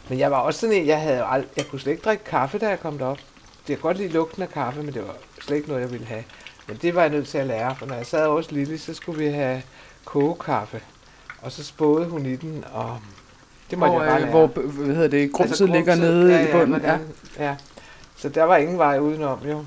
Men 0.09 0.19
jeg 0.19 0.31
var 0.31 0.39
også 0.39 0.61
sådan 0.61 0.77
en, 0.77 0.87
jeg 0.87 1.01
havde 1.01 1.23
ald- 1.25 1.49
jeg 1.57 1.67
kunne 1.67 1.81
slet 1.81 1.93
ikke 1.93 2.05
drikke 2.05 2.25
kaffe, 2.25 2.59
da 2.59 2.69
jeg 2.69 2.81
kom 2.81 2.99
derop. 2.99 3.19
Det 3.67 3.73
er 3.73 3.77
godt 3.77 3.97
lide 3.97 4.09
lugten 4.09 4.43
af 4.43 4.49
kaffe, 4.49 4.83
men 4.83 4.95
det 4.95 5.03
var 5.07 5.17
slet 5.41 5.57
ikke 5.57 5.69
noget, 5.69 5.83
jeg 5.83 5.93
ville 5.93 6.07
have. 6.07 6.25
Men 6.69 6.77
det 6.83 6.95
var 6.95 7.01
jeg 7.01 7.11
nødt 7.11 7.29
til 7.29 7.39
at 7.39 7.47
lære, 7.47 7.77
for 7.79 7.87
når 7.87 7.95
jeg 7.95 8.07
sad 8.07 8.29
hos 8.29 8.51
Lille, 8.51 8.79
så 8.79 8.95
skulle 8.95 9.19
vi 9.25 9.31
have 9.31 9.63
kogekaffe. 10.05 10.81
Og 11.43 11.53
så 11.53 11.65
spåede 11.65 12.07
hun 12.07 12.27
i 12.27 12.37
den, 12.37 12.65
og 12.73 12.99
det 13.71 13.79
måtte 13.79 13.93
hvor, 13.93 14.03
jeg 14.03 14.11
bare 14.11 14.21
øh, 14.21 14.23
lære. 14.23 14.47
hvor 14.47 14.47
hvad 14.85 14.95
hedder 14.95 15.09
det, 15.09 15.33
grumset 15.33 15.51
altså, 15.51 15.67
ligger 15.67 15.95
nede 15.95 16.49
i 16.49 16.53
bunden. 16.53 16.73
Ja, 16.73 16.79
hvordan- 16.79 17.07
ja. 17.39 17.57
Så 18.17 18.29
der 18.29 18.43
var 18.45 18.57
ingen 18.57 18.79
vej 18.79 18.99
udenom, 18.99 19.39
jo. 19.49 19.65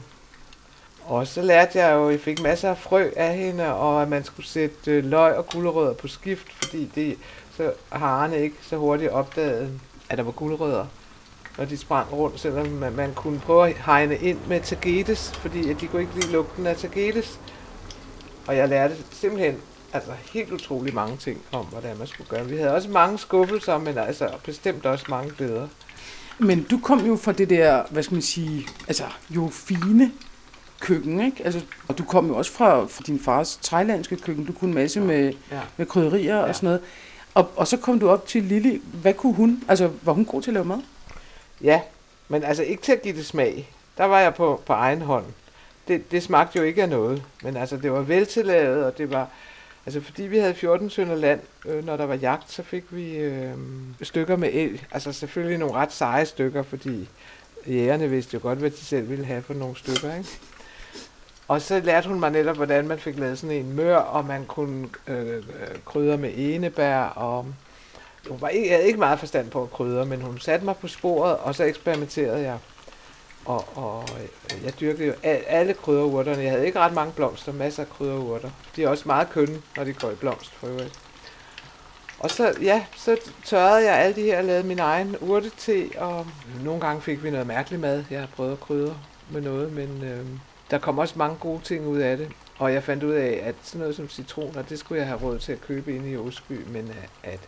Og 1.06 1.28
så 1.28 1.42
lærte 1.42 1.80
jeg 1.80 1.96
jo, 1.96 2.10
jeg 2.10 2.20
fik 2.20 2.42
masser 2.42 2.70
af 2.70 2.78
frø 2.78 3.10
af 3.16 3.36
hende, 3.38 3.74
og 3.74 4.02
at 4.02 4.10
man 4.10 4.24
skulle 4.24 4.48
sætte 4.48 4.92
øh, 4.92 5.06
løg 5.06 5.36
og 5.36 5.46
gulerødder 5.48 5.94
på 5.94 6.08
skift, 6.08 6.48
fordi 6.64 6.92
det, 6.96 7.18
så 7.58 7.72
har 7.92 8.08
Arne 8.08 8.40
ikke 8.40 8.56
så 8.62 8.78
hurtigt 8.78 9.12
opdaget, 9.12 9.80
at 10.10 10.18
der 10.18 10.24
var 10.24 10.32
gulerødder, 10.32 10.86
når 11.60 11.66
de 11.66 11.78
sprang 11.78 12.12
rundt, 12.14 12.40
selvom 12.40 12.68
man, 12.68 12.94
man 12.96 13.14
kunne 13.14 13.40
prøve 13.40 13.70
at 13.70 13.76
hegne 13.86 14.18
ind 14.18 14.38
med 14.48 14.62
tagetes, 14.62 15.32
fordi 15.42 15.70
at 15.70 15.82
de 15.82 15.88
kunne 15.88 16.02
ikke 16.02 16.16
lide 16.16 16.32
lugten 16.32 16.68
af 16.68 16.76
tagetes. 16.78 17.40
Og 18.48 18.58
jeg 18.58 18.70
lærte 18.70 18.96
simpelthen 19.12 19.56
altså 19.94 20.12
helt 20.34 20.52
utrolig 20.52 20.94
mange 20.96 21.18
ting 21.18 21.38
om, 21.52 21.66
hvordan 21.66 21.98
man 21.98 22.08
skulle 22.08 22.30
gøre. 22.30 22.46
Vi 22.46 22.58
havde 22.58 22.74
også 22.76 22.90
mange 22.90 23.20
skuffelser, 23.20 23.78
men 23.78 23.98
altså 23.98 24.30
bestemt 24.46 24.86
også 24.86 25.06
mange 25.10 25.34
glæder. 25.38 25.68
Men 26.40 26.64
du 26.64 26.78
kom 26.84 27.06
jo 27.06 27.16
fra 27.16 27.32
det 27.32 27.50
der, 27.50 27.84
hvad 27.90 28.04
skal 28.04 28.16
man 28.16 28.22
sige, 28.22 28.68
altså 28.88 29.04
jo 29.30 29.50
fine 29.54 30.12
køkken, 30.80 31.20
ikke? 31.26 31.46
Altså, 31.46 31.62
og 31.88 31.98
du 31.98 32.04
kom 32.04 32.28
jo 32.28 32.36
også 32.38 32.52
fra, 32.52 32.86
fra 32.86 33.04
din 33.08 33.20
fars 33.20 33.60
thailandske 33.64 34.16
køkken. 34.18 34.46
Du 34.46 34.54
kunne 34.54 34.68
en 34.70 34.76
masse 34.76 35.00
med, 35.02 35.34
Ja. 35.52 35.60
med 35.78 35.86
krydderier 35.86 36.36
ja. 36.36 36.40
Ja. 36.42 36.48
og 36.48 36.56
sådan 36.56 36.68
noget. 36.68 36.82
Og, 37.34 37.52
og 37.56 37.68
så 37.68 37.78
kom 37.78 38.00
du 38.00 38.10
op 38.10 38.28
til 38.28 38.44
Lille. 38.44 38.82
Hvad 39.02 39.14
kunne 39.14 39.34
hun? 39.34 39.64
Altså, 39.68 39.90
var 40.02 40.14
hun 40.14 40.26
god 40.26 40.42
til 40.42 40.50
at 40.50 40.54
lave 40.54 40.66
mad? 40.66 40.78
Ja, 41.62 41.82
men 42.28 42.44
altså 42.44 42.64
ikke 42.64 42.84
til 42.84 42.92
at 42.92 43.02
give 43.02 43.16
det 43.16 43.26
smag. 43.26 43.70
Der 43.98 44.06
var 44.06 44.20
jeg 44.20 44.36
på, 44.36 44.62
på 44.66 44.74
egen 44.74 45.02
hånd. 45.02 45.26
Det, 45.88 46.12
det 46.12 46.24
smagte 46.24 46.60
jo 46.60 46.64
ikke 46.64 46.84
af 46.84 46.90
noget, 46.90 47.24
men 47.44 47.58
altså 47.58 47.78
det 47.78 47.92
var 47.92 48.02
veltillavet, 48.02 48.86
og 48.86 48.98
det 48.98 49.12
var... 49.12 49.28
Altså 49.86 50.02
fordi 50.02 50.24
vi 50.24 50.38
havde 50.38 50.54
14 50.56 50.90
sønder 50.90 51.16
land, 51.16 51.40
øh, 51.66 51.86
når 51.86 51.98
der 51.98 52.06
var 52.06 52.16
jagt, 52.16 52.52
så 52.52 52.64
fik 52.64 52.84
vi 52.90 53.18
øh, 53.18 53.54
stykker 54.02 54.36
med 54.36 54.50
el. 54.54 54.82
Altså 54.92 55.14
selvfølgelig 55.14 55.58
nogle 55.58 55.74
ret 55.76 55.92
seje 55.92 56.26
stykker, 56.26 56.64
fordi 56.64 57.10
jægerne 57.68 58.10
vidste 58.10 58.34
jo 58.34 58.40
godt, 58.42 58.60
hvad 58.60 58.70
de 58.70 58.86
selv 58.86 59.10
ville 59.10 59.26
have 59.26 59.42
for 59.42 59.54
nogle 59.54 59.76
stykker, 59.78 60.16
ikke? 60.18 60.30
Og 61.48 61.62
så 61.62 61.80
lærte 61.80 62.08
hun 62.08 62.20
mig 62.20 62.32
netop, 62.32 62.56
hvordan 62.56 62.88
man 62.88 63.00
fik 63.00 63.20
lavet 63.20 63.40
sådan 63.40 63.56
en 63.56 63.76
mør, 63.76 63.98
og 63.98 64.26
man 64.26 64.46
kunne 64.46 64.90
øh, 65.08 65.36
øh 65.38 65.44
krydre 65.86 66.18
med 66.18 66.32
enebær, 66.36 67.00
og 67.02 67.46
hun 68.30 68.42
var 68.42 68.50
ikke, 68.50 68.68
jeg 68.68 68.76
havde 68.76 68.88
ikke 68.88 69.00
meget 69.00 69.20
forstand 69.20 69.50
på 69.50 69.64
at 69.64 69.72
krydre, 69.72 70.06
men 70.06 70.22
hun 70.22 70.40
satte 70.40 70.66
mig 70.66 70.76
på 70.78 70.88
sporet, 70.88 71.38
og 71.38 71.56
så 71.56 71.64
eksperimenterede 71.64 72.42
jeg. 72.42 72.58
Og, 73.46 73.66
og 73.76 74.06
øh, 74.22 74.64
jeg 74.66 74.80
dyrkede 74.80 75.08
jo 75.08 75.14
alle 75.48 75.74
krydderurterne. 75.74 76.44
Jeg 76.44 76.52
havde 76.52 76.66
ikke 76.66 76.80
ret 76.80 76.94
mange 76.94 77.14
blomster, 77.14 77.54
masser 77.54 77.84
af 77.84 77.90
krydderurter. 77.90 78.50
De 78.76 78.84
er 78.84 78.90
også 78.90 79.04
meget 79.06 79.30
kønne, 79.30 79.62
når 79.78 79.84
de 79.84 79.94
går 79.94 80.12
i 80.12 80.16
blomst 80.16 80.52
for 80.52 80.68
øvrigt. 80.68 81.00
Og 82.20 82.30
så, 82.30 82.54
ja, 82.62 82.86
så 82.98 83.18
tørrede 83.46 83.86
jeg 83.86 84.00
alle 84.00 84.16
de 84.16 84.22
her 84.22 84.38
og 84.38 84.44
lavede 84.44 84.68
min 84.68 84.80
egen 84.80 85.16
urtete, 85.22 85.90
og 85.98 86.28
nogle 86.64 86.82
gange 86.82 87.02
fik 87.02 87.24
vi 87.24 87.32
noget 87.32 87.48
mærkeligt 87.48 87.82
mad. 87.82 88.04
Jeg 88.12 88.20
har 88.20 88.28
prøvet 88.36 88.52
at 88.52 88.60
krydre 88.60 88.98
med 89.32 89.42
noget, 89.42 89.74
men 89.74 90.04
øh, 90.04 90.26
der 90.72 90.78
kom 90.78 90.98
også 90.98 91.14
mange 91.18 91.38
gode 91.40 91.62
ting 91.64 91.88
ud 91.88 91.98
af 91.98 92.18
det. 92.18 92.32
Og 92.58 92.74
jeg 92.74 92.84
fandt 92.84 93.04
ud 93.04 93.12
af, 93.12 93.40
at 93.44 93.56
sådan 93.64 93.80
noget 93.80 93.96
som 93.96 94.10
citroner, 94.10 94.62
det 94.62 94.80
skulle 94.80 95.00
jeg 95.00 95.08
have 95.08 95.20
råd 95.22 95.40
til 95.40 95.52
at 95.52 95.62
købe 95.62 95.96
ind 95.96 96.08
i 96.08 96.18
Osby, 96.18 96.62
men 96.68 96.94
at 97.24 97.40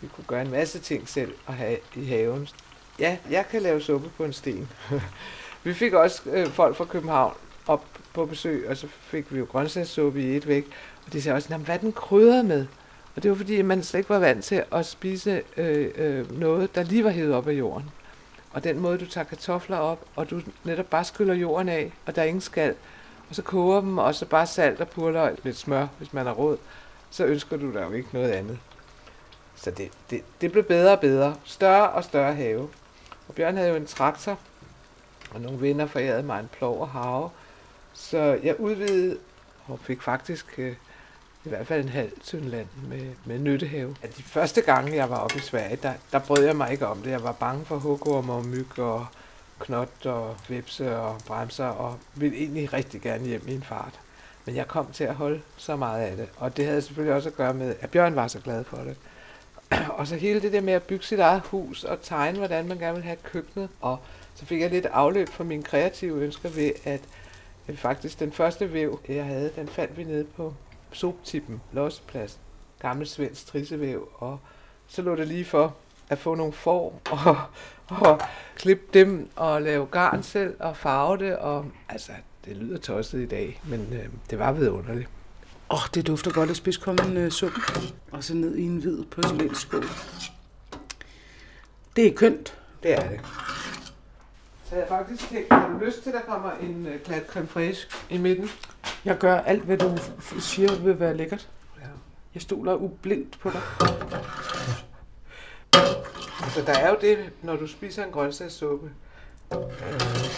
vi 0.00 0.08
kunne 0.16 0.24
gøre 0.26 0.42
en 0.42 0.50
masse 0.50 0.78
ting 0.78 1.08
selv 1.08 1.34
og 1.46 1.54
have 1.54 1.78
i 1.96 2.04
haven. 2.04 2.48
Ja, 2.98 3.16
jeg 3.30 3.44
kan 3.50 3.62
lave 3.62 3.80
suppe 3.80 4.10
på 4.16 4.24
en 4.24 4.32
sten. 4.32 4.68
vi 5.64 5.74
fik 5.74 5.92
også 5.92 6.22
øh, 6.26 6.46
folk 6.46 6.76
fra 6.76 6.84
København 6.84 7.34
op 7.66 7.84
på 8.12 8.26
besøg, 8.26 8.68
og 8.68 8.76
så 8.76 8.86
fik 9.00 9.32
vi 9.32 9.38
jo 9.38 9.44
grøntsagssuppe 9.44 10.22
i 10.22 10.36
et 10.36 10.48
væk. 10.48 10.66
Og 11.06 11.12
de 11.12 11.22
sagde 11.22 11.36
også, 11.36 11.56
hvad 11.56 11.74
er 11.74 11.78
den 11.78 11.92
krydret 11.92 12.44
med? 12.44 12.66
Og 13.16 13.22
det 13.22 13.30
var 13.30 13.36
fordi, 13.36 13.62
man 13.62 13.82
slet 13.82 13.98
ikke 13.98 14.10
var 14.10 14.18
vant 14.18 14.44
til 14.44 14.64
at 14.72 14.86
spise 14.86 15.42
øh, 15.56 15.90
øh, 15.96 16.38
noget, 16.38 16.74
der 16.74 16.82
lige 16.82 17.04
var 17.04 17.10
hævet 17.10 17.34
op 17.34 17.48
af 17.48 17.52
jorden. 17.52 17.90
Og 18.52 18.64
den 18.64 18.78
måde, 18.78 18.98
du 18.98 19.06
tager 19.06 19.24
kartofler 19.24 19.76
op, 19.76 20.04
og 20.16 20.30
du 20.30 20.40
netop 20.64 20.86
bare 20.86 21.04
skyller 21.04 21.34
jorden 21.34 21.68
af, 21.68 21.92
og 22.06 22.16
der 22.16 22.22
er 22.22 22.26
ingen 22.26 22.40
skal, 22.40 22.74
og 23.28 23.34
så 23.34 23.42
koger 23.42 23.80
dem, 23.80 23.98
og 23.98 24.14
så 24.14 24.26
bare 24.26 24.46
salt 24.46 24.80
og 24.80 24.88
purløg, 24.88 25.36
lidt 25.44 25.56
smør, 25.56 25.86
hvis 25.98 26.12
man 26.12 26.26
har 26.26 26.32
råd, 26.32 26.56
så 27.10 27.24
ønsker 27.24 27.56
du 27.56 27.72
der 27.72 27.84
jo 27.84 27.92
ikke 27.92 28.08
noget 28.12 28.30
andet. 28.30 28.58
Så 29.62 29.70
det, 29.70 29.90
det, 30.10 30.22
det 30.40 30.52
blev 30.52 30.64
bedre 30.64 30.92
og 30.92 31.00
bedre. 31.00 31.36
Større 31.44 31.90
og 31.90 32.04
større 32.04 32.34
have. 32.34 32.68
Og 33.28 33.34
Bjørn 33.34 33.56
havde 33.56 33.70
jo 33.70 33.76
en 33.76 33.86
traktor, 33.86 34.38
og 35.30 35.40
nogle 35.40 35.60
venner 35.60 35.86
forærede 35.86 36.22
mig 36.22 36.40
en 36.40 36.48
plov 36.52 36.80
og 36.80 36.88
have. 36.88 37.30
Så 37.92 38.38
jeg 38.42 38.60
udvidede 38.60 39.18
og 39.66 39.78
fik 39.82 40.02
faktisk 40.02 40.58
øh, 40.58 40.74
i 41.44 41.48
hvert 41.48 41.66
fald 41.66 41.82
en 41.82 41.88
halv 41.88 42.12
tynd 42.20 42.44
land 42.44 42.66
med, 42.88 43.06
med 43.24 43.38
nyttehave. 43.38 43.96
At 44.02 44.16
de 44.16 44.22
første 44.22 44.60
gange, 44.60 44.96
jeg 44.96 45.10
var 45.10 45.16
oppe 45.16 45.36
i 45.36 45.40
Sverige, 45.40 45.78
der, 45.82 45.92
der 46.12 46.18
brød 46.18 46.44
jeg 46.44 46.56
mig 46.56 46.72
ikke 46.72 46.86
om 46.86 47.02
det. 47.02 47.10
Jeg 47.10 47.22
var 47.22 47.32
bange 47.32 47.64
for 47.64 47.76
hugorm 47.76 48.30
og 48.30 48.44
myg 48.44 48.78
og 48.78 49.06
knot 49.58 50.06
og 50.06 50.36
vipse 50.48 50.96
og 50.96 51.18
bremser, 51.26 51.66
og 51.66 51.98
ville 52.14 52.36
egentlig 52.36 52.72
rigtig 52.72 53.00
gerne 53.00 53.26
hjem 53.26 53.42
i 53.48 53.54
en 53.54 53.62
fart. 53.62 54.00
Men 54.44 54.56
jeg 54.56 54.68
kom 54.68 54.92
til 54.92 55.04
at 55.04 55.14
holde 55.14 55.40
så 55.56 55.76
meget 55.76 56.02
af 56.02 56.16
det, 56.16 56.28
og 56.36 56.56
det 56.56 56.66
havde 56.66 56.82
selvfølgelig 56.82 57.14
også 57.14 57.28
at 57.28 57.36
gøre 57.36 57.54
med, 57.54 57.74
at 57.80 57.90
Bjørn 57.90 58.16
var 58.16 58.28
så 58.28 58.40
glad 58.40 58.64
for 58.64 58.76
det. 58.76 58.96
og 59.98 60.06
så 60.06 60.16
hele 60.16 60.42
det 60.42 60.52
der 60.52 60.60
med 60.60 60.72
at 60.72 60.82
bygge 60.82 61.04
sit 61.04 61.18
eget 61.18 61.42
hus 61.42 61.84
og 61.84 61.98
tegne, 62.02 62.38
hvordan 62.38 62.68
man 62.68 62.78
gerne 62.78 62.94
vil 62.94 63.04
have 63.04 63.16
køkkenet, 63.16 63.68
og 63.80 63.98
så 64.34 64.46
fik 64.46 64.60
jeg 64.60 64.70
lidt 64.70 64.86
afløb 64.86 65.28
for 65.28 65.44
mine 65.44 65.62
kreative 65.62 66.20
ønsker 66.20 66.48
ved, 66.48 66.70
at 66.84 67.00
faktisk 67.74 68.20
den 68.20 68.32
første 68.32 68.72
væv, 68.72 69.00
jeg 69.08 69.24
havde, 69.24 69.50
den 69.56 69.68
fandt 69.68 69.96
vi 69.96 70.04
nede 70.04 70.24
på 70.24 70.54
soptippen, 70.92 71.60
losseplads, 71.72 72.38
gammel 72.80 73.06
svensk 73.06 73.46
trissevæv, 73.46 74.08
og 74.14 74.38
så 74.86 75.02
lå 75.02 75.16
det 75.16 75.28
lige 75.28 75.44
for 75.44 75.76
at 76.08 76.18
få 76.18 76.34
nogle 76.34 76.52
får 76.52 77.00
og, 77.26 77.36
og 77.88 78.20
klippe 78.56 78.84
dem 78.94 79.30
og 79.36 79.62
lave 79.62 79.86
garn 79.86 80.22
selv 80.22 80.56
og 80.58 80.76
farve 80.76 81.18
det, 81.18 81.36
og 81.36 81.66
altså, 81.88 82.12
det 82.44 82.56
lyder 82.56 82.78
tosset 82.78 83.20
i 83.20 83.26
dag, 83.26 83.60
men 83.64 83.80
øh, 83.92 84.08
det 84.30 84.38
var 84.38 84.52
vidunderligt. 84.52 85.08
Åh, 85.70 85.76
oh, 85.76 85.88
det 85.94 86.06
dufter 86.06 86.32
godt 86.32 86.50
af 86.50 86.56
spidskommen 86.56 87.16
øh, 87.16 87.30
suppe. 87.30 87.60
Og 88.12 88.24
så 88.24 88.34
ned 88.34 88.56
i 88.56 88.62
en 88.62 88.76
hvid 88.76 89.04
porcelænsskål. 89.04 89.84
Det 91.96 92.06
er 92.06 92.14
kønt. 92.14 92.58
Det 92.82 92.92
er 92.92 93.08
det. 93.08 93.20
Så 94.64 94.76
jeg 94.76 94.84
faktisk 94.88 95.28
tænkt, 95.28 95.52
har 95.52 95.68
du 95.68 95.84
lyst 95.84 96.02
til, 96.02 96.10
at 96.10 96.14
der 96.14 96.20
kommer 96.20 96.50
en 96.52 96.86
øh, 96.86 97.00
klat 97.00 97.26
creme 97.26 97.46
fraiche 97.46 97.88
i 98.10 98.18
midten? 98.18 98.50
Jeg 99.04 99.18
gør 99.18 99.38
alt, 99.38 99.62
hvad 99.62 99.78
du 99.78 99.98
siger 100.40 100.76
vil 100.76 101.00
være 101.00 101.16
lækkert. 101.16 101.48
Ja. 101.80 101.86
Jeg 102.34 102.42
stoler 102.42 102.74
ublindt 102.74 103.38
på 103.40 103.50
dig. 103.50 103.60
Altså, 106.42 106.62
der 106.66 106.72
er 106.72 106.90
jo 106.90 106.96
det, 107.00 107.18
når 107.42 107.56
du 107.56 107.66
spiser 107.66 108.04
en 108.04 108.10
grøntsagssuppe. 108.12 108.90
Øh, 109.52 109.58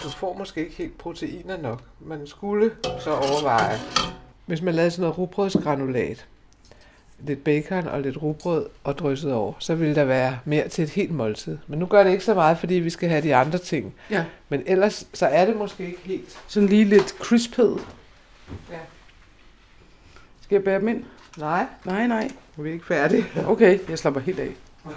du 0.05 0.09
får 0.09 0.35
måske 0.39 0.61
ikke 0.61 0.77
helt 0.77 0.99
proteiner 0.99 1.57
nok. 1.57 1.83
Man 2.01 2.27
skulle 2.27 2.71
så 3.01 3.11
overveje, 3.11 3.79
hvis 4.51 4.63
man 4.63 4.75
lavede 4.75 4.91
sådan 4.91 5.03
noget 5.03 5.19
rugbrødsgranulat, 5.19 6.27
lidt 7.27 7.45
bacon 7.45 7.87
og 7.87 8.01
lidt 8.01 8.23
rugbrød 8.23 8.67
og 8.85 8.99
drysset 8.99 9.33
over, 9.33 9.53
så 9.59 9.75
ville 9.75 9.95
der 9.95 10.05
være 10.05 10.39
mere 10.45 10.69
til 10.69 10.85
et 10.85 10.91
helt 10.91 11.11
måltid. 11.11 11.59
Men 11.67 11.79
nu 11.79 11.87
gør 11.87 12.03
det 12.05 12.11
ikke 12.11 12.25
så 12.25 12.35
meget, 12.35 12.59
fordi 12.59 12.75
vi 12.75 12.91
skal 12.91 13.09
have 13.09 13.23
de 13.23 13.35
andre 13.37 13.59
ting. 13.59 13.95
Ja. 14.11 14.25
Men 14.49 14.63
ellers, 14.67 15.07
så 15.15 15.27
er 15.27 15.45
det 15.45 15.57
måske 15.57 15.87
ikke 15.87 16.01
helt. 16.05 16.39
Sådan 16.49 16.69
lige 16.69 16.85
lidt 16.85 17.09
crisphed. 17.09 17.77
Ja. 18.71 18.79
Skal 20.41 20.55
jeg 20.57 20.65
bære 20.65 20.81
dem 20.81 20.89
ind? 20.89 21.05
Nej, 21.39 21.67
Nej, 21.85 22.07
nej. 22.07 22.31
vi 22.57 22.69
er 22.69 22.73
ikke 22.73 22.87
færdige. 22.87 23.25
Okay, 23.47 23.79
jeg 23.89 23.99
slapper 23.99 24.21
helt 24.21 24.41
af. 24.41 24.51
Jeg 24.85 24.93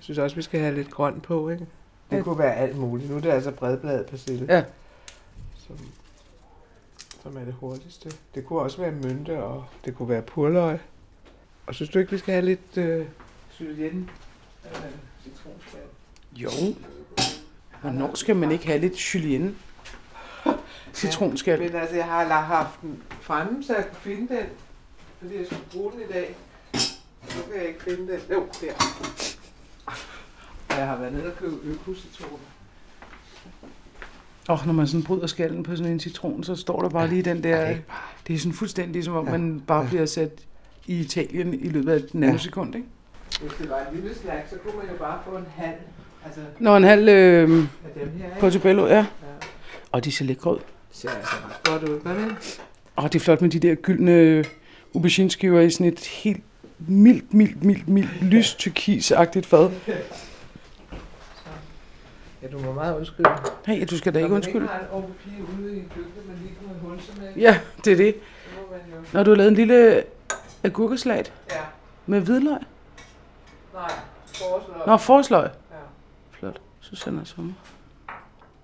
synes 0.00 0.18
også, 0.18 0.36
vi 0.36 0.42
skal 0.42 0.60
have 0.60 0.74
lidt 0.74 0.90
grønt 0.90 1.22
på, 1.22 1.48
ikke? 1.48 1.66
Det 2.10 2.16
Ja. 2.16 2.22
kunne 2.22 2.38
være 2.38 2.54
alt 2.56 2.76
muligt. 2.76 3.10
Nu 3.10 3.16
er 3.16 3.20
det 3.20 3.30
altså 3.30 3.50
bredbladet 3.50 4.06
persille. 4.06 4.46
Ja. 4.48 4.62
Som, 5.66 5.76
som 7.22 7.36
er 7.36 7.44
det 7.44 7.54
hurtigste. 7.54 8.12
Det 8.34 8.46
kunne 8.46 8.58
også 8.58 8.78
være 8.78 8.92
mynte, 8.92 9.42
og 9.42 9.64
det 9.84 9.96
kunne 9.96 10.08
være 10.08 10.22
purløg. 10.22 10.78
Og 11.66 11.74
synes 11.74 11.90
du 11.90 11.98
ikke, 11.98 12.10
vi 12.10 12.18
skal 12.18 12.32
have 12.32 12.44
lidt 12.44 12.76
øh, 12.76 13.06
julienne? 13.60 14.08
Eller 14.64 14.80
citronskal? 15.22 15.80
Jo. 16.32 16.50
Hvornår 17.80 18.14
skal 18.14 18.36
man 18.36 18.50
ikke 18.52 18.66
have 18.66 18.78
lidt 18.78 19.14
julienne? 19.14 19.54
Citronskal. 20.94 21.58
Men 21.58 21.74
altså, 21.74 21.96
jeg 21.96 22.04
har 22.04 22.28
lagt 22.28 22.46
haft 22.46 22.80
den 22.80 23.02
fremme, 23.20 23.64
så 23.64 23.74
jeg 23.74 23.86
kunne 23.88 24.00
finde 24.14 24.34
den. 24.34 24.46
Fordi 25.18 25.36
jeg 25.36 25.46
skulle 25.46 25.64
bruge 25.72 25.92
den 25.92 26.00
i 26.00 26.12
dag. 26.12 26.36
Nu 27.36 27.42
kan 27.42 27.60
jeg 27.60 27.68
ikke 27.68 27.82
finde 27.82 28.12
den. 28.12 28.20
Jo, 28.30 28.46
der. 28.60 28.72
Og 30.68 30.76
jeg 30.78 30.86
har 30.86 30.96
været 30.96 31.12
nede 31.12 31.26
og 31.26 31.36
købe 31.38 31.56
økocitroner. 31.64 32.38
Og 34.48 34.58
når 34.66 34.72
man 34.72 34.86
sådan 34.86 35.02
bryder 35.02 35.26
skallen 35.26 35.62
på 35.62 35.76
sådan 35.76 35.92
en 35.92 36.00
citron, 36.00 36.44
så 36.44 36.56
står 36.56 36.82
der 36.82 36.88
bare 36.88 37.08
lige 37.08 37.22
den 37.22 37.36
Er 37.36 37.40
der... 37.42 37.66
bare? 37.66 37.76
Det 38.26 38.34
er 38.34 38.38
sådan 38.38 38.52
fuldstændig, 38.52 39.04
som 39.04 39.14
om 39.14 39.24
Ja. 39.26 39.30
man 39.30 39.62
bare 39.66 39.82
Ja. 39.82 39.88
bliver 39.88 40.06
sat 40.06 40.30
i 40.86 41.00
Italien 41.00 41.54
i 41.54 41.68
løbet 41.68 41.92
af 41.92 41.96
et 41.96 42.14
nanosekund, 42.14 42.74
ikke? 42.74 42.86
Hvis 43.40 43.52
det 43.60 43.70
var 43.70 43.76
en 43.90 43.96
lille 44.00 44.14
snack, 44.22 44.46
så 44.50 44.56
kunne 44.56 44.76
man 44.76 44.86
jo 44.92 44.98
bare 44.98 45.18
få 45.30 45.36
en 45.36 45.44
halv. 45.56 45.74
Altså, 46.24 46.40
Når 46.58 46.76
en 46.76 46.84
halv 46.84 47.08
øh, 47.08 47.14
af 47.14 47.46
dem 48.00 48.12
her, 48.18 48.28
portobello, 48.40 48.86
ja. 48.86 48.96
Ja. 48.96 49.04
Og 49.92 50.04
de 50.04 50.12
ser 50.12 50.24
lækre 50.24 50.50
ud. 50.52 50.58
Det 50.58 50.64
ser 50.96 51.10
altså 51.10 51.34
godt 51.64 51.82
ud, 51.82 52.00
gør 52.04 52.14
det? 52.14 52.60
Og 52.96 53.12
det 53.12 53.18
er 53.18 53.24
flot 53.24 53.42
med 53.42 53.50
de 53.50 53.58
der 53.58 53.74
gyldne 53.74 54.44
aubergineskiver 54.94 55.60
i 55.60 55.70
sådan 55.70 55.86
et 55.86 56.00
helt 56.00 56.42
mildt, 56.78 57.34
mildt, 57.34 57.64
mildt, 57.64 57.88
mildt, 57.88 58.22
lys 58.22 58.54
turkisagtigt 58.54 59.46
fad. 59.46 59.70
Ja, 62.42 62.46
du 62.48 62.58
må 62.58 62.72
meget 62.72 62.96
undskylde. 62.96 63.30
Hey, 63.66 63.86
du 63.90 63.98
skal 63.98 64.14
da 64.14 64.18
ikke 64.18 64.28
Når 64.28 64.34
man 64.34 64.36
undskylde. 64.36 64.64
ikke 64.64 64.74
har 64.90 64.98
en 64.98 65.14
pige 65.24 65.42
ude 65.62 65.76
i 65.76 65.80
køkkenet, 65.94 66.26
man 66.28 66.36
lige 66.42 66.54
kunne 66.60 66.90
hulse 66.90 67.12
med, 67.20 67.32
Ja, 67.36 67.60
det 67.84 67.92
er 67.92 67.96
det. 67.96 68.14
så 68.70 68.76
jo... 68.96 69.02
Når 69.12 69.22
du 69.22 69.30
har 69.30 69.36
lavet 69.36 69.48
en 69.50 69.54
lille 69.54 70.04
agurkesalat 70.62 71.32
Ja, 71.50 71.60
med 72.06 72.20
hvidløg. 72.20 72.58
nej, 73.74 73.90
foreslår. 74.26 74.82
Nå, 74.86 74.96
forsløg. 74.96 75.42
Ja. 75.70 75.76
Flot. 76.30 76.60
Susanne 76.80 77.26
Sommer. 77.26 77.52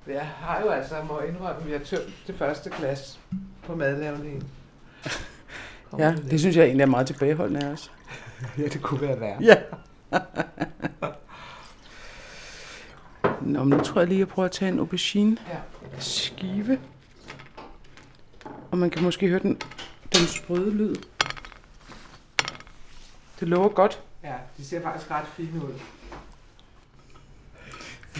Jeg 0.06 0.26
har 0.36 0.60
jo 0.60 0.68
altså, 0.68 0.94
må 1.08 1.20
jeg 1.20 1.28
indrømme, 1.28 1.64
vi 1.66 1.72
har 1.72 1.78
tømt 1.78 2.14
det 2.26 2.34
første 2.34 2.70
glas 2.70 3.18
på 3.66 3.74
madlavningen. 3.74 4.42
Ja, 5.98 6.14
det 6.16 6.30
det 6.30 6.40
synes 6.40 6.56
jeg 6.56 6.64
egentlig 6.64 6.82
er 6.82 6.86
meget 6.86 7.06
tilbageholdende 7.06 7.66
af 7.66 7.72
os. 7.72 7.92
Ja, 8.58 8.62
det 8.62 8.82
kunne 8.82 9.00
være 9.00 9.20
værre. 9.20 9.36
Ja. 9.40 9.56
Nå, 13.42 13.64
men 13.64 13.78
nu 13.78 13.84
tror 13.84 14.00
jeg 14.00 14.08
lige, 14.08 14.16
at 14.16 14.20
jeg 14.20 14.28
prøver 14.28 14.46
at 14.46 14.52
tage 14.52 14.72
en 14.72 14.78
aubergine 14.78 15.36
skive. 15.98 16.78
Og 18.70 18.78
man 18.78 18.90
kan 18.90 19.02
måske 19.02 19.28
høre 19.28 19.38
den, 19.38 19.60
den 20.12 20.26
sprøde 20.26 20.70
lyd. 20.70 20.94
Det 23.40 23.48
lover 23.48 23.68
godt. 23.68 24.02
ja, 24.24 24.34
de 24.56 24.64
ser 24.64 24.82
faktisk 24.82 25.10
ret 25.10 25.26
fine 25.26 25.64
ud. 25.64 25.72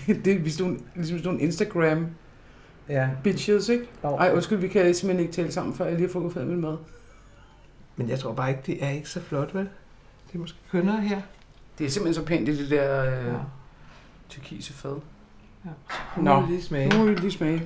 det 0.24 0.26
er 0.32 0.38
ligesom 0.38 0.66
sådan, 0.78 0.86
ligesom 0.94 1.18
sådan 1.18 1.40
Instagram 1.40 2.06
Ja. 2.88 3.08
bitches, 3.24 3.68
ikke? 3.68 3.88
Jo. 4.04 4.16
Ej, 4.16 4.32
undskyld, 4.34 4.58
vi 4.58 4.68
kan 4.68 4.94
simpelthen 4.94 5.20
ikke 5.20 5.32
tale 5.32 5.52
sammen, 5.52 5.74
før 5.74 5.84
jeg 5.86 5.94
lige 5.96 6.06
har 6.06 6.12
fået 6.30 6.46
min 6.46 6.60
mad. 6.60 6.76
Men 7.96 8.08
jeg 8.08 8.18
tror 8.18 8.32
bare 8.32 8.50
ikke, 8.50 8.62
det 8.66 8.84
er 8.84 8.88
ikke 8.90 9.08
så 9.08 9.20
flot, 9.20 9.54
vel? 9.54 9.68
Det 10.28 10.34
er 10.34 10.38
måske 10.38 10.58
kønnere 10.70 11.00
her. 11.00 11.20
Det 11.78 11.86
er 11.86 11.90
simpelthen 11.90 12.22
så 12.22 12.26
pænt 12.28 12.48
i 12.48 12.62
det 12.62 12.70
der 12.70 13.04
øh, 13.20 13.26
Ja. 13.26 13.32
Turkise 14.30 14.72
fad. 14.72 14.96
Nu 16.16 16.22
Nå. 16.22 16.40
må 16.40 16.46
vi 16.46 16.52
lige 16.52 16.62
smage. 16.64 16.88
Nu 16.88 16.98
må 16.98 17.04
vi 17.04 17.14
lige 17.14 17.32
smage. 17.32 17.62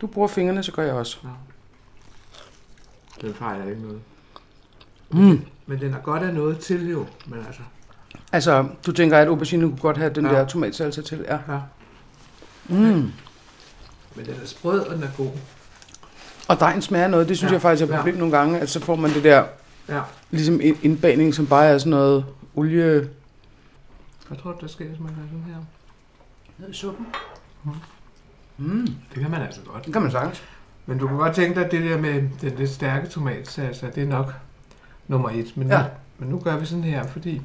Du 0.00 0.06
bruger 0.06 0.28
fingrene, 0.28 0.62
så 0.62 0.72
gør 0.72 0.82
jeg 0.82 0.94
også. 0.94 1.18
Nå. 1.22 1.28
Den 3.20 3.34
fejler 3.34 3.66
ikke 3.68 3.82
noget. 3.82 4.00
Mm. 5.10 5.40
Men 5.66 5.80
den 5.80 5.94
er 5.94 5.98
godt 5.98 6.22
af 6.22 6.34
noget 6.34 6.58
til 6.58 6.90
jo. 6.90 7.06
Men 7.26 7.38
altså, 7.46 7.60
Altså, 8.32 8.66
du 8.86 8.92
tænker, 8.92 9.18
at 9.18 9.28
aubergine 9.28 9.62
kunne 9.68 9.78
godt 9.80 9.96
have 9.96 10.12
den 10.14 10.26
Ja. 10.26 10.32
der 10.32 10.46
tomatsalsa 10.46 11.02
til? 11.02 11.24
Ja. 11.28 11.38
ja. 11.54 11.58
Mm. 12.68 12.76
Men 14.14 14.26
den 14.26 14.34
er 14.42 14.46
sprød, 14.46 14.80
og 14.80 14.94
den 14.96 15.02
er 15.02 15.08
god. 15.16 15.30
Og 16.48 16.60
dejen 16.60 16.82
smager 16.82 17.08
noget, 17.08 17.28
det 17.28 17.36
synes 17.38 17.50
Ja. 17.50 17.54
jeg 17.54 17.62
faktisk 17.62 17.82
er 17.82 17.86
et 17.86 17.90
Ja. 17.90 17.96
problem 17.96 18.14
nogle 18.16 18.36
gange, 18.38 18.58
at 18.60 18.70
så 18.70 18.80
får 18.80 18.96
man 18.96 19.10
det 19.14 19.24
der, 19.24 19.44
Ja. 19.88 20.00
ligesom 20.30 20.60
ind- 20.60 20.76
indbagning, 20.82 21.34
som 21.34 21.46
bare 21.46 21.66
er 21.66 21.78
sådan 21.78 21.90
noget 21.90 22.24
olie 22.54 23.10
Hvad 24.28 24.38
tror 24.38 24.52
du, 24.52 24.58
der 24.60 24.66
sker, 24.66 24.86
hvis 24.88 25.00
man 25.00 25.08
gør 25.08 25.22
sådan 25.26 25.44
her? 25.46 25.56
Ned 26.58 26.70
i 26.70 26.72
suppen. 26.74 27.06
Mm. 27.64 27.70
Mm, 28.58 28.86
Det 29.14 29.20
kan 29.22 29.30
man 29.30 29.42
altså 29.42 29.60
godt. 29.66 29.84
det 29.84 29.92
kan 29.92 30.02
man 30.02 30.10
sagtens. 30.10 30.42
Men 30.86 30.98
du 30.98 31.06
kan 31.08 31.16
godt 31.16 31.34
tænke 31.34 31.54
dig, 31.54 31.64
at 31.66 31.72
det 31.72 31.82
der 31.82 31.98
med 32.00 32.14
den 32.40 32.52
lidt 32.58 32.70
stærke 32.70 33.08
tomatsauce, 33.08 33.90
det 33.94 34.02
er 34.02 34.06
nok 34.08 34.34
nummer 35.08 35.30
et. 35.30 35.56
Men, 35.56 35.68
Ja. 35.68 35.78
nu, 35.82 35.84
men 36.18 36.28
nu 36.28 36.38
gør 36.38 36.56
vi 36.58 36.66
sådan 36.66 36.84
her, 36.84 37.06
fordi 37.06 37.42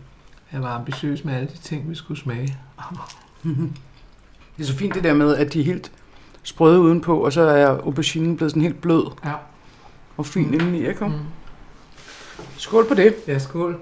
jeg 0.51 0.61
var 0.61 0.75
ambitiøs 0.79 1.25
med 1.25 1.33
alle 1.33 1.47
de 1.49 1.57
ting, 1.57 1.89
vi 1.89 1.95
skulle 1.95 2.19
smage. 2.19 2.57
Det 3.43 4.63
er 4.63 4.63
så 4.63 4.75
fint 4.77 4.95
det 4.95 5.03
der 5.03 5.13
med, 5.13 5.35
at 5.35 5.53
de 5.53 5.59
er 5.59 5.63
helt 5.63 5.91
sprøde 6.43 6.79
udenpå, 6.79 7.25
og 7.25 7.33
så 7.33 7.41
er 7.41 7.67
auberginen 7.67 8.37
blevet 8.37 8.51
sådan 8.51 8.61
helt 8.61 8.81
blød 8.81 9.11
Ja. 9.25 9.33
og 10.17 10.25
fin 10.25 10.47
Mm. 10.47 10.53
indeni, 10.53 10.87
ikke? 10.87 11.05
Mm. 11.05 11.13
Skål 12.57 12.87
på 12.87 12.93
det. 12.93 13.15
Ja, 13.27 13.39
skål. 13.39 13.79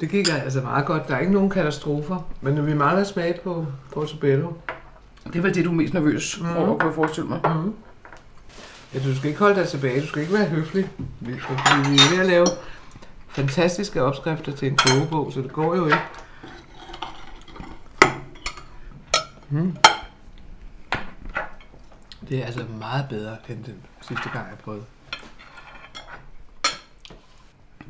Det 0.00 0.10
gik 0.10 0.28
altså 0.32 0.60
meget 0.60 0.86
godt. 0.86 1.08
Der 1.08 1.14
er 1.14 1.20
ikke 1.20 1.32
nogen 1.32 1.50
katastrofer. 1.50 2.28
Men 2.40 2.66
vi 2.66 2.74
mangler 2.74 3.04
smag 3.04 3.40
på 3.44 3.66
portobello. 3.92 4.52
Det 5.32 5.42
vel 5.42 5.54
det, 5.54 5.64
du 5.64 5.70
er 5.70 5.74
mest 5.74 5.94
nervøs 5.94 6.40
Mhm. 6.40 6.56
over, 6.56 6.66
kunne 6.78 6.84
jeg 6.88 6.94
forestille 6.94 7.28
mig. 7.28 7.40
Mm. 7.44 7.74
Ja, 8.94 8.98
du 8.98 9.16
skal 9.16 9.28
ikke 9.28 9.40
holde 9.40 9.54
dig 9.60 9.68
tilbage. 9.68 10.00
Du 10.00 10.06
skal 10.06 10.22
ikke 10.22 10.34
være 10.34 10.44
høflig. 10.44 10.90
Vi, 11.20 11.40
fordi 11.40 11.62
vi 11.90 11.94
er 11.96 12.10
ved 12.14 12.20
at 12.20 12.26
lave 12.26 12.46
fantastiske 13.28 14.02
opskrifter 14.02 14.52
til 14.52 14.68
en 14.68 14.76
kogebog, 14.76 15.32
så 15.32 15.40
det 15.40 15.52
går 15.52 15.74
jo 15.76 15.84
ikke. 15.84 15.98
Mm. 19.50 19.76
Det 22.28 22.38
er 22.42 22.46
altså 22.46 22.64
meget 22.78 23.06
bedre 23.08 23.36
end 23.48 23.64
den 23.64 23.74
sidste 24.00 24.28
gang, 24.32 24.46
jeg 24.50 24.58
prøvede. 24.64 24.84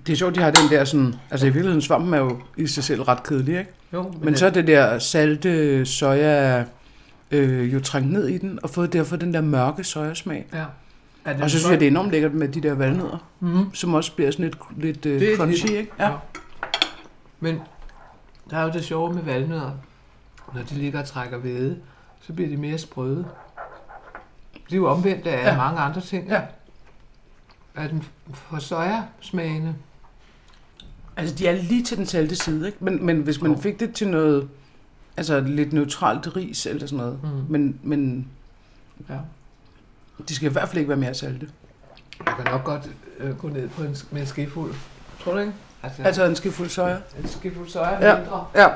Det 0.07 0.13
er 0.13 0.17
sjovt, 0.17 0.35
de 0.35 0.41
har 0.41 0.51
den 0.51 0.71
der 0.71 0.85
sådan... 0.85 1.15
Altså 1.31 1.47
i 1.47 1.51
virkeligheden, 1.51 1.83
svampen 1.83 2.15
er 2.15 2.19
jo 2.19 2.39
i 2.57 2.67
sig 2.67 2.85
selv 2.85 3.03
ret 3.03 3.23
kedelig, 3.23 3.59
ikke? 3.59 3.71
Jo, 3.93 4.03
men, 4.03 4.25
Men 4.25 4.37
så 4.37 4.47
er 4.47 4.51
det 4.51 4.67
der 4.67 4.99
salte 4.99 5.87
soja 5.87 6.65
øh, 7.31 7.75
jo 7.75 7.81
trængt 7.81 8.13
ned 8.13 8.29
i 8.29 8.39
den, 8.39 8.59
og 8.63 8.71
fået 8.71 8.93
derfor 8.93 9.17
den 9.17 9.35
der 9.35 9.41
mørke 9.41 9.85
sojasmag. 9.85 10.47
Ja. 10.53 10.65
Er 11.25 11.33
det 11.33 11.43
Og 11.43 11.51
så 11.51 11.59
synes 11.59 11.71
jeg, 11.71 11.81
det 11.81 11.87
er 11.87 11.91
enormt 11.91 12.11
lækkert 12.11 12.35
med 12.35 12.49
de 12.49 12.61
der 12.61 12.75
valnødder, 12.75 13.27
Mm. 13.41 13.75
som 13.75 13.95
også 13.95 14.13
bliver 14.13 14.31
sådan 14.31 14.45
lidt, 14.45 14.57
lidt 14.77 15.07
øh, 15.07 15.21
Det 15.21 15.33
er 15.33 15.37
crunchy, 15.37 15.67
lidt- 15.67 15.79
ikke? 15.79 15.93
Ja. 16.01 16.11
Men 17.41 17.61
der 18.51 18.57
er 18.59 18.63
jo 18.63 18.71
det 18.73 18.85
sjove 18.85 19.13
med 19.15 19.23
valnødder. 19.23 19.71
Når 20.55 20.63
de 20.63 20.75
ligger 20.75 20.99
og 21.01 21.07
trækker 21.07 21.39
væde, 21.39 21.77
så 22.21 22.33
bliver 22.33 22.49
de 22.51 22.57
mere 22.57 22.79
sprøde. 22.79 23.25
Det 24.67 24.73
er 24.73 24.77
jo 24.77 24.91
omvendt 24.91 25.27
af 25.27 25.43
Ja. 25.45 25.51
ja. 25.51 25.57
mange 25.57 25.81
andre 25.81 26.01
ting. 26.01 26.29
Ja. 26.29 26.41
Er 27.75 27.89
den 27.89 28.03
for 28.35 28.59
sojasmagende? 28.59 29.75
Altså, 31.17 31.35
de 31.35 31.47
er 31.47 31.53
lige 31.63 31.85
til 31.85 31.97
den 31.97 32.07
salte 32.07 32.37
side, 32.37 32.67
ikke? 32.67 32.79
Men, 32.81 33.07
men 33.07 33.21
hvis 33.21 33.41
man 33.43 33.53
Jo. 33.53 33.59
fik 33.61 33.81
det 33.81 33.95
til 33.95 34.09
noget, 34.09 34.49
altså 35.17 35.41
lidt 35.41 35.73
neutralt 35.73 36.37
ris 36.37 36.67
eller 36.67 36.87
sådan 36.87 36.99
noget, 36.99 37.19
Mm. 37.23 37.29
men, 37.49 37.79
men 37.83 38.29
Ja. 39.09 39.15
de 40.29 40.35
skal 40.35 40.49
i 40.49 40.53
hvert 40.53 40.69
fald 40.69 40.79
ikke 40.79 40.89
være 40.89 40.99
mere 40.99 41.15
salte. 41.15 41.49
Jeg 42.27 42.35
kan 42.37 42.45
nok 42.53 42.65
godt 42.65 42.91
øh, 43.19 43.39
gå 43.39 43.49
ned 43.49 43.69
på 43.69 43.83
en, 43.83 43.97
med 44.11 44.21
en 44.21 44.27
skefuld. 44.27 44.75
Tror 45.25 45.33
du 45.33 45.39
ikke? 45.39 45.53
Altså, 45.83 46.03
Altså 46.03 46.25
en 46.25 46.37
skefuld 46.37 46.69
soja. 46.69 46.97
en 47.23 47.29
skefuld 47.29 47.69
soja 47.69 48.09
Ja. 48.09 48.19
mindre. 48.21 48.47
Ja, 48.55 48.67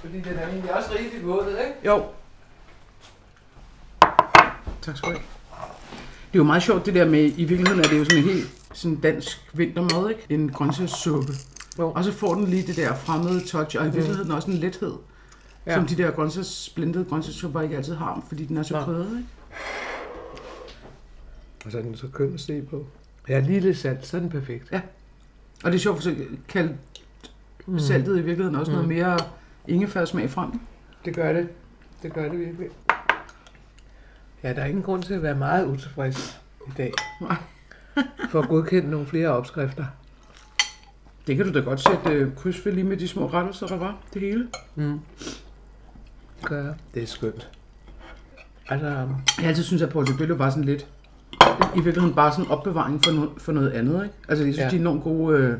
Fordi 0.00 0.20
den 0.20 0.32
er 0.38 0.48
egentlig 0.48 0.74
også 0.76 0.88
rigtig 0.98 1.26
våd, 1.26 1.46
ikke? 1.48 1.86
jo. 1.86 2.04
Tak 4.82 4.96
skal 4.96 5.08
du 5.08 5.14
have. 5.14 5.22
Det 6.32 6.36
er 6.36 6.38
jo 6.38 6.44
meget 6.44 6.62
sjovt 6.62 6.86
det 6.86 6.94
der 6.94 7.04
med, 7.04 7.24
i 7.36 7.44
virkeligheden 7.44 7.78
er 7.84 7.88
det 7.88 7.98
jo 7.98 8.04
sådan 8.04 8.18
en 8.18 8.24
helt 8.24 8.50
sådan 8.72 8.96
dansk 8.96 9.50
vintermad, 9.52 10.10
ikke? 10.10 10.26
En 10.28 10.48
grøntsagssuppe. 10.52 11.32
Jo. 11.80 11.92
Og 11.92 12.04
så 12.04 12.12
får 12.12 12.34
den 12.34 12.46
lige 12.46 12.66
det 12.66 12.76
der 12.76 12.94
fremmede 12.94 13.46
touch, 13.46 13.76
og 13.80 13.86
i 13.86 13.90
virkeligheden 13.90 14.30
også 14.30 14.50
en 14.50 14.56
lethed, 14.56 14.92
ja. 15.66 15.70
Ja. 15.72 15.76
som 15.76 15.86
de 15.86 15.96
der 15.96 16.10
grøntsags, 16.10 16.68
blendede 16.74 17.04
grøntsagssupper 17.04 17.60
ikke 17.60 17.76
altid 17.76 17.94
har, 17.94 18.24
fordi 18.28 18.44
den 18.44 18.56
er 18.56 18.62
så 18.62 18.80
krydret, 18.84 19.16
ikke? 19.16 19.28
Og 21.64 21.72
så 21.72 21.78
er 21.78 21.82
den 21.82 21.96
så 21.96 22.06
køn 22.12 22.34
at 22.34 22.40
se 22.40 22.62
på. 22.62 22.86
Ja, 23.28 23.40
lige 23.40 23.60
lidt 23.60 23.78
salt, 23.78 24.06
så 24.06 24.16
er 24.16 24.20
den 24.20 24.30
perfekt. 24.30 24.72
Og 25.64 25.70
det 25.70 25.74
er 25.74 25.78
sjovt, 25.80 25.96
for 25.96 26.02
så 26.02 26.14
kalde 26.48 26.76
mm. 27.66 27.78
saltet 27.78 28.12
i 28.18 28.22
virkeligheden 28.22 28.54
også 28.54 28.70
mm. 28.72 28.76
noget 28.76 28.88
Mm. 28.88 28.94
mere 28.94 29.18
ingefærsmag 29.68 30.30
frem. 30.30 30.60
Det 31.04 31.14
gør 31.14 31.32
det. 31.32 31.48
Det 32.02 32.12
gør 32.12 32.28
det 32.28 32.38
virkelig. 32.38 32.68
Ja, 34.42 34.52
der 34.52 34.62
er 34.62 34.66
ingen 34.66 34.82
grund 34.82 35.02
til 35.02 35.14
at 35.14 35.22
være 35.22 35.34
meget 35.34 35.66
utilfreds 35.66 36.40
i 36.66 36.70
dag. 36.76 36.92
Nej. 37.20 37.36
For 38.30 38.40
at 38.42 38.48
godkende 38.48 38.90
nogle 38.90 39.06
flere 39.06 39.28
opskrifter. 39.28 39.84
Det 41.30 41.36
kan 41.38 41.46
du 41.46 41.52
da 41.58 41.64
godt 41.64 41.80
sætte 41.80 42.10
øh, 42.18 42.34
kryds 42.36 42.66
ved 42.66 42.72
lige 42.72 42.84
med 42.84 42.96
de 42.96 43.08
små 43.08 43.26
rettelser, 43.26 43.66
der 43.66 43.76
var. 43.76 43.96
Det 44.14 44.22
hele. 44.22 44.46
Mm. 44.74 45.00
Gør 46.42 46.64
jeg. 46.64 46.74
Det 46.94 47.02
er 47.02 47.06
skønt. 47.06 47.48
Altså, 48.68 48.86
Jeg 49.38 49.46
altid 49.48 49.62
synes, 49.62 49.82
at 49.82 49.88
portobello 49.88 50.34
var 50.34 50.50
sådan 50.50 50.64
lidt... 50.64 50.86
I 51.76 51.80
virkeligheden 51.80 52.14
bare 52.14 52.32
sådan 52.32 52.44
en 52.44 52.50
opbevaring 52.50 53.04
for, 53.04 53.10
no- 53.10 53.38
for 53.38 53.52
noget 53.52 53.70
andet, 53.70 54.04
ikke? 54.04 54.14
Altså, 54.28 54.44
jeg 54.44 54.54
synes, 54.54 54.64
ja. 54.64 54.70
De 54.70 54.76
er 54.76 54.80
enormt 54.80 55.02
gode 55.02 55.38
øh, 55.38 55.58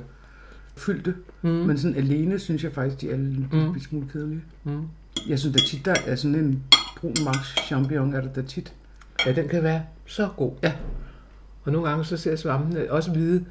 fyldte. 0.77 1.14
Mm. 1.43 1.49
Men 1.51 1.79
sådan 1.79 1.97
alene 1.97 2.39
synes 2.39 2.64
jeg 2.64 2.73
faktisk, 2.73 3.01
de 3.01 3.11
er 3.11 3.14
en 3.14 3.49
Mm. 3.53 3.81
smule 3.81 4.07
kedelige. 4.12 4.43
Mm. 4.64 4.83
Jeg 5.29 5.39
synes 5.39 5.57
da 5.57 5.62
tit, 5.66 5.85
der 5.85 5.95
er 6.07 6.16
sådan 6.16 6.35
en 6.35 6.62
brun 6.97 7.14
max 7.25 7.57
champignon, 7.66 8.14
er 8.14 8.21
der 8.21 8.29
da 8.33 8.43
tit. 8.43 8.73
Ja, 9.27 9.33
den 9.33 9.49
kan 9.49 9.62
være 9.62 9.83
så 10.07 10.29
god. 10.37 10.53
Ja. 10.62 10.73
Og 11.64 11.73
nogle 11.73 11.89
gange 11.89 12.05
så 12.05 12.16
ser 12.16 12.37
svampene 12.37 12.93
også 12.93 13.11
hvide, 13.12 13.45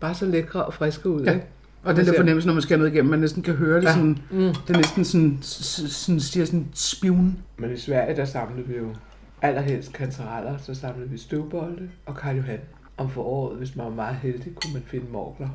bare 0.00 0.14
så 0.14 0.26
lækre 0.26 0.64
og 0.64 0.74
friske 0.74 1.08
ud, 1.08 1.24
Ja. 1.24 1.32
ikke? 1.32 1.46
Og 1.82 1.96
den 1.96 2.06
der 2.06 2.16
fornemmelse, 2.16 2.46
når 2.46 2.54
man 2.54 2.62
skal 2.62 2.78
ned 2.78 2.86
igennem, 2.86 3.10
man 3.10 3.18
næsten 3.18 3.42
kan 3.42 3.54
høre 3.54 3.76
det 3.76 3.82
ja. 3.82 3.88
Ja. 3.88 3.94
sådan... 3.94 4.18
Mm. 4.30 4.38
Det 4.38 4.74
er 4.74 4.76
næsten 4.76 5.04
sådan, 5.04 5.38
sådan 5.42 6.20
siger 6.20 6.46
sådan 6.46 6.66
spivn. 6.74 7.38
Men 7.56 7.72
i 7.72 7.76
Sverige, 7.76 8.16
der 8.16 8.24
samlede 8.24 8.66
vi 8.68 8.76
jo 8.76 8.94
allerhelst 9.42 9.92
kantereller, 9.92 10.56
så 10.58 10.74
samlede 10.74 11.10
vi 11.10 11.18
støvbolde 11.18 11.88
og 12.06 12.16
Karl 12.16 12.36
Johan. 12.36 12.58
Om 12.96 13.10
foråret, 13.10 13.58
hvis 13.58 13.76
man 13.76 13.86
var 13.86 13.92
meget 13.92 14.16
heldig, 14.16 14.54
kunne 14.54 14.72
man 14.72 14.82
finde 14.86 15.06
morgler. 15.12 15.48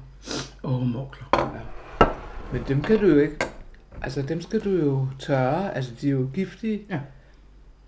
Åh, 0.63 0.81
oh, 0.81 0.87
mokler. 0.87 1.25
Men 2.53 2.61
dem 2.67 2.81
kan 2.81 2.99
du 2.99 3.05
jo 3.07 3.17
ikke... 3.19 3.35
Altså, 4.01 4.21
dem 4.21 4.41
skal 4.41 4.59
du 4.59 4.69
jo 4.69 5.07
tørre. 5.19 5.75
Altså, 5.75 5.91
de 6.01 6.07
er 6.07 6.11
jo 6.11 6.27
giftige. 6.33 6.81
Ja. 6.89 6.99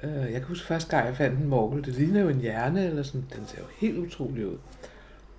Øh, 0.03 0.31
jeg 0.31 0.33
kan 0.33 0.43
huske 0.43 0.67
første 0.67 0.95
gang, 0.95 1.07
jeg 1.07 1.15
fandt 1.17 1.39
en 1.39 1.47
morgel. 1.49 1.85
Det 1.85 1.93
ligner 1.93 2.21
jo 2.21 2.29
en 2.29 2.39
hjerne 2.39 2.85
eller 2.85 3.03
sådan. 3.03 3.25
Den 3.35 3.43
ser 3.47 3.57
jo 3.57 3.65
helt 3.77 3.97
utrolig 3.97 4.47
ud. 4.47 4.57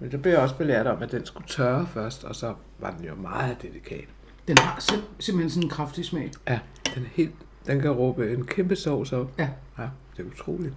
Men 0.03 0.11
der 0.11 0.19
blev 0.19 0.33
jeg 0.33 0.41
også 0.41 0.57
belært 0.57 0.87
om, 0.87 1.03
at 1.03 1.13
den 1.13 1.27
skulle 1.27 1.47
tørre 1.49 1.87
først, 1.87 2.25
og 2.25 2.37
så 2.37 2.55
var 2.79 2.91
den 2.91 3.05
jo 3.05 3.15
meget 3.15 3.63
delikat. 3.63 4.05
Den 4.49 4.59
har 4.59 4.79
sim- 4.81 5.21
simpelthen 5.21 5.51
sådan 5.51 5.63
en 5.63 5.71
kraftig 5.71 6.05
smag. 6.05 6.31
Ja, 6.49 6.59
den 6.95 7.03
er 7.03 7.09
helt... 7.13 7.35
Den 7.67 7.81
kan 7.81 7.91
råbe 7.91 8.33
en 8.33 8.47
kæmpe 8.47 8.77
sovs 8.77 9.13
op. 9.13 9.31
Ja. 9.39 9.49
Ja, 9.79 9.89
det 10.17 10.23
er 10.23 10.31
utroligt. 10.31 10.75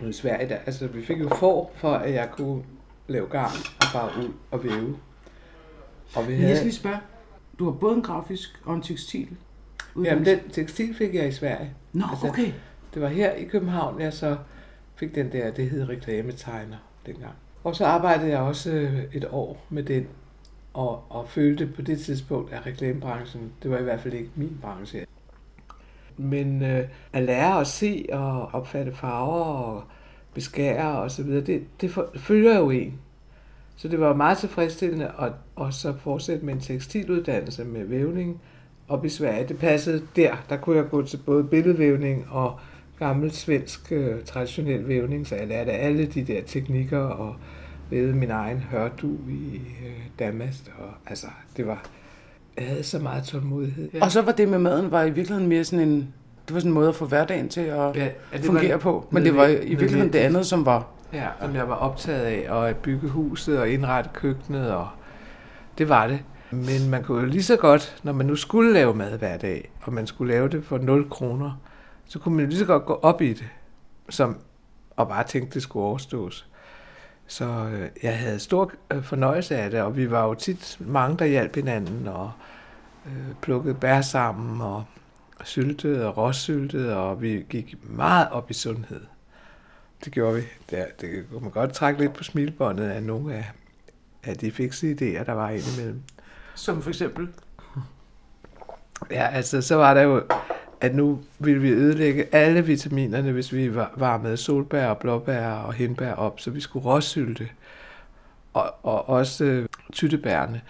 Men 0.00 0.10
i 0.10 0.12
Sverige, 0.12 0.48
der, 0.48 0.56
altså 0.56 0.86
vi 0.86 1.04
fik 1.04 1.20
jo 1.20 1.28
får, 1.28 1.72
for 1.76 1.92
at 1.94 2.14
jeg 2.14 2.30
kunne 2.32 2.62
lave 3.08 3.26
garn 3.26 3.56
og 3.80 3.86
farve 3.92 4.24
ud 4.24 4.32
og 4.50 4.64
væve. 4.64 4.96
Og 6.16 6.26
vi 6.26 6.32
Men 6.32 6.32
jeg 6.32 6.40
havde... 6.40 6.56
skal 6.56 6.66
lige 6.66 6.76
spørge. 6.76 6.98
Du 7.58 7.64
har 7.64 7.72
både 7.72 7.96
en 7.96 8.02
grafisk 8.02 8.60
og 8.64 8.74
en 8.74 8.82
tekstil 8.82 9.28
Jamen, 10.04 10.24
den 10.24 10.38
tekstil 10.52 10.94
fik 10.94 11.14
jeg 11.14 11.28
i 11.28 11.32
Sverige. 11.32 11.74
Nå, 11.92 12.04
altså- 12.10 12.28
okay. 12.28 12.52
Det 12.94 13.02
var 13.02 13.08
her 13.08 13.32
i 13.32 13.44
København, 13.44 14.00
jeg 14.00 14.12
så 14.12 14.36
fik 14.96 15.14
den 15.14 15.32
der, 15.32 15.50
det 15.50 15.70
hed 15.70 15.88
reklametegner 15.88 16.76
dengang. 17.06 17.34
Og 17.64 17.76
så 17.76 17.86
arbejdede 17.86 18.30
jeg 18.30 18.38
også 18.38 18.70
øh, 18.70 19.04
et 19.12 19.28
år 19.30 19.66
med 19.70 19.82
den, 19.82 20.06
og, 20.74 21.04
og 21.08 21.28
følte 21.28 21.66
på 21.66 21.82
det 21.82 22.00
tidspunkt, 22.00 22.52
at 22.52 22.66
reklamebranchen, 22.66 23.52
det 23.62 23.70
var 23.70 23.78
i 23.78 23.82
hvert 23.82 24.00
fald 24.00 24.14
ikke 24.14 24.30
min 24.36 24.58
branche. 24.62 25.06
Men 26.16 26.62
øh, 26.62 26.88
at 27.12 27.22
lære 27.22 27.60
at 27.60 27.66
se 27.66 28.06
og 28.12 28.48
opfatte 28.52 28.92
farver 28.92 29.44
og 29.44 29.82
beskære 30.34 30.98
og 30.98 31.10
så 31.10 31.22
videre, 31.22 31.44
det, 31.44 31.64
det 31.80 31.90
for, 31.90 32.10
følger 32.16 32.58
jo 32.58 32.70
en. 32.70 33.00
Så 33.76 33.88
det 33.88 34.00
var 34.00 34.14
meget 34.14 34.38
tilfredsstillende 34.38 35.12
at, 35.18 35.32
at 35.66 35.74
så 35.74 35.94
fortsætte 35.98 36.44
med 36.44 36.54
en 36.54 36.60
tekstiluddannelse 36.60 37.64
med 37.64 37.84
vævning 37.84 38.40
op 38.88 39.04
i 39.04 39.08
Sverige. 39.08 39.48
Det 39.48 39.58
passede 39.58 40.02
der. 40.16 40.36
Der 40.48 40.56
kunne 40.56 40.76
jeg 40.76 40.88
gå 40.90 41.02
til 41.02 41.16
både 41.16 41.44
billedvævning 41.44 42.26
og 42.30 42.58
gammel 42.98 43.32
svensk 43.32 43.92
øh, 43.92 44.24
traditionel 44.24 44.88
vævning, 44.88 45.26
så 45.26 45.36
jeg 45.36 45.46
lærte 45.46 45.72
alle 45.72 46.06
de 46.06 46.24
der 46.24 46.40
teknikker 46.46 46.98
og 46.98 47.36
vævede 47.90 48.14
min 48.14 48.30
egen 48.30 48.58
hørdu 48.58 49.16
i 49.28 49.60
øh, 49.86 50.00
damast. 50.18 50.70
Og, 50.78 50.90
altså, 51.06 51.26
det 51.56 51.66
var... 51.66 51.84
Jeg 52.56 52.66
havde 52.66 52.82
så 52.82 52.98
meget 52.98 53.24
tålmodighed. 53.24 53.88
Og 54.02 54.12
så 54.12 54.22
var 54.22 54.32
det 54.32 54.48
med 54.48 54.58
maden, 54.58 54.90
var 54.90 55.02
i 55.02 55.10
virkeligheden 55.10 55.48
mere 55.48 55.64
sådan 55.64 55.88
en, 55.88 56.14
det 56.48 56.54
var 56.54 56.60
sådan 56.60 56.70
en 56.70 56.74
måde 56.74 56.88
at 56.88 56.94
få 56.94 57.06
hverdagen 57.06 57.48
til 57.48 57.60
at 57.60 57.96
ja, 57.96 58.08
ja, 58.32 58.38
fungere 58.42 58.78
på. 58.78 59.06
Men 59.10 59.24
det 59.24 59.36
var 59.36 59.46
i 59.46 59.74
virkeligheden 59.74 60.12
det 60.12 60.18
andet, 60.18 60.46
som 60.46 60.66
var, 60.66 60.86
Ja, 61.14 61.28
som 61.40 61.54
jeg 61.54 61.68
var 61.68 61.74
optaget 61.74 62.24
af, 62.24 62.46
og 62.48 62.68
at 62.68 62.76
bygge 62.76 63.08
huset 63.08 63.58
og 63.58 63.68
indrette 63.68 64.10
køkkenet, 64.12 64.70
og 64.70 64.88
det 65.78 65.88
var 65.88 66.06
det. 66.06 66.18
Men 66.50 66.90
man 66.90 67.02
kunne 67.02 67.20
jo 67.20 67.26
lige 67.26 67.42
så 67.42 67.56
godt, 67.56 67.96
når 68.02 68.12
man 68.12 68.26
nu 68.26 68.36
skulle 68.36 68.72
lave 68.72 68.94
mad 68.94 69.18
hver 69.18 69.36
dag, 69.36 69.70
og 69.82 69.92
man 69.92 70.06
skulle 70.06 70.32
lave 70.32 70.48
det 70.48 70.64
for 70.64 70.78
0 70.78 71.10
kroner, 71.10 71.60
så 72.06 72.18
kunne 72.18 72.34
man 72.34 72.44
jo 72.44 72.48
lige 72.48 72.58
så 72.58 72.64
godt 72.64 72.86
gå 72.86 72.94
op 72.94 73.20
i 73.20 73.32
det, 73.32 73.48
som, 74.08 74.38
og 74.96 75.08
bare 75.08 75.24
tænke, 75.24 75.54
det 75.54 75.62
skulle 75.62 75.86
overstås. 75.86 76.46
Så 77.26 77.44
øh, 77.44 77.88
jeg 78.02 78.18
havde 78.18 78.38
stor 78.38 78.72
øh, 78.90 79.02
fornøjelse 79.02 79.56
af 79.56 79.70
det, 79.70 79.80
og 79.80 79.96
vi 79.96 80.10
var 80.10 80.26
jo 80.26 80.34
tit 80.34 80.76
mange, 80.80 81.16
der 81.16 81.24
hjalp 81.24 81.54
hinanden, 81.54 82.08
og 82.08 82.32
øh, 83.06 83.34
plukkede 83.42 83.74
bær 83.74 84.00
sammen 84.00 84.60
og 84.60 84.84
syltede 85.44 86.06
og 86.06 86.16
råsyltede, 86.16 86.96
og 86.96 87.22
vi 87.22 87.46
gik 87.50 87.74
meget 87.82 88.28
op 88.30 88.50
i 88.50 88.54
sundhed. 88.54 89.00
Det 90.04 90.12
gjorde 90.12 90.36
vi. 90.36 90.42
Det, 90.70 90.86
det 91.00 91.24
kunne 91.30 91.40
man 91.40 91.50
godt 91.50 91.72
trække 91.72 92.00
lidt 92.00 92.12
på 92.12 92.24
smilbåndet 92.24 92.88
af 92.88 93.02
nogle 93.02 93.34
af, 93.34 93.52
af 94.24 94.36
de 94.36 94.50
fikse 94.50 94.92
idéer, 94.92 95.24
der 95.24 95.32
var 95.32 95.50
indimellem. 95.50 96.02
Som 96.54 96.82
for 96.82 96.90
eksempel? 96.90 97.28
Ja, 99.10 99.26
altså 99.26 99.62
så 99.62 99.76
var 99.76 99.94
der 99.94 100.02
jo, 100.02 100.22
at 100.84 100.94
nu 100.94 101.20
ville 101.38 101.60
vi 101.60 101.70
ødelægge 101.70 102.34
alle 102.34 102.66
vitaminerne, 102.66 103.32
hvis 103.32 103.52
vi 103.52 103.74
varmede 103.74 104.36
solbær 104.36 104.86
og 104.86 104.98
blåbær 104.98 105.48
og 105.48 105.72
hindbær 105.72 106.12
op, 106.12 106.40
så 106.40 106.50
vi 106.50 106.60
skulle 106.60 106.84
råsylte 106.84 107.48
og, 108.52 108.74
og 108.82 109.08
også 109.08 109.44
øh, 109.44 109.68
tyttebærne. 109.92 110.60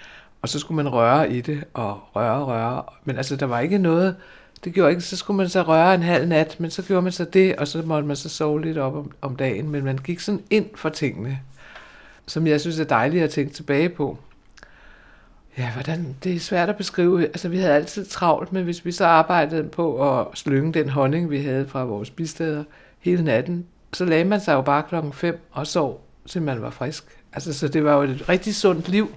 Og 0.43 0.49
så 0.49 0.59
skulle 0.59 0.77
man 0.77 0.93
røre 0.93 1.33
i 1.33 1.41
det 1.41 1.65
og 1.75 2.01
røre 2.17 2.41
og 2.41 2.47
røre. 2.47 2.83
Men 3.05 3.17
altså, 3.17 3.37
der 3.37 3.47
var 3.47 3.61
ikke 3.61 3.79
noget, 3.79 4.17
det 4.65 4.75
gjorde 4.75 4.91
ikke, 4.91 5.03
så 5.03 5.17
skulle 5.17 5.37
man 5.37 5.49
så 5.49 5.63
røre 5.63 5.95
en 5.95 6.03
halv 6.03 6.29
nat, 6.29 6.57
men 6.61 6.71
så 6.71 6.83
gjorde 6.83 7.03
man 7.03 7.13
så 7.13 7.25
det, 7.25 7.57
og 7.57 7.69
så 7.69 7.83
måtte 7.83 8.09
man 8.09 8.17
så 8.17 8.29
sove 8.29 8.63
lidt 8.63 8.79
op 8.79 8.95
om, 8.95 9.11
om 9.21 9.37
dagen. 9.37 9.71
Men 9.71 9.85
man 9.85 9.99
gik 9.99 10.21
sådan 10.21 10.43
ind 10.51 10.67
for 10.75 10.89
tingene, 10.89 11.41
som 12.27 12.47
jeg 12.47 12.61
synes 12.61 12.79
er 12.79 12.85
dejligt 12.85 13.25
at 13.25 13.31
tænke 13.31 13.55
tilbage 13.55 13.89
på. 13.89 14.19
Ja, 15.59 15.73
hvordan, 15.73 16.17
det 16.25 16.35
er 16.35 16.41
svært 16.41 16.69
at 16.69 16.77
beskrive. 16.77 17.27
Altså, 17.27 17.49
vi 17.49 17.59
havde 17.59 17.75
altid 17.75 18.07
travlt, 18.07 18.53
men 18.53 18.65
hvis 18.65 18.85
vi 18.85 18.93
så 18.93 19.05
arbejdede 19.07 19.69
på 19.69 20.19
at 20.19 20.27
slynge 20.35 20.73
den 20.73 20.89
honning, 20.89 21.31
vi 21.31 21.43
havde 21.43 21.69
fra 21.69 21.85
vores 21.85 22.11
bisteder 22.11 22.65
hele 22.99 23.25
natten, 23.25 23.67
så 23.93 24.05
lagde 24.05 24.25
man 24.25 24.41
sig 24.41 24.53
jo 24.53 24.63
bare 24.63 24.83
klokken 24.83 25.13
5 25.13 25.49
og 25.51 25.67
sov, 25.67 26.05
til 26.27 26.43
man 26.43 26.63
var 26.63 26.71
frisk. 26.71 27.05
Altså, 27.33 27.53
så 27.53 27.69
det 27.69 27.85
var 27.85 27.95
jo 27.95 28.03
et 28.03 28.29
rigtig 28.29 28.55
sundt 28.55 28.89
liv. 28.89 29.09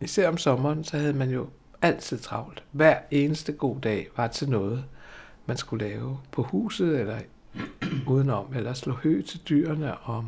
Især 0.00 0.28
om 0.28 0.38
sommeren, 0.38 0.84
så 0.84 0.96
havde 0.96 1.12
man 1.12 1.30
jo 1.30 1.46
altid 1.82 2.18
travlt. 2.18 2.62
Hver 2.72 2.96
eneste 3.10 3.52
god 3.52 3.76
dag 3.80 4.08
var 4.16 4.26
til 4.26 4.50
noget, 4.50 4.84
man 5.46 5.56
skulle 5.56 5.88
lave 5.88 6.18
på 6.32 6.42
huset 6.42 7.00
eller 7.00 7.18
udenom, 8.06 8.46
eller 8.56 8.72
slå 8.72 8.92
hø 8.92 9.22
til 9.22 9.40
dyrene. 9.48 9.96
Og, 9.96 10.24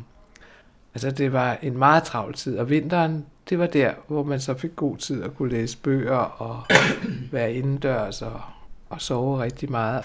altså, 0.93 1.11
det 1.11 1.33
var 1.33 1.57
en 1.61 1.77
meget 1.77 2.03
travl 2.03 2.33
tid, 2.33 2.57
og 2.57 2.69
vinteren, 2.69 3.25
det 3.49 3.59
var 3.59 3.67
der, 3.67 3.93
hvor 4.07 4.23
man 4.23 4.39
så 4.39 4.53
fik 4.57 4.75
god 4.75 4.97
tid 4.97 5.23
at 5.23 5.35
kunne 5.37 5.49
læse 5.51 5.77
bøger 5.77 6.15
og 6.17 6.61
være 7.31 7.53
indendørs 7.53 8.21
og, 8.21 8.41
og 8.89 9.01
sove 9.01 9.41
rigtig 9.43 9.71
meget. 9.71 10.03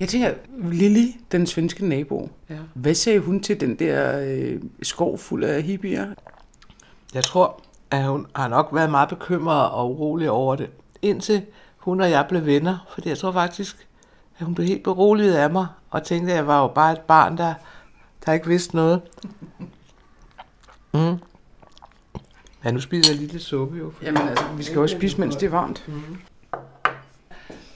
Jeg 0.00 0.08
tænker, 0.08 0.30
Lili, 0.72 1.16
den 1.32 1.46
svenske 1.46 1.86
nabo, 1.88 2.30
Ja. 2.50 2.56
hvad 2.74 2.94
sagde 2.94 3.18
hun 3.18 3.40
til 3.40 3.60
den 3.60 3.74
der 3.76 4.20
øh, 4.26 4.62
skov 4.82 5.18
fuld 5.18 5.44
af 5.44 5.62
hippier? 5.62 6.06
Jeg 7.14 7.24
tror, 7.24 7.60
at 7.90 8.04
hun 8.04 8.26
har 8.36 8.48
nok 8.48 8.68
været 8.72 8.90
meget 8.90 9.08
bekymret 9.08 9.70
og 9.70 9.90
urolig 9.90 10.30
over 10.30 10.56
det, 10.56 10.70
indtil 11.02 11.42
hun 11.76 12.00
og 12.00 12.10
jeg 12.10 12.26
blev 12.28 12.46
venner. 12.46 12.86
Fordi 12.94 13.08
jeg 13.08 13.18
tror 13.18 13.32
faktisk, 13.32 13.86
at 14.38 14.44
hun 14.46 14.54
blev 14.54 14.66
helt 14.66 14.84
beroliget 14.84 15.34
af 15.34 15.50
mig, 15.50 15.66
og 15.90 16.02
tænkte, 16.04 16.32
at 16.32 16.36
jeg 16.36 16.46
var 16.46 16.60
jo 16.62 16.68
bare 16.68 16.92
et 16.92 17.00
barn, 17.00 17.36
der, 17.38 17.54
der 18.26 18.32
ikke 18.32 18.46
vidste 18.46 18.76
noget. 18.76 19.00
Mm. 20.94 21.16
Ja, 22.66 22.70
nu 22.70 22.80
spiser 22.80 23.12
jeg 23.12 23.18
lige 23.20 23.32
lidt 23.32 23.42
suppe 23.42 23.78
jo. 23.78 23.92
Jamen 24.02 24.28
altså, 24.28 24.44
vi 24.56 24.62
skal 24.62 24.78
også 24.78 24.96
spise, 24.96 25.20
mens 25.20 25.36
det 25.36 25.46
er 25.46 25.50
varmt. 25.50 25.88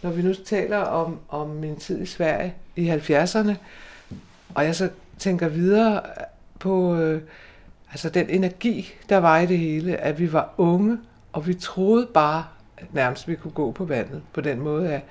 Når 0.03 0.11
vi 0.11 0.22
nu 0.22 0.34
taler 0.34 0.78
om, 0.78 1.18
om 1.28 1.49
min 1.49 1.76
tid 1.76 2.03
i 2.03 2.07
Sverige 2.07 2.55
i 2.76 2.91
70'erne, 2.91 3.55
og 4.55 4.64
jeg 4.64 4.76
så 4.76 4.91
tænker 5.18 5.49
videre 5.49 6.03
på 6.59 6.97
øh, 6.97 7.22
altså 7.91 8.09
den 8.09 8.30
energi, 8.30 8.95
der 9.09 9.16
var 9.16 9.38
i 9.38 9.47
det 9.47 9.59
hele, 9.59 9.97
at 9.97 10.18
vi 10.18 10.32
var 10.32 10.55
unge, 10.57 10.99
og 11.32 11.47
vi 11.47 11.55
troede 11.55 12.09
bare, 12.14 12.45
at 12.76 12.95
nærmest 12.95 13.28
vi 13.28 13.34
kunne 13.34 13.53
gå 13.53 13.72
på 13.72 13.84
vandet 13.84 14.22
på 14.32 14.41
den 14.41 14.61
måde, 14.61 14.93
at, 14.93 15.03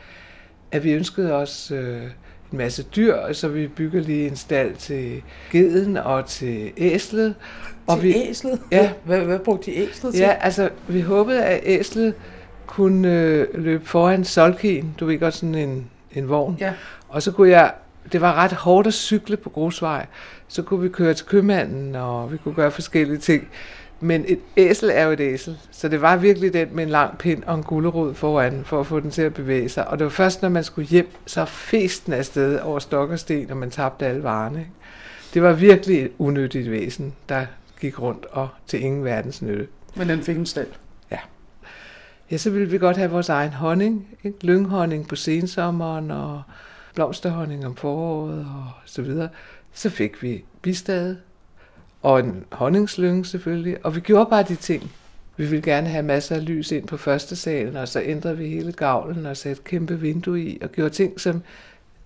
at 0.72 0.84
vi 0.84 0.92
ønskede 0.92 1.34
os 1.34 1.72
øh, 1.72 2.04
en 2.52 2.58
masse 2.58 2.84
dyr, 2.84 3.34
så 3.34 3.48
vi 3.48 3.68
bygger 3.68 4.02
lige 4.02 4.28
en 4.28 4.36
stald 4.36 4.76
til 4.76 5.22
geden 5.52 5.98
og 5.98 6.26
til 6.26 6.72
æslet. 6.78 7.36
Og 7.90 8.00
til 8.00 8.04
vi, 8.04 8.16
æslet? 8.16 8.60
Ja. 8.72 8.92
Hvad, 9.04 9.20
hvad 9.20 9.40
brugte 9.40 9.72
de 9.72 9.78
æslet 9.78 10.14
til? 10.14 10.22
Ja, 10.22 10.36
altså, 10.42 10.70
vi 10.88 11.02
håbede, 11.02 11.44
at 11.44 11.60
æslet 11.64 12.14
kunne 12.66 13.14
øh, 13.14 13.48
løbe 13.54 13.86
foran 13.86 14.24
solkien. 14.24 14.96
Du 15.00 15.06
ved 15.06 15.20
godt, 15.20 15.34
sådan 15.34 15.56
en, 15.56 15.90
en 16.14 16.30
vogn. 16.30 16.58
ja. 16.60 16.74
Og 17.10 17.22
så 17.22 17.32
kunne 17.32 17.50
jeg, 17.50 17.74
det 18.12 18.22
var 18.22 18.34
ret 18.34 18.52
hårdt 18.54 18.88
at 18.88 18.94
cykle 18.94 19.38
på 19.38 19.50
grusvej. 19.50 20.06
Så 20.48 20.62
kunne 20.62 20.82
vi 20.82 20.90
køre 20.90 21.14
til 21.14 21.26
købmanden, 21.26 21.96
og 21.96 22.32
vi 22.32 22.38
kunne 22.38 22.54
gøre 22.56 22.72
forskellige 22.72 23.18
ting. 23.18 23.48
Men 24.00 24.26
et 24.28 24.40
æsel 24.58 24.90
er 24.94 25.04
jo 25.06 25.12
et 25.12 25.20
æsel, 25.20 25.58
så 25.72 25.88
det 25.88 26.02
var 26.02 26.16
virkelig 26.18 26.54
den 26.54 26.68
med 26.72 26.84
en 26.84 26.90
lang 26.90 27.18
pind 27.18 27.44
og 27.44 27.56
en 27.56 27.64
gulerod 27.64 28.14
foran, 28.14 28.62
for 28.66 28.80
at 28.80 28.88
få 28.88 29.00
den 29.00 29.12
til 29.12 29.22
at 29.22 29.34
bevæge 29.34 29.70
sig. 29.70 29.88
Og 29.88 30.00
det 30.00 30.06
var 30.06 30.12
først, 30.12 30.42
når 30.42 30.50
man 30.50 30.64
skulle 30.64 30.88
hjem, 30.88 31.10
så 31.26 31.46
festen 31.46 32.14
afsted 32.14 32.60
over 32.60 32.80
stok 32.80 33.10
og 33.10 33.20
sten, 33.20 33.52
og 33.52 33.58
man 33.58 33.72
tabte 33.72 34.06
alle 34.06 34.24
varerne. 34.24 34.60
Ikke? 34.60 34.72
Det 35.34 35.42
var 35.44 35.54
virkelig 35.54 36.02
et 36.04 36.12
unødigt 36.20 36.72
væsen, 36.72 37.14
der 37.30 37.46
gik 37.80 38.02
rundt 38.02 38.26
og 38.26 38.50
til 38.68 38.82
ingen 38.82 39.04
verdens 39.04 39.42
nytte. 39.42 39.68
Men 39.96 40.10
den 40.10 40.24
fik 40.24 40.38
en 40.38 40.46
stald. 40.46 40.68
Ja, 42.32 42.38
så 42.38 42.50
ville 42.50 42.70
vi 42.70 42.78
godt 42.78 42.98
have 42.98 43.12
vores 43.12 43.30
egen 43.30 43.54
honning. 43.54 44.08
Ikke? 44.24 44.46
Lynghonning 44.46 45.08
på 45.08 45.16
sensommeren 45.16 46.12
og 46.12 46.42
blomsterhonning 46.96 47.66
om 47.66 47.76
foråret 47.76 48.40
og 48.40 48.72
så 48.86 49.02
videre. 49.02 49.30
Så 49.74 49.90
fik 49.90 50.24
vi 50.24 50.44
bistade 50.62 51.18
og 52.02 52.20
en 52.20 52.46
honningslynge 52.52 53.26
selvfølgelig. 53.26 53.86
Og 53.86 53.96
vi 53.96 54.00
gjorde 54.00 54.30
bare 54.30 54.44
de 54.44 54.56
ting. 54.56 54.92
Vi 55.38 55.46
ville 55.46 55.62
gerne 55.62 55.88
have 55.88 56.04
masser 56.04 56.36
af 56.36 56.46
lys 56.46 56.72
ind 56.72 56.88
på 56.88 56.98
første 56.98 57.36
salen, 57.36 57.76
og 57.76 57.88
så 57.88 58.02
ændrede 58.02 58.38
vi 58.38 58.48
hele 58.48 58.72
gavlen 58.72 59.26
og 59.26 59.38
satte 59.38 59.60
et 59.60 59.64
kæmpe 59.64 60.00
vindue 60.00 60.42
i, 60.42 60.60
og 60.62 60.72
gjorde 60.72 60.90
ting, 60.90 61.20
som 61.20 61.44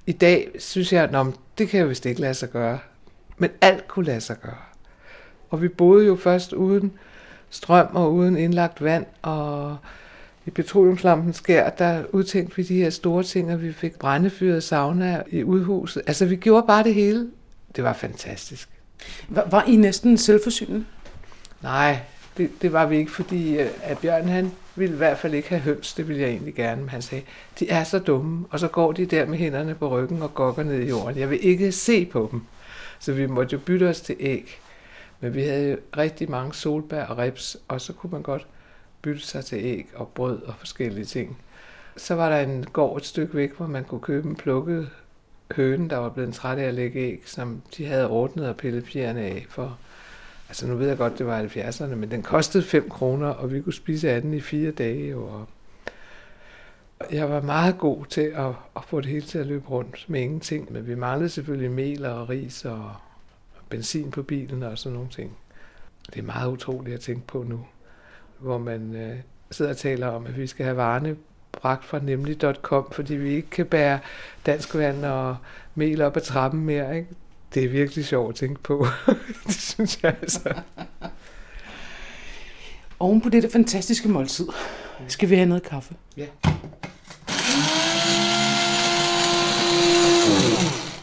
i 0.07 0.11
dag 0.11 0.51
synes 0.59 0.93
jeg, 0.93 1.03
at 1.03 1.25
det 1.57 1.69
kan 1.69 1.81
jo 1.81 1.87
vist 1.87 2.05
ikke 2.05 2.21
lade 2.21 2.33
sig 2.33 2.49
gøre. 2.49 2.79
Men 3.37 3.49
alt 3.61 3.87
kunne 3.87 4.05
lade 4.05 4.21
sig 4.21 4.39
gøre. 4.39 4.72
Og 5.53 5.61
vi 5.61 5.67
boede 5.67 6.05
jo 6.05 6.15
først 6.15 6.53
uden 6.53 6.91
strøm 7.49 7.87
og 7.93 8.13
uden 8.13 8.37
indlagt 8.37 8.83
vand, 8.83 9.05
og 9.21 9.77
i 10.45 10.49
petroleumslampen 10.49 11.33
skær, 11.33 11.69
der 11.69 12.03
udtænkte 12.11 12.55
vi 12.55 12.63
de 12.63 12.75
her 12.75 12.89
store 12.89 13.23
ting, 13.23 13.53
og 13.53 13.61
vi 13.61 13.73
fik 13.73 13.99
brændefyret 13.99 14.63
sauna 14.63 15.23
i 15.31 15.43
udhuset. 15.43 16.03
Altså, 16.07 16.25
vi 16.25 16.35
gjorde 16.35 16.67
bare 16.67 16.83
det 16.83 16.93
hele. 16.93 17.27
Det 17.75 17.83
var 17.83 17.93
fantastisk. 17.93 18.69
Var, 19.29 19.47
var 19.51 19.63
I 19.63 19.75
næsten 19.75 20.17
selvforsynende? 20.17 20.85
Nej, 21.61 21.99
det, 22.37 22.49
det 22.61 22.73
var 22.73 22.85
vi 22.85 22.97
ikke, 22.97 23.11
fordi 23.11 23.57
øh, 23.57 23.69
at 23.83 23.97
Bjørn 23.97 24.27
han 24.27 24.51
ville 24.75 24.93
i 24.93 24.97
hvert 24.97 25.17
fald 25.17 25.33
ikke 25.33 25.49
have 25.49 25.61
høns, 25.61 25.93
det 25.93 26.07
ville 26.07 26.21
jeg 26.21 26.29
egentlig 26.29 26.53
gerne, 26.55 26.81
men 26.81 26.89
han 26.89 27.01
sagde, 27.01 27.23
de 27.59 27.69
er 27.69 27.83
så 27.83 27.99
dumme, 27.99 28.45
og 28.49 28.59
så 28.59 28.67
går 28.67 28.91
de 28.91 29.05
der 29.05 29.25
med 29.25 29.37
hænderne 29.37 29.75
på 29.75 29.87
ryggen 29.89 30.21
og 30.21 30.33
gokker 30.33 30.63
ned 30.63 30.79
i 30.79 30.89
jorden. 30.89 31.19
Jeg 31.19 31.29
vil 31.29 31.39
ikke 31.41 31.71
se 31.71 32.05
på 32.05 32.29
dem. 32.31 32.41
Så 32.99 33.13
vi 33.13 33.25
måtte 33.25 33.53
jo 33.53 33.59
bytte 33.59 33.89
os 33.89 34.01
til 34.01 34.15
æg. 34.19 34.59
Men 35.23 35.33
vi 35.33 35.43
havde 35.43 35.71
jo 35.71 35.77
rigtig 35.97 36.31
mange 36.31 36.53
solbær 36.53 37.05
og 37.05 37.17
rips, 37.17 37.57
og 37.67 37.81
så 37.81 37.93
kunne 37.93 38.11
man 38.11 38.21
godt 38.21 38.47
bytte 39.01 39.21
sig 39.21 39.45
til 39.45 39.57
æg 39.57 39.87
og 39.95 40.07
brød 40.07 40.41
og 40.41 40.53
forskellige 40.57 41.05
ting. 41.05 41.37
Så 41.97 42.15
var 42.15 42.29
der 42.29 42.39
en 42.39 42.63
gård 42.63 42.97
et 42.97 43.05
stykke 43.05 43.35
væk, 43.35 43.53
hvor 43.57 43.67
man 43.67 43.83
kunne 43.83 44.01
købe 44.01 44.29
en 44.29 44.35
plukket 44.35 44.89
høne, 45.55 45.89
der 45.89 45.97
var 45.97 46.09
blevet 46.09 46.33
træt 46.33 46.57
af 46.57 46.63
at 46.63 46.73
lægge 46.73 46.99
æg, 46.99 47.21
som 47.25 47.61
de 47.77 47.85
havde 47.85 48.09
ordnet 48.09 48.49
og 48.49 48.57
pillet 48.57 48.87
fjerne 48.87 49.21
af 49.21 49.45
for. 49.49 49.77
Altså 50.49 50.67
nu 50.67 50.75
ved 50.75 50.87
jeg 50.87 50.97
godt, 50.97 51.17
det 51.17 51.25
var 51.25 51.43
70'erne, 51.43 51.95
men 51.95 52.11
den 52.11 52.21
kostede 52.21 52.63
5 52.63 52.89
kroner, 52.89 53.27
og 53.27 53.53
vi 53.53 53.61
kunne 53.61 53.73
spise 53.73 54.11
af 54.11 54.21
den 54.21 54.33
i 54.33 54.41
fire 54.41 54.71
dage. 54.71 55.17
Og 55.17 55.45
jeg 57.11 57.29
var 57.29 57.41
meget 57.41 57.77
god 57.77 58.05
til 58.05 58.21
at, 58.35 58.51
at 58.75 58.83
få 58.87 59.01
det 59.01 59.09
hele 59.09 59.25
til 59.25 59.37
at 59.37 59.47
løbe 59.47 59.69
rundt 59.69 60.05
med 60.07 60.21
ingenting, 60.21 60.73
men 60.73 60.87
vi 60.87 60.95
manglede 60.95 61.29
selvfølgelig 61.29 61.71
mel 61.71 62.05
og 62.05 62.29
ris 62.29 62.65
og 62.65 62.91
benzin 63.73 64.11
på 64.11 64.23
bilen 64.23 64.63
og 64.63 64.77
sådan 64.77 64.93
nogle 64.93 65.09
ting. 65.09 65.37
Det 66.13 66.19
er 66.19 66.23
meget 66.23 66.51
utroligt 66.51 66.95
at 66.95 67.01
tænke 67.01 67.27
på 67.27 67.43
nu, 67.43 67.65
hvor 68.39 68.57
man 68.57 68.95
øh, 68.95 69.17
sidder 69.51 69.71
og 69.71 69.77
taler 69.77 70.07
om, 70.07 70.25
at 70.25 70.37
vi 70.37 70.47
skal 70.47 70.65
have 70.65 70.77
varerne 70.77 71.15
bragt 71.51 71.85
fra 71.85 71.99
nemlig.com, 71.99 72.87
fordi 72.91 73.15
vi 73.15 73.29
ikke 73.33 73.49
kan 73.49 73.65
bære 73.65 73.99
dansk 74.45 74.75
vand 74.75 75.05
og 75.05 75.37
mel 75.75 76.01
op 76.01 76.17
ad 76.17 76.21
trappen 76.21 76.65
mere. 76.65 76.97
Ikke? 76.97 77.09
Det 77.53 77.63
er 77.63 77.69
virkelig 77.69 78.05
sjovt 78.05 78.29
at 78.29 78.35
tænke 78.35 78.61
på. 78.61 78.85
det 79.47 79.55
synes 79.55 80.03
jeg 80.03 80.15
altså. 80.21 80.61
Oven 82.99 83.21
på 83.21 83.29
dette 83.29 83.49
fantastiske 83.49 84.09
måltid, 84.09 84.47
skal 85.07 85.29
vi 85.29 85.35
have 85.35 85.47
noget 85.47 85.63
kaffe. 85.63 85.95
Ja. 86.17 86.25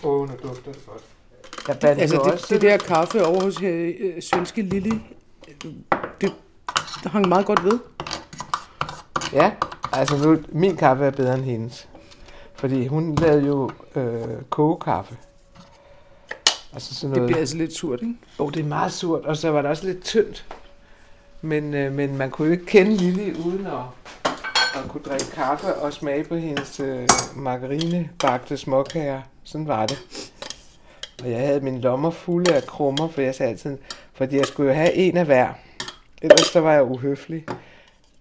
Åh, 0.03 0.21
oh, 0.21 0.29
nu 0.29 0.35
dufter 0.43 0.73
det 0.73 0.87
godt. 0.87 1.10
Jeg 1.71 1.79
bandt 1.79 2.03
Altså, 2.03 2.17
det, 2.17 2.33
også 2.33 2.47
det 2.51 2.63
der 2.63 2.77
kaffe 2.77 3.27
over 3.27 3.43
hos 3.43 3.63
øh, 3.63 3.95
øh, 4.01 4.23
svenske 4.23 4.63
Lille, 4.63 5.01
det, 6.21 6.33
det 7.03 7.11
hang 7.11 7.29
meget 7.29 7.47
godt 7.47 7.65
ved. 7.65 7.79
Ja, 9.33 9.51
altså 9.93 10.17
nu, 10.17 10.39
min 10.49 10.77
kaffe 10.77 11.05
er 11.05 11.11
bedre 11.11 11.35
end 11.35 11.43
hendes. 11.45 11.89
Fordi 12.55 12.87
hun 12.87 13.15
lavede 13.15 13.47
jo 13.47 13.71
øh, 13.97 14.25
kogekaffe. 14.51 15.17
Altså 16.73 16.95
sådan 16.95 17.11
Det 17.11 17.17
noget. 17.17 17.29
bliver 17.29 17.41
altså 17.41 17.57
lidt 17.57 17.77
surt, 17.77 18.03
ikke? 18.03 18.15
Jo, 18.39 18.45
oh, 18.45 18.53
det 18.53 18.61
er 18.61 18.65
meget 18.65 18.93
surt, 18.93 19.25
og 19.25 19.37
så 19.37 19.51
var 19.51 19.63
det 19.63 19.71
også 19.71 19.87
lidt 19.87 20.05
tyndt. 20.05 20.45
Men, 21.43 21.75
øh, 21.75 21.93
men 21.93 22.17
man 22.19 22.31
kunne 22.31 22.47
jo 22.47 22.53
ikke 22.53 22.67
kende 22.67 22.97
Lille 22.97 23.37
uden 23.47 23.67
at, 23.67 23.73
og 24.75 24.89
kunne 24.89 25.03
drikke 25.03 25.31
kaffe 25.35 25.75
og 25.75 25.93
smage 25.93 26.25
på 26.25 26.35
hendes 26.37 26.81
øh, 26.81 27.09
margarinebagte 27.37 28.57
småkager. 28.57 29.23
Sådan 29.45 29.69
var 29.69 29.87
det. 29.87 30.30
Og 31.23 31.31
jeg 31.31 31.41
havde 31.41 31.61
mine 31.61 31.81
lommer 31.81 32.11
fulde 32.11 32.55
af 32.55 32.63
krummer, 32.63 33.09
for 33.09 33.21
jeg 33.21 33.35
sagde 33.35 33.51
altid, 33.51 33.79
fordi 34.15 34.37
jeg 34.37 34.47
skulle 34.47 34.71
jo 34.71 34.77
have 34.77 34.95
en 34.95 35.17
af 35.17 35.25
hver. 35.25 35.49
Ellers 36.23 36.47
så 36.47 36.61
var 36.61 36.73
jeg 36.73 36.85
uhøflig. 36.85 37.45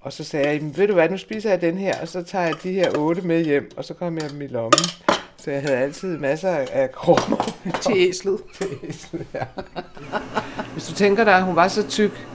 Og 0.01 0.13
så 0.13 0.23
sagde 0.23 0.47
jeg, 0.47 0.61
ved 0.77 0.87
du 0.87 0.93
hvad, 0.93 1.09
nu 1.09 1.17
spiser 1.17 1.49
jeg 1.49 1.61
den 1.61 1.77
her, 1.77 2.01
og 2.01 2.07
så 2.07 2.23
tager 2.23 2.45
jeg 2.45 2.55
de 2.63 2.71
her 2.71 2.97
otte 2.97 3.21
med 3.21 3.45
hjem, 3.45 3.71
og 3.77 3.85
så 3.85 3.93
kommer 3.93 4.21
jeg 4.21 4.31
dem 4.31 4.41
i 4.41 4.47
lommen. 4.47 4.85
Så 5.37 5.51
jeg 5.51 5.61
havde 5.61 5.77
altid 5.77 6.17
masser 6.17 6.49
af 6.71 6.91
krummer. 6.91 7.53
Til 7.83 7.93
æslet. 7.95 8.39
Til 8.57 8.67
æslet, 8.83 9.25
ja. 9.33 9.43
Hvis 10.73 10.87
du 10.87 10.93
tænker 10.93 11.23
dig, 11.23 11.35
at 11.35 11.43
hun 11.43 11.55
var 11.55 11.67
så 11.67 11.87
tyk, 11.87 12.27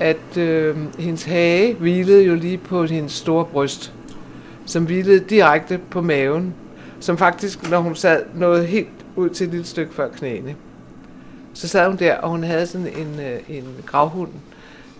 at 0.00 0.36
øh, 0.36 0.76
hendes 0.98 1.24
hage 1.24 1.74
hvilede 1.74 2.24
jo 2.24 2.34
lige 2.34 2.58
på 2.58 2.84
hendes 2.84 3.12
store 3.12 3.44
bryst, 3.44 3.92
som 4.66 4.84
hvilede 4.84 5.20
direkte 5.20 5.80
på 5.90 6.00
maven, 6.00 6.54
som 7.00 7.18
faktisk, 7.18 7.70
når 7.70 7.78
hun 7.78 7.94
sad, 7.94 8.24
nåede 8.34 8.66
helt 8.66 8.97
ud 9.18 9.30
til 9.30 9.44
et 9.44 9.50
lille 9.50 9.66
stykke 9.66 9.94
før 9.94 10.08
knæene. 10.08 10.56
Så 11.54 11.68
sad 11.68 11.86
hun 11.86 11.96
der, 11.96 12.16
og 12.16 12.30
hun 12.30 12.42
havde 12.42 12.66
sådan 12.66 12.86
en, 12.86 13.20
øh, 13.20 13.40
en 13.48 13.76
gravhund, 13.86 14.30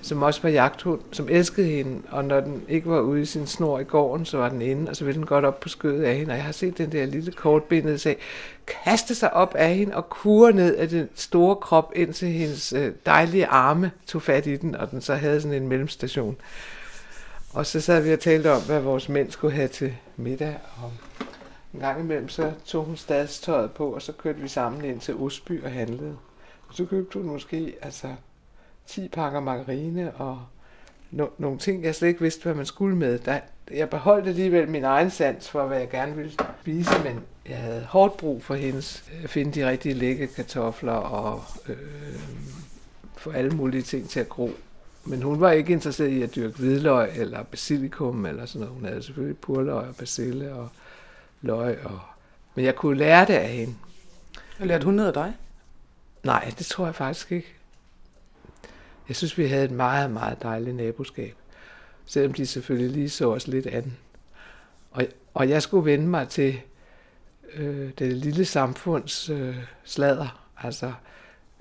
som 0.03 0.23
også 0.23 0.43
var 0.43 0.49
jagthund, 0.49 1.01
som 1.13 1.29
elskede 1.31 1.67
hende, 1.67 2.03
og 2.11 2.25
når 2.25 2.41
den 2.41 2.63
ikke 2.69 2.91
var 2.91 3.01
ude 3.01 3.23
i 3.23 3.25
sin 3.25 3.47
snor 3.47 3.79
i 3.79 3.85
gården, 3.85 4.27
så 4.27 4.39
var 4.39 4.49
den 4.49 4.63
inde, 4.63 4.91
og 4.91 4.97
så 4.97 5.05
ville 5.05 5.19
den 5.19 5.27
godt 5.27 5.45
op 5.45 5.61
på 5.61 5.69
skødet 5.69 6.05
af 6.05 6.17
hende, 6.17 6.33
og 6.33 6.37
jeg 6.37 6.45
har 6.45 6.53
set 6.53 6.79
den 6.79 6.93
der 6.93 7.07
lille 7.07 7.33
kortbindede 7.33 7.99
sag, 7.99 8.17
kaste 8.85 9.15
sig 9.15 9.35
op 9.35 9.55
af 9.55 9.75
hende 9.75 9.97
og 9.97 10.11
kure 10.11 10.53
ned 10.53 10.77
af 10.77 10.89
den 10.89 11.09
store 11.15 11.57
krop, 11.57 11.93
indtil 11.97 12.29
hendes 12.29 12.73
øh, 12.73 12.93
dejlige 13.07 13.47
arme 13.47 13.91
tog 14.07 14.23
fat 14.23 14.47
i 14.47 14.57
den, 14.57 14.75
og 14.75 14.91
den 14.91 15.01
så 15.01 15.15
havde 15.15 15.41
sådan 15.41 15.63
en 15.63 15.69
mellemstation. 15.69 16.37
Og 17.53 17.67
så 17.67 17.81
sad 17.81 18.03
vi 18.03 18.13
og 18.13 18.21
talte 18.21 18.53
om, 18.53 18.63
hvad 18.63 18.81
vores 18.81 19.09
mænd 19.09 19.31
skulle 19.31 19.55
have 19.55 19.69
til 19.69 19.95
middag, 20.17 20.59
og 20.83 20.93
en 21.79 21.85
gang 21.85 22.01
imellem 22.01 22.29
så 22.29 22.53
tog 22.65 22.85
hun 22.85 22.97
stadstøjet 22.97 23.73
på, 23.73 23.95
og 23.95 24.03
så 24.03 24.13
kørte 24.13 24.39
vi 24.39 24.49
sammen 24.49 24.85
ind 24.85 25.01
til 25.01 25.15
Osby 25.15 25.65
og 25.65 25.71
handlede. 25.71 26.17
Og 26.69 26.75
så 26.75 26.85
købte 26.85 27.19
hun 27.19 27.29
måske 27.29 27.75
altså 27.83 28.15
10 28.87 29.09
pakker 29.09 29.41
margarine 29.41 30.15
og 30.15 30.41
no, 31.11 31.27
nogle 31.39 31.59
ting, 31.59 31.85
jeg 31.85 31.95
slet 31.95 32.09
ikke 32.09 32.21
vidste, 32.21 32.43
hvad 32.43 32.55
man 32.55 32.67
skulle 32.67 32.97
med. 32.97 33.19
Der, 33.19 33.41
jeg 33.71 33.91
beholdt 33.91 34.29
alligevel 34.29 34.69
min 34.69 34.85
egen 34.85 35.11
sans 35.11 35.51
for, 35.51 35.67
hvad 35.67 35.79
jeg 35.79 35.91
gerne 35.91 36.17
ville 36.17 36.33
spise, 36.61 36.91
men 37.05 37.21
jeg 37.49 37.57
havde 37.57 37.85
hårdt 37.89 38.17
brug 38.17 38.43
for 38.43 38.55
hendes 38.55 39.05
øh, 39.15 39.25
at 39.25 39.31
finde 39.31 39.53
de 39.53 39.69
rigtige 39.69 39.95
lægge 39.95 40.27
kartofler 40.27 40.93
og 40.93 41.43
øh, 41.69 41.77
få 43.17 43.31
alle 43.31 43.51
mulige 43.51 43.83
ting 43.83 44.09
til 44.09 44.21
at 44.21 44.29
gro. 44.29 44.51
Men 45.05 45.23
hun 45.23 45.41
var 45.41 45.51
ikke 45.51 45.73
interesseret 45.73 46.09
i 46.09 46.23
at 46.23 46.35
dyrke 46.35 46.59
hvidløg 46.59 47.11
eller 47.17 47.43
basilikum 47.43 48.27
eller 48.27 48.47
sådan 48.47 48.61
noget. 48.61 48.75
Hun 48.75 48.85
havde 48.85 49.03
selvfølgelig 49.03 49.39
purløg 49.39 49.75
og 49.75 49.97
basille 49.97 50.55
og 50.55 50.69
løg. 51.43 51.79
Og... 51.85 52.01
Men 52.55 52.65
jeg 52.65 52.77
kunne 52.77 52.99
lære 52.99 53.27
det 53.27 53.35
af 53.35 53.49
hende. 53.49 53.75
Og 54.61 54.67
lærte 54.67 54.85
hun 54.85 54.95
noget 54.95 55.09
af 55.09 55.15
dig? 55.15 55.35
Nej, 56.23 56.53
det 56.59 56.67
tror 56.67 56.85
jeg 56.85 56.95
faktisk 56.95 57.33
ikke. 57.33 57.55
Jeg 59.09 59.17
synes, 59.17 59.39
vi 59.39 59.47
havde 59.47 59.65
et 59.65 59.71
meget, 59.71 60.11
meget 60.11 60.43
dejligt 60.43 60.77
naboskab. 60.77 61.35
Selvom 62.07 62.33
de 62.33 62.47
selvfølgelig 62.47 62.91
lige 62.91 63.11
så 63.11 63.31
os 63.31 63.47
lidt 63.47 63.67
an. 63.67 63.97
Og, 64.91 65.05
og 65.35 65.49
jeg 65.49 65.63
skulle 65.63 65.85
vende 65.85 66.07
mig 66.07 66.29
til 66.29 66.61
øh, 67.55 67.91
det 67.99 68.13
lille 68.13 68.45
samfunds 68.45 69.31
øh, 69.31 69.57
slader. 69.85 70.49
Altså, 70.63 70.93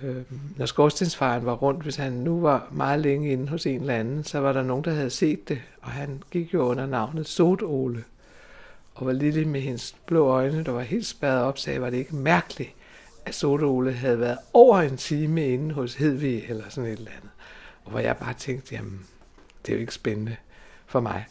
øh, 0.01 0.23
når 0.55 0.65
skorstensfejren 0.65 1.45
var 1.45 1.53
rundt, 1.53 1.84
hvis 1.84 1.95
han 1.95 2.11
nu 2.11 2.41
var 2.41 2.67
meget 2.71 2.99
længe 2.99 3.32
inde 3.32 3.47
hos 3.47 3.65
en 3.65 3.82
eller 3.82 3.95
anden, 3.95 4.23
så 4.23 4.39
var 4.39 4.53
der 4.53 4.63
nogen, 4.63 4.84
der 4.84 4.91
havde 4.91 5.09
set 5.09 5.49
det, 5.49 5.61
og 5.82 5.91
han 5.91 6.23
gik 6.32 6.53
jo 6.53 6.61
under 6.61 6.86
navnet 6.86 7.28
Sotole. 7.28 8.03
Og 8.97 9.05
var 9.05 9.11
lille 9.11 9.45
med 9.45 9.61
hendes 9.61 9.95
blå 10.05 10.27
øjne, 10.27 10.63
der 10.63 10.71
var 10.71 10.81
helt 10.81 11.05
spærret 11.05 11.43
op, 11.43 11.57
sagde, 11.57 11.81
var 11.81 11.89
det 11.89 11.97
ikke 11.97 12.15
mærkeligt, 12.15 12.69
at 13.25 13.35
Sotole 13.35 13.91
havde 13.91 14.19
været 14.19 14.37
over 14.53 14.81
en 14.81 14.97
time 14.97 15.47
inde 15.47 15.73
hos 15.73 15.95
Hedvig 15.95 16.45
eller 16.49 16.63
sådan 16.69 16.89
et 16.89 16.97
eller 16.97 17.11
andet. 17.11 17.29
Og 17.83 17.91
hvor 17.91 17.99
jeg 17.99 18.17
bare 18.17 18.33
tænkte, 18.33 18.75
jamen, 18.75 19.05
det 19.65 19.71
er 19.71 19.75
jo 19.75 19.79
ikke 19.79 19.93
spændende 19.93 20.35
for 20.85 20.99
mig. 20.99 21.25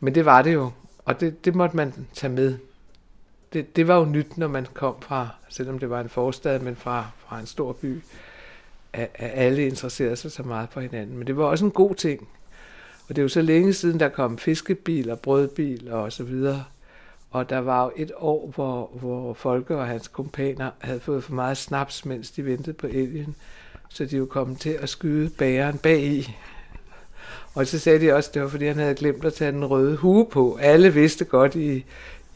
Men 0.00 0.14
det 0.14 0.24
var 0.24 0.42
det 0.42 0.54
jo, 0.54 0.70
og 1.04 1.20
det, 1.20 1.44
det 1.44 1.54
måtte 1.54 1.76
man 1.76 1.94
tage 2.14 2.32
med. 2.32 2.58
Det, 3.52 3.76
det 3.76 3.88
var 3.88 3.96
jo 3.96 4.04
nyt, 4.04 4.38
når 4.38 4.48
man 4.48 4.66
kom 4.74 4.94
fra, 5.00 5.28
selvom 5.48 5.78
det 5.78 5.90
var 5.90 6.00
en 6.00 6.08
forstad, 6.08 6.58
men 6.58 6.76
fra, 6.76 7.06
fra 7.18 7.40
en 7.40 7.46
stor 7.46 7.72
by, 7.72 8.02
at, 8.92 9.10
at 9.14 9.30
alle 9.34 9.66
interesserede 9.66 10.16
sig 10.16 10.32
så 10.32 10.42
meget 10.42 10.68
for 10.70 10.80
hinanden. 10.80 11.18
Men 11.18 11.26
det 11.26 11.36
var 11.36 11.44
også 11.44 11.64
en 11.64 11.70
god 11.70 11.94
ting. 11.94 12.28
Og 13.08 13.16
det 13.16 13.18
er 13.18 13.22
jo 13.22 13.28
så 13.28 13.42
længe 13.42 13.72
siden, 13.72 14.00
der 14.00 14.08
kom 14.08 14.38
fiskebil 14.38 15.10
og 15.10 15.20
brødbil 15.20 15.92
og 15.92 16.12
så 16.12 16.24
videre. 16.24 16.64
Og 17.30 17.50
der 17.50 17.58
var 17.58 17.84
jo 17.84 17.92
et 17.96 18.12
år, 18.16 18.52
hvor, 18.54 18.90
hvor 19.00 19.34
Folke 19.34 19.76
og 19.76 19.86
hans 19.86 20.08
kompaner 20.08 20.70
havde 20.80 21.00
fået 21.00 21.24
for 21.24 21.32
meget 21.32 21.56
snaps, 21.56 22.04
mens 22.04 22.30
de 22.30 22.44
ventede 22.44 22.72
på 22.72 22.86
elgen 22.86 23.36
så 23.88 24.04
de 24.04 24.16
jo 24.16 24.26
kom 24.26 24.56
til 24.56 24.70
at 24.70 24.88
skyde 24.88 25.30
bæren 25.30 25.78
bag 25.78 26.02
i. 26.02 26.36
Og 27.54 27.66
så 27.66 27.78
sagde 27.78 28.00
de 28.00 28.12
også, 28.12 28.30
at 28.30 28.34
det 28.34 28.42
var 28.42 28.48
fordi, 28.48 28.66
han 28.66 28.78
havde 28.78 28.94
glemt 28.94 29.24
at 29.24 29.34
tage 29.34 29.52
den 29.52 29.64
røde 29.64 29.96
hue 29.96 30.26
på. 30.26 30.58
Alle 30.60 30.94
vidste 30.94 31.24
godt, 31.24 31.54
i, 31.54 31.84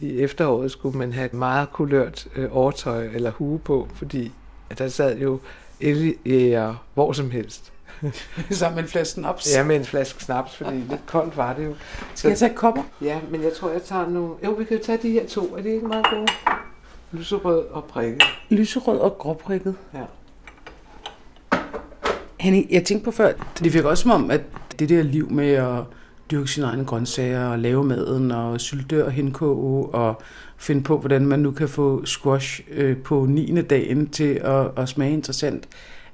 i 0.00 0.20
efteråret 0.20 0.70
skulle 0.70 0.98
man 0.98 1.12
have 1.12 1.28
meget 1.32 1.72
kulørt 1.72 2.28
øh, 2.36 2.56
overtøj 2.56 3.04
eller 3.04 3.30
hue 3.30 3.58
på, 3.58 3.88
fordi 3.94 4.32
at 4.70 4.78
der 4.78 4.88
sad 4.88 5.18
jo 5.18 5.40
elgejæger 5.80 6.84
hvor 6.94 7.12
som 7.12 7.30
helst. 7.30 7.72
Sammen 8.50 8.74
med 8.74 8.82
en 8.82 8.88
flaske 8.88 9.14
snaps. 9.14 9.54
Ja, 9.54 9.64
med 9.64 9.76
en 9.76 9.84
flaske 9.84 10.24
snaps, 10.24 10.56
fordi 10.56 10.76
lidt 10.76 11.06
koldt 11.06 11.36
var 11.36 11.52
det 11.54 11.64
jo. 11.64 11.74
Skal 12.14 12.28
jeg 12.28 12.38
tage 12.38 12.54
kopper? 12.54 12.82
Ja, 13.00 13.20
men 13.30 13.42
jeg 13.42 13.52
tror, 13.52 13.70
jeg 13.70 13.82
tager 13.82 14.08
nogle... 14.08 14.34
Jo, 14.44 14.50
vi 14.50 14.64
kan 14.64 14.76
jo 14.76 14.82
tage 14.82 14.98
de 15.02 15.10
her 15.10 15.26
to. 15.26 15.56
Er 15.56 15.62
det 15.62 15.70
ikke 15.70 15.86
meget 15.86 16.06
gode? 16.10 16.26
Lyserød 17.12 17.64
og 17.66 17.84
prikket. 17.84 18.22
Lyserød 18.50 18.98
og 18.98 19.18
gråprikket. 19.18 19.74
Ja. 19.94 20.00
Henning, 22.40 22.70
jeg 22.70 22.84
tænkte 22.84 23.04
på 23.04 23.10
før, 23.10 23.32
det 23.58 23.74
virker 23.74 23.88
også 23.88 24.02
som 24.02 24.10
om, 24.10 24.30
at 24.30 24.40
det 24.78 24.88
der 24.88 25.02
liv 25.02 25.30
med 25.30 25.52
at 25.52 25.84
dyrke 26.30 26.48
sine 26.48 26.66
egne 26.66 26.84
grøntsager 26.84 27.46
og 27.46 27.58
lave 27.58 27.84
maden 27.84 28.30
og 28.30 28.60
sylte 28.60 29.04
og 29.04 29.12
henkoge 29.12 29.88
og 29.88 30.22
finde 30.56 30.82
på, 30.82 30.98
hvordan 30.98 31.26
man 31.26 31.38
nu 31.38 31.50
kan 31.50 31.68
få 31.68 32.04
squash 32.04 32.60
øh, 32.70 32.96
på 32.96 33.26
9. 33.28 33.62
dagen 33.62 34.08
til 34.08 34.34
at, 34.34 34.66
at 34.76 34.88
smage 34.88 35.12
interessant, 35.12 35.68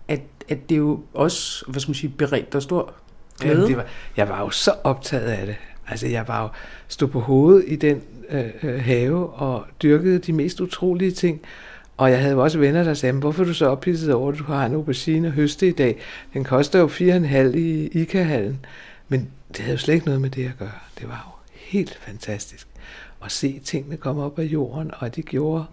at, 0.09 0.21
at 0.49 0.71
det 0.71 0.77
jo 0.77 1.01
også, 1.15 1.65
hvad 1.69 1.81
skal 1.81 1.91
man 1.91 1.95
sige, 1.95 2.13
beredt 2.19 2.55
og 2.55 2.63
stor 2.63 2.93
glæde. 3.41 3.55
Jamen, 3.55 3.69
det 3.69 3.77
var, 3.77 3.87
jeg 4.17 4.29
var 4.29 4.41
jo 4.41 4.51
så 4.51 4.73
optaget 4.85 5.27
af 5.27 5.47
det. 5.47 5.57
Altså, 5.89 6.07
jeg 6.07 6.29
var 6.29 6.43
jo 6.43 6.49
stod 6.89 7.09
på 7.09 7.21
hovedet 7.21 7.65
i 7.67 7.77
den 7.77 8.03
øh, 8.31 8.45
øh 8.63 8.85
have 8.85 9.31
og 9.31 9.65
dyrkede 9.83 10.19
de 10.19 10.33
mest 10.33 10.61
utrolige 10.61 11.11
ting. 11.11 11.41
Og 11.97 12.11
jeg 12.11 12.21
havde 12.21 12.35
jo 12.35 12.43
også 12.43 12.59
venner, 12.59 12.85
der 12.85 12.95
sagde, 12.95 13.19
hvorfor 13.19 13.43
er 13.43 13.47
du 13.47 13.55
så 13.55 13.67
ophidset 13.67 14.15
over, 14.15 14.33
at 14.33 14.39
du 14.39 14.45
har 14.45 14.67
en 14.67 14.75
aubergine 14.75 15.31
høste 15.31 15.69
i 15.69 15.73
dag? 15.73 15.99
Den 16.35 16.45
koster 16.45 16.79
jo 16.79 16.87
4,5 16.87 17.57
i 17.57 17.89
IKA-hallen. 17.93 18.67
Men 19.09 19.29
det 19.49 19.59
havde 19.59 19.73
jo 19.73 19.79
slet 19.79 19.95
ikke 19.95 20.07
noget 20.07 20.21
med 20.21 20.31
det 20.31 20.45
at 20.45 20.59
gøre. 20.59 20.71
Det 20.99 21.09
var 21.09 21.27
jo 21.29 21.53
helt 21.55 21.99
fantastisk 22.03 22.69
at 23.25 23.33
se 23.33 23.61
tingene 23.65 23.97
komme 23.97 24.23
op 24.23 24.39
af 24.39 24.45
jorden, 24.45 24.91
og 24.95 25.07
at 25.07 25.17
de 25.17 25.23
gjorde, 25.23 25.65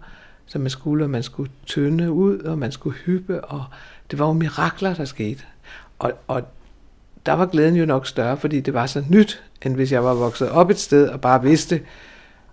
som 0.46 0.60
man 0.60 0.70
skulle, 0.70 1.04
og 1.04 1.10
man 1.10 1.22
skulle 1.22 1.50
tynde 1.66 2.12
ud, 2.12 2.38
og 2.38 2.58
man 2.58 2.72
skulle 2.72 2.96
hyppe, 2.96 3.44
og 3.44 3.64
det 4.10 4.18
var 4.18 4.26
jo 4.26 4.32
mirakler, 4.32 4.94
der 4.94 5.04
skete. 5.04 5.42
Og, 5.98 6.12
og 6.26 6.42
der 7.26 7.32
var 7.32 7.46
glæden 7.46 7.76
jo 7.76 7.86
nok 7.86 8.06
større, 8.06 8.36
fordi 8.36 8.60
det 8.60 8.74
var 8.74 8.86
så 8.86 9.04
nyt, 9.10 9.42
end 9.62 9.74
hvis 9.74 9.92
jeg 9.92 10.04
var 10.04 10.14
vokset 10.14 10.50
op 10.50 10.70
et 10.70 10.78
sted 10.78 11.08
og 11.08 11.20
bare 11.20 11.42
vidste, 11.42 11.80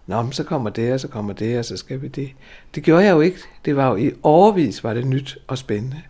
Nå, 0.07 0.21
men 0.21 0.31
så 0.31 0.43
kommer 0.43 0.69
det, 0.69 0.93
og 0.93 0.99
så 0.99 1.07
kommer 1.07 1.33
det, 1.33 1.59
og 1.59 1.65
så 1.65 1.77
skal 1.77 2.01
vi 2.01 2.07
det. 2.07 2.29
Det 2.75 2.83
gjorde 2.83 3.03
jeg 3.03 3.11
jo 3.11 3.21
ikke. 3.21 3.39
Det 3.65 3.75
var 3.75 3.89
jo 3.89 3.95
i 3.95 4.11
overvis, 4.23 4.83
var 4.83 4.93
det 4.93 5.07
nyt 5.07 5.37
og 5.47 5.57
spændende. 5.57 6.01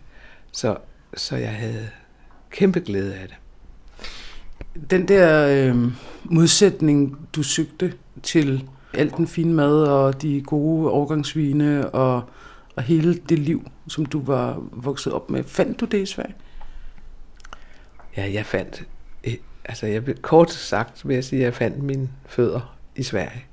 Så, 0.52 0.76
så 1.16 1.36
jeg 1.36 1.54
havde 1.54 1.88
kæmpe 2.50 2.80
glæde 2.80 3.14
af 3.14 3.28
det. 3.28 3.36
Den 4.90 5.08
der 5.08 5.48
øh, 5.48 5.92
modsætning, 6.24 7.18
du 7.36 7.42
søgte 7.42 7.92
til 8.22 8.68
alt 8.94 9.16
den 9.16 9.26
fine 9.26 9.52
mad 9.52 9.82
og 9.82 10.22
de 10.22 10.42
gode 10.42 10.90
årgangsvine 10.90 11.90
og, 11.90 12.22
og 12.76 12.82
hele 12.82 13.14
det 13.14 13.38
liv, 13.38 13.70
som 13.88 14.06
du 14.06 14.22
var 14.22 14.62
vokset 14.72 15.12
op 15.12 15.30
med, 15.30 15.44
fandt 15.44 15.80
du 15.80 15.84
det 15.84 15.98
i 15.98 16.06
Sverige? 16.06 16.34
Ja, 18.16 18.32
jeg 18.32 18.46
fandt, 18.46 18.82
øh, 19.24 19.34
altså 19.64 19.86
jeg, 19.86 20.02
kort 20.22 20.50
sagt 20.50 21.08
vil 21.08 21.14
jeg 21.14 21.24
sige, 21.24 21.40
at 21.40 21.44
jeg 21.44 21.54
fandt 21.54 21.82
mine 21.82 22.08
fødder 22.26 22.76
i 22.96 23.02
Sverige. 23.02 23.44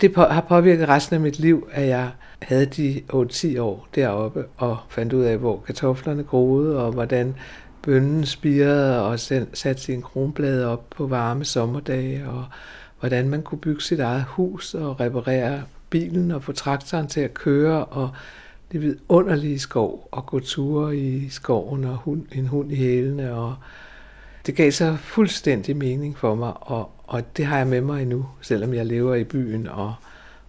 Det 0.00 0.16
har 0.16 0.44
påvirket 0.48 0.88
resten 0.88 1.14
af 1.14 1.20
mit 1.20 1.38
liv, 1.38 1.68
at 1.72 1.88
jeg 1.88 2.10
havde 2.42 2.66
de 2.66 3.02
8-10 3.12 3.60
år 3.60 3.88
deroppe 3.94 4.44
og 4.56 4.78
fandt 4.88 5.12
ud 5.12 5.22
af, 5.22 5.38
hvor 5.38 5.60
kartoflerne 5.66 6.24
groede 6.24 6.84
og 6.84 6.92
hvordan 6.92 7.34
bønnen 7.82 8.26
spirede 8.26 9.06
og 9.06 9.20
satte 9.20 9.82
sin 9.82 10.02
kronblade 10.02 10.68
op 10.68 10.90
på 10.90 11.06
varme 11.06 11.44
sommerdage 11.44 12.28
og 12.28 12.44
hvordan 13.00 13.28
man 13.28 13.42
kunne 13.42 13.58
bygge 13.58 13.82
sit 13.82 14.00
eget 14.00 14.24
hus 14.28 14.74
og 14.74 15.00
reparere 15.00 15.62
bilen 15.90 16.30
og 16.30 16.42
få 16.42 16.52
traktoren 16.52 17.06
til 17.06 17.20
at 17.20 17.34
køre 17.34 17.84
og 17.84 18.10
det 18.74 18.82
vidunderlige 18.82 19.58
skov 19.58 20.08
og 20.12 20.26
gå 20.26 20.40
ture 20.40 20.96
i 20.96 21.28
skoven 21.28 21.84
og 21.84 21.96
hund, 21.96 22.22
en 22.32 22.46
hund 22.46 22.72
i 22.72 22.74
hælene 22.74 23.34
og 23.34 23.54
det 24.46 24.56
gav 24.56 24.70
så 24.70 24.96
fuldstændig 25.00 25.76
mening 25.76 26.18
for 26.18 26.34
mig 26.34 26.52
og, 26.60 26.90
og 27.04 27.36
det 27.36 27.46
har 27.46 27.58
jeg 27.58 27.66
med 27.66 27.80
mig 27.80 28.02
endnu, 28.02 28.26
selvom 28.40 28.74
jeg 28.74 28.86
lever 28.86 29.14
i 29.14 29.24
byen 29.24 29.66
og, 29.66 29.94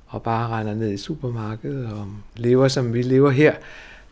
og 0.08 0.24
bare 0.24 0.60
render 0.60 0.74
ned 0.74 0.92
i 0.92 0.98
supermarkedet 0.98 1.86
og 1.86 2.08
lever, 2.36 2.68
som 2.68 2.94
vi 2.94 3.02
lever 3.02 3.30
her. 3.30 3.54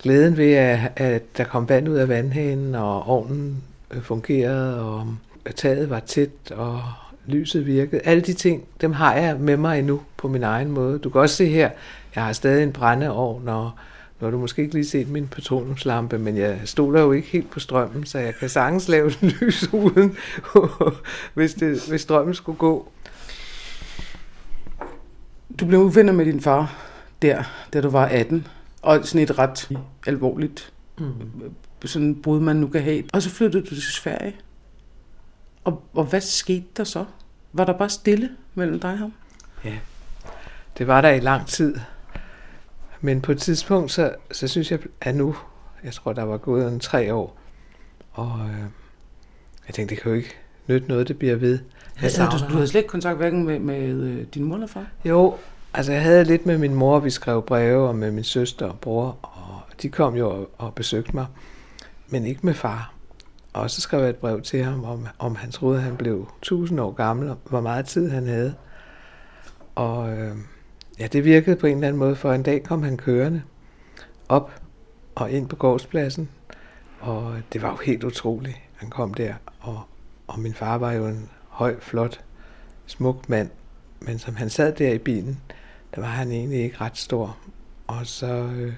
Glæden 0.04 0.38
ved, 0.38 0.54
at, 0.54 0.92
at 0.96 1.38
der 1.38 1.44
kom 1.44 1.70
vand 1.70 1.90
ud 1.90 1.96
af 1.96 2.10
vandhanen, 2.10 2.76
og 2.76 3.08
ovnen 3.08 3.64
øh, 3.92 4.02
fungerede, 4.02 4.82
og 4.82 5.16
taget 5.56 5.90
var 5.90 6.00
tæt, 6.00 6.52
og 6.52 6.82
lyset 7.26 7.66
virkede. 7.66 8.02
Alle 8.06 8.22
de 8.22 8.34
ting, 8.34 8.64
dem 8.82 8.92
har 8.92 9.16
jeg 9.16 9.38
med 9.40 9.58
mig 9.58 9.80
endnu 9.80 10.02
på 10.18 10.28
min 10.28 10.44
egen 10.44 10.72
måde. 10.72 11.00
Du 11.00 11.10
kan 11.10 11.22
også 11.22 11.36
se 11.36 11.46
her, 11.46 11.70
jeg 12.16 12.24
har 12.24 12.34
stadig 12.34 12.64
en 12.64 12.72
brændeovn, 12.72 13.48
og 13.48 13.72
har 14.24 14.32
du 14.32 14.40
måske 14.40 14.62
ikke 14.62 14.74
lige 14.74 14.86
set 14.86 15.10
min 15.10 15.28
petroleumslampe, 15.28 16.18
men 16.18 16.38
jeg 16.38 16.62
stoler 16.66 17.02
jo 17.02 17.12
ikke 17.12 17.28
helt 17.28 17.52
på 17.52 17.60
strømmen, 17.60 18.06
så 18.06 18.20
jeg 18.20 18.36
kan 18.36 18.50
sagtens 18.50 18.88
lave 18.88 19.10
den 19.22 19.30
lys 19.30 19.74
uden, 19.74 20.18
hvis, 21.34 21.54
det, 21.54 21.88
hvis 21.90 22.02
strømmen 22.02 22.34
skulle 22.34 22.58
gå. 22.58 22.92
Du 25.60 25.66
blev 25.66 25.80
uvenner 25.80 26.14
med 26.14 26.26
din 26.26 26.42
far 26.42 26.84
der, 27.22 27.44
da 27.74 27.82
du 27.82 27.90
var 27.90 28.06
18, 28.06 28.48
og 28.82 29.00
sådan 29.04 29.22
et 29.22 29.40
ret 29.40 29.70
alvorligt 30.08 30.74
mm. 31.00 31.14
sådan 31.86 32.22
brud, 32.22 32.40
man 32.40 32.56
nu 32.56 32.68
kan 32.68 32.82
have. 32.82 33.04
Og 33.14 33.22
så 33.22 33.30
flyttede 33.30 33.64
du 33.64 33.70
til 33.70 33.84
Sverige. 33.84 34.36
Og, 35.64 35.84
og 35.94 36.06
hvad 36.06 36.22
skete 36.22 36.66
der 36.78 36.84
så? 36.84 37.06
Var 37.54 37.66
der 37.66 37.78
bare 37.78 37.90
stille 37.90 38.30
mellem 38.56 38.80
dig 38.80 38.92
og 38.92 38.98
ham? 38.98 39.14
Ja, 39.66 39.78
det 40.78 40.88
var 40.88 41.02
der 41.02 41.10
i 41.10 41.20
lang 41.20 41.48
tid. 41.48 41.76
Men 43.06 43.22
på 43.22 43.32
et 43.32 43.40
tidspunkt, 43.40 43.92
så, 43.92 44.16
så 44.32 44.48
synes 44.48 44.72
jeg, 44.72 44.80
at 45.02 45.16
nu, 45.16 45.36
jeg 45.84 45.94
tror, 45.94 46.14
der 46.14 46.24
var 46.24 46.38
gået 46.38 46.68
en 46.68 46.80
tre 46.80 47.14
år, 47.14 47.38
og 48.12 48.40
øh, 48.46 48.60
jeg 49.68 49.76
tænkte, 49.76 49.96
det 49.96 50.04
kan 50.04 50.12
jo 50.12 50.18
ikke 50.18 50.36
nytte 50.68 50.88
noget, 50.88 51.08
det 51.08 51.20
bliver 51.20 51.36
ved. 51.36 51.60
Jeg 51.96 52.04
altså, 52.04 52.26
du, 52.26 52.38
du 52.50 52.54
havde 52.54 52.68
slet 52.68 52.80
ikke 52.80 52.90
kontakt 52.90 53.18
hverken 53.18 53.46
med, 53.46 53.60
med 53.60 53.90
øh, 53.90 54.26
din 54.34 54.44
mor 54.44 54.56
eller 54.56 54.68
far? 54.68 54.88
Jo, 55.06 55.36
altså 55.74 55.92
jeg 55.92 56.02
havde 56.02 56.24
lidt 56.24 56.46
med 56.46 56.58
min 56.58 56.76
mor, 56.76 57.00
vi 57.00 57.10
skrev 57.10 57.42
breve, 57.42 57.88
og 57.88 57.96
med 57.96 58.12
min 58.12 58.24
søster 58.24 58.66
og 58.66 58.80
bror, 58.80 59.18
og 59.22 59.62
de 59.82 59.90
kom 59.90 60.16
jo 60.16 60.30
og, 60.30 60.50
og 60.58 60.74
besøgte 60.74 61.12
mig, 61.14 61.26
men 62.08 62.26
ikke 62.26 62.46
med 62.46 62.54
far. 62.54 62.94
Og 63.54 63.72
så 63.72 63.82
skrev 63.82 64.00
jeg 64.00 64.10
et 64.10 64.16
brev 64.16 64.42
til 64.42 64.64
ham, 64.64 64.84
om, 64.84 65.08
om 65.20 65.36
han 65.36 65.52
troede, 65.52 65.78
at 65.78 65.84
han 65.84 65.98
blev 65.98 66.28
1000 66.38 66.82
år 66.82 66.92
gammel, 66.92 67.30
og 67.30 67.38
hvor 67.50 67.62
meget 67.62 67.86
tid 67.86 68.10
han 68.10 68.28
havde. 68.28 68.56
Og 69.76 70.14
øh, 70.14 70.36
ja, 71.00 71.08
det 71.08 71.26
virkede 71.26 71.56
på 71.56 71.68
en 71.68 71.76
eller 71.78 71.88
anden 71.88 72.00
måde, 72.00 72.16
for 72.16 72.34
en 72.34 72.44
dag 72.44 72.64
kom 72.64 72.84
han 72.84 72.98
kørende 72.98 73.42
op 74.30 74.62
og 75.16 75.32
ind 75.32 75.48
på 75.48 75.56
gårdspladsen, 75.56 76.30
og 77.00 77.36
det 77.54 77.62
var 77.62 77.70
jo 77.70 77.78
helt 77.86 78.04
utroligt, 78.04 78.58
han 78.76 78.90
kom 78.90 79.14
der, 79.14 79.34
og, 79.60 79.82
og 80.28 80.40
min 80.40 80.54
far 80.54 80.78
var 80.78 80.92
jo 80.92 81.08
en 81.08 81.30
høj, 81.48 81.80
flot, 81.80 82.22
smuk 82.86 83.30
mand, 83.30 83.50
men 84.00 84.20
som 84.20 84.36
han 84.36 84.50
sad 84.50 84.74
der 84.74 84.94
i 84.94 84.98
bilen, 84.98 85.40
der 85.96 86.02
var 86.02 86.08
han 86.08 86.32
egentlig 86.32 86.64
ikke 86.64 86.82
ret 86.82 86.98
stor. 86.98 87.38
Og 87.88 88.08
så, 88.08 88.28
øh, 88.28 88.74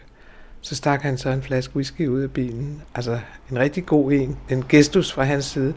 så 0.62 0.76
stak 0.76 1.02
han 1.02 1.18
så 1.18 1.30
en 1.30 1.42
flaske 1.42 1.76
whisky 1.76 2.08
ud 2.08 2.22
af 2.22 2.32
bilen, 2.32 2.82
altså 2.96 3.20
en 3.52 3.60
rigtig 3.60 3.86
god 3.86 4.12
en, 4.12 4.38
en 4.50 4.64
gestus 4.70 5.14
fra 5.14 5.24
hans 5.24 5.46
side, 5.46 5.74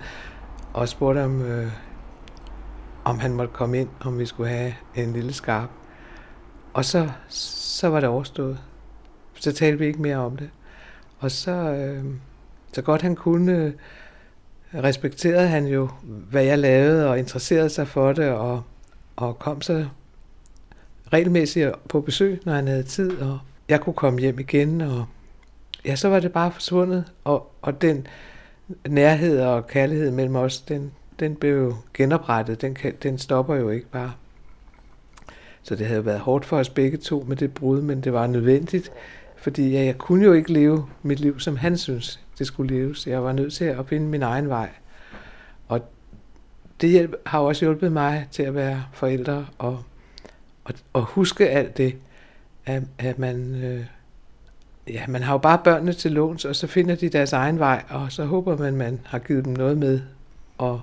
og 0.72 0.88
spurgte 0.88 1.24
om, 1.24 1.42
øh, 1.42 1.72
om 3.04 3.18
han 3.18 3.34
måtte 3.34 3.52
komme 3.54 3.80
ind, 3.80 3.88
om 4.00 4.18
vi 4.18 4.26
skulle 4.26 4.50
have 4.50 4.74
en 4.94 5.12
lille 5.12 5.32
skarp. 5.32 5.70
Og 6.78 6.84
så, 6.84 7.08
så 7.28 7.88
var 7.88 8.00
det 8.00 8.08
overstået. 8.08 8.58
Så 9.34 9.52
talte 9.52 9.78
vi 9.78 9.86
ikke 9.86 10.02
mere 10.02 10.16
om 10.16 10.36
det. 10.36 10.50
Og 11.18 11.30
så, 11.30 11.50
øh, 11.50 12.04
så 12.72 12.82
godt 12.82 13.02
han 13.02 13.16
kunne, 13.16 13.52
øh, 13.52 13.72
respekterede 14.84 15.48
han 15.48 15.66
jo, 15.66 15.88
hvad 16.02 16.44
jeg 16.44 16.58
lavede, 16.58 17.10
og 17.10 17.18
interesserede 17.18 17.68
sig 17.68 17.88
for 17.88 18.12
det, 18.12 18.28
og, 18.28 18.62
og 19.16 19.38
kom 19.38 19.62
så 19.62 19.86
regelmæssigt 21.12 21.88
på 21.88 22.00
besøg, 22.00 22.40
når 22.44 22.52
han 22.52 22.68
havde 22.68 22.82
tid, 22.82 23.18
og 23.20 23.38
jeg 23.68 23.80
kunne 23.80 23.94
komme 23.94 24.20
hjem 24.20 24.38
igen, 24.38 24.80
og 24.80 25.06
ja, 25.84 25.96
så 25.96 26.08
var 26.08 26.20
det 26.20 26.32
bare 26.32 26.52
forsvundet, 26.52 27.04
og, 27.24 27.52
og 27.62 27.82
den 27.82 28.06
nærhed 28.88 29.40
og 29.40 29.66
kærlighed 29.66 30.10
mellem 30.10 30.36
os, 30.36 30.60
den, 30.60 30.92
den 31.20 31.36
blev 31.36 31.56
jo 31.56 31.76
genoprettet, 31.94 32.60
den, 32.60 32.76
den 33.02 33.18
stopper 33.18 33.54
jo 33.54 33.70
ikke 33.70 33.86
bare. 33.86 34.12
Så 35.68 35.74
det 35.74 35.86
havde 35.86 36.06
været 36.06 36.20
hårdt 36.20 36.44
for 36.44 36.58
os 36.58 36.68
begge 36.68 36.96
to 36.96 37.24
med 37.28 37.36
det 37.36 37.54
brud, 37.54 37.80
men 37.80 38.00
det 38.00 38.12
var 38.12 38.26
nødvendigt, 38.26 38.92
fordi 39.36 39.70
ja, 39.70 39.84
jeg 39.84 39.98
kunne 39.98 40.24
jo 40.24 40.32
ikke 40.32 40.52
leve 40.52 40.86
mit 41.02 41.20
liv, 41.20 41.40
som 41.40 41.56
han 41.56 41.78
synes, 41.78 42.20
det 42.38 42.46
skulle 42.46 42.76
leves. 42.76 43.06
Jeg 43.06 43.24
var 43.24 43.32
nødt 43.32 43.52
til 43.52 43.64
at 43.64 43.86
finde 43.86 44.06
min 44.06 44.22
egen 44.22 44.48
vej. 44.48 44.68
Og 45.68 45.80
det 46.80 46.90
hjælp, 46.90 47.14
har 47.26 47.38
også 47.38 47.64
hjulpet 47.64 47.92
mig 47.92 48.28
til 48.30 48.42
at 48.42 48.54
være 48.54 48.84
forældre 48.92 49.46
og, 49.58 49.82
og, 50.64 50.74
og 50.92 51.02
huske 51.02 51.48
alt 51.48 51.76
det, 51.76 51.94
at, 52.66 52.82
at 52.98 53.18
man, 53.18 53.54
øh, 53.64 53.84
ja, 54.94 55.06
man 55.08 55.22
har 55.22 55.34
jo 55.34 55.38
bare 55.38 55.60
børnene 55.64 55.92
til 55.92 56.12
låns, 56.12 56.44
og 56.44 56.56
så 56.56 56.66
finder 56.66 56.94
de 56.94 57.08
deres 57.08 57.32
egen 57.32 57.58
vej, 57.58 57.84
og 57.88 58.12
så 58.12 58.24
håber 58.24 58.56
man, 58.56 58.76
man 58.76 59.00
har 59.04 59.18
givet 59.18 59.44
dem 59.44 59.52
noget 59.52 59.78
med. 59.78 60.00
Og 60.58 60.80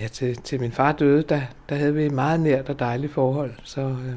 ja, 0.00 0.08
til, 0.08 0.36
til 0.36 0.60
min 0.60 0.72
far 0.72 0.92
døde, 0.92 1.22
der, 1.22 1.40
der 1.68 1.74
havde 1.74 1.94
vi 1.94 2.04
et 2.04 2.12
meget 2.12 2.40
nært 2.40 2.68
og 2.68 2.78
dejligt 2.78 3.12
forhold, 3.12 3.52
så 3.62 3.80
øh, 3.80 4.16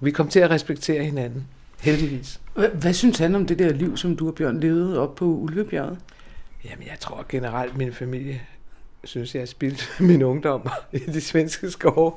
vi 0.00 0.10
kom 0.10 0.28
til 0.28 0.40
at 0.40 0.50
respektere 0.50 1.04
hinanden, 1.04 1.46
heldigvis. 1.80 2.40
Hvad, 2.54 2.68
hvad 2.68 2.92
synes 2.92 3.18
han 3.18 3.34
om 3.34 3.46
det 3.46 3.58
der 3.58 3.72
liv, 3.72 3.96
som 3.96 4.16
du 4.16 4.28
og 4.28 4.34
Bjørn 4.34 4.60
levede 4.60 5.00
op 5.00 5.14
på 5.14 5.24
Ulvebjerget? 5.24 5.98
Jamen, 6.64 6.86
jeg 6.86 6.96
tror 7.00 7.26
generelt, 7.28 7.76
min 7.76 7.92
familie 7.92 8.40
synes, 9.04 9.34
jeg 9.34 9.40
har 9.40 9.46
spildt 9.46 9.96
min 10.00 10.22
ungdom 10.22 10.68
i 10.92 10.98
de 10.98 11.20
svenske 11.20 11.70
skove. 11.70 12.12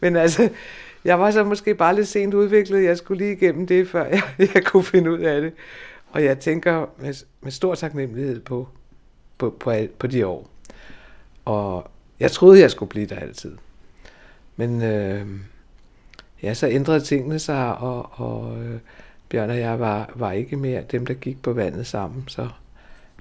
Men 0.00 0.16
altså, 0.16 0.48
jeg 1.04 1.20
var 1.20 1.30
så 1.30 1.44
måske 1.44 1.74
bare 1.74 1.94
lidt 1.94 2.08
sent 2.08 2.34
udviklet. 2.34 2.84
Jeg 2.84 2.98
skulle 2.98 3.24
lige 3.24 3.32
igennem 3.32 3.66
det, 3.66 3.88
før 3.88 4.04
jeg, 4.04 4.22
jeg 4.54 4.64
kunne 4.64 4.84
finde 4.84 5.12
ud 5.12 5.18
af 5.18 5.40
det. 5.40 5.52
Og 6.10 6.24
jeg 6.24 6.38
tænker 6.38 6.86
med, 6.98 7.24
med 7.40 7.52
stor 7.52 7.74
taknemmelighed 7.74 8.40
på, 8.40 8.68
på, 9.38 9.56
på, 9.60 9.72
på 9.98 10.06
de 10.06 10.26
år. 10.26 10.50
Og 11.44 11.90
jeg 12.20 12.32
troede, 12.32 12.60
jeg 12.60 12.70
skulle 12.70 12.90
blive 12.90 13.06
der 13.06 13.16
altid. 13.16 13.56
Men 14.56 14.82
øh, 14.82 15.26
ja, 16.42 16.54
så 16.54 16.68
ændrede 16.68 17.00
tingene 17.00 17.38
sig, 17.38 17.78
og, 17.78 18.20
og 18.20 18.64
øh, 18.64 18.78
Bjørn 19.28 19.50
og 19.50 19.58
jeg 19.58 19.80
var, 19.80 20.12
var 20.14 20.32
ikke 20.32 20.56
mere 20.56 20.82
dem, 20.92 21.06
der 21.06 21.14
gik 21.14 21.42
på 21.42 21.52
vandet 21.52 21.86
sammen. 21.86 22.24
Så 22.28 22.48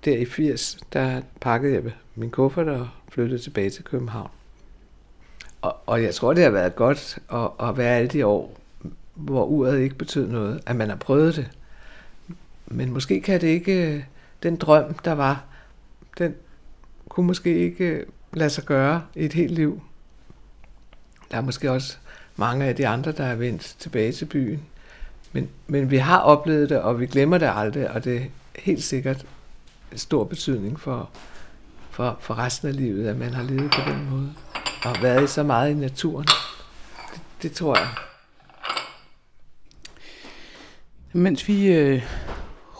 der 0.06 0.18
i 0.18 0.26
80, 0.26 0.78
der 0.94 1.22
pakkede 1.42 1.74
jeg 1.74 1.84
min 2.16 2.30
kuffert 2.30 2.68
og 2.68 2.88
flyttede 3.10 3.42
tilbage 3.42 3.70
til 3.70 3.84
København. 3.84 4.30
Og, 5.62 5.78
og 5.86 6.04
jeg 6.04 6.16
tror, 6.16 6.34
det 6.34 6.44
har 6.44 6.52
været 6.52 6.76
godt 6.76 7.20
at, 7.34 7.68
at 7.68 7.78
være 7.78 7.98
alle 7.98 8.10
de 8.10 8.26
år, 8.26 8.58
hvor 9.14 9.46
uret 9.46 9.80
ikke 9.80 9.96
betød 9.96 10.28
noget, 10.28 10.62
at 10.66 10.76
man 10.76 10.90
har 10.90 10.96
prøvet 10.96 11.36
det. 11.36 11.50
Men 12.66 12.92
måske 12.92 13.22
kan 13.22 13.42
det 13.42 13.48
ikke, 13.48 13.96
øh, 13.96 14.04
den 14.44 14.56
drøm, 14.56 14.94
der 14.94 15.12
var, 15.12 15.44
den 16.18 16.36
kunne 17.10 17.28
måske 17.28 17.58
ikke 17.60 18.06
lade 18.34 18.50
sig 18.50 18.64
gøre 18.64 19.04
i 19.16 19.26
et 19.26 19.34
helt 19.34 19.52
liv. 19.52 19.82
Der 21.32 21.38
er 21.38 21.42
måske 21.42 21.72
også 21.72 21.98
mange 22.36 22.66
af 22.66 22.76
de 22.76 22.88
andre, 22.88 23.12
der 23.12 23.24
er 23.24 23.36
vendt 23.36 23.76
tilbage 23.80 24.12
til 24.12 24.26
byen. 24.26 24.66
Men, 25.32 25.50
men 25.68 25.92
vi 25.92 25.98
har 25.98 26.20
oplevet 26.20 26.70
det, 26.70 26.82
og 26.82 27.00
vi 27.00 27.06
glemmer 27.06 27.38
det 27.38 27.52
aldrig, 27.56 27.92
og 27.92 28.04
det 28.04 28.18
er 28.18 28.22
helt 28.56 28.84
sikkert 28.84 29.26
stor 29.96 30.24
betydning 30.24 30.80
for, 30.80 31.10
for, 31.90 32.18
for 32.20 32.38
resten 32.38 32.68
af 32.68 32.76
livet, 32.76 33.08
at 33.08 33.18
man 33.18 33.34
har 33.34 33.44
levet 33.44 33.72
på 33.72 33.92
den 33.92 34.10
måde. 34.10 34.34
Og 34.86 34.96
været 35.02 35.30
så 35.30 35.44
meget 35.44 35.72
i 35.72 35.74
naturen. 35.74 36.26
Det, 37.14 37.22
det 37.42 37.52
tror 37.52 37.78
jeg. 37.78 37.90
Mens 41.14 41.48
vi 41.48 41.68
øh, 41.68 42.04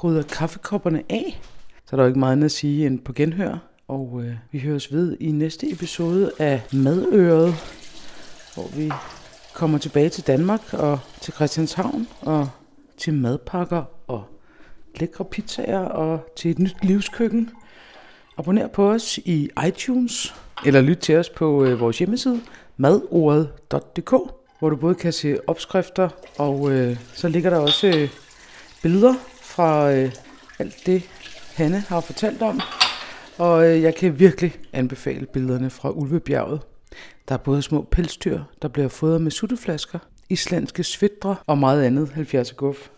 rydder 0.04 0.24
kaffekopperne 0.24 1.04
af, 1.10 1.42
så 1.86 1.96
er 1.96 1.96
der 1.96 2.04
jo 2.04 2.08
ikke 2.08 2.20
meget 2.20 2.32
andet 2.32 2.46
at 2.46 2.52
sige 2.52 2.88
end 2.88 3.00
på 3.00 3.14
genhør. 3.14 3.58
Og 3.92 4.22
øh, 4.24 4.34
vi 4.52 4.60
høres 4.60 4.94
ved 4.94 5.18
i 5.20 5.32
næste 5.32 5.72
episode 5.72 6.32
af 6.40 6.62
Madøret, 6.74 7.56
hvor 8.54 8.68
vi 8.76 8.92
kommer 9.54 9.78
tilbage 9.78 10.10
til 10.10 10.28
Danmark 10.28 10.74
og 10.74 11.00
til 11.22 11.34
Christianshavn 11.34 12.08
og 12.22 12.50
til 12.98 13.14
madpakker 13.14 13.84
og 14.08 14.24
lækre 14.96 15.26
pizzaer 15.26 15.80
og 15.80 16.34
til 16.36 16.52
et 16.52 16.60
nyt 16.60 16.76
livskøkken. 16.82 17.50
Abonner 18.38 18.68
på 18.68 18.92
os 18.92 19.18
i 19.18 19.50
iTunes, 19.68 20.36
eller 20.66 20.82
lyt 20.82 20.98
til 20.98 21.18
os 21.18 21.30
på 21.30 21.64
øh, 21.66 21.80
vores 21.80 22.00
hjemmeside, 22.00 22.42
madordet.dk, 22.78 24.12
hvor 24.60 24.70
du 24.70 24.76
både 24.76 24.96
kan 24.96 25.14
se 25.14 25.38
opskrifter, 25.48 26.10
og 26.38 26.72
øh, 26.72 26.98
så 27.14 27.28
ligger 27.28 27.50
der 27.50 27.58
også 27.58 27.88
øh, 27.88 28.10
billeder 28.82 29.14
fra 29.42 29.92
øh, 29.92 30.12
alt 30.60 30.76
det, 30.86 31.04
Hanne 31.56 31.80
har 31.80 32.02
fortalt 32.02 32.42
om. 32.42 32.62
Og 33.38 33.68
øh, 33.68 33.82
jeg 33.82 33.96
kan 33.96 34.20
virkelig 34.20 34.54
anbefale 34.74 35.26
billederne 35.26 35.70
fra 35.70 35.92
Ulvebjerget. 35.92 36.62
Der 37.28 37.34
er 37.36 37.40
både 37.40 37.62
små 37.62 37.88
pelsdyr, 37.92 38.40
der 38.62 38.68
bliver 38.68 38.88
fodret 38.88 39.22
med 39.22 39.32
sutteflasker, 39.32 40.00
islandske 40.30 40.84
svidre 40.84 41.36
og 41.48 41.58
meget 41.58 41.84
andet 41.84 42.10
70 42.10 42.54
guf. 42.54 42.90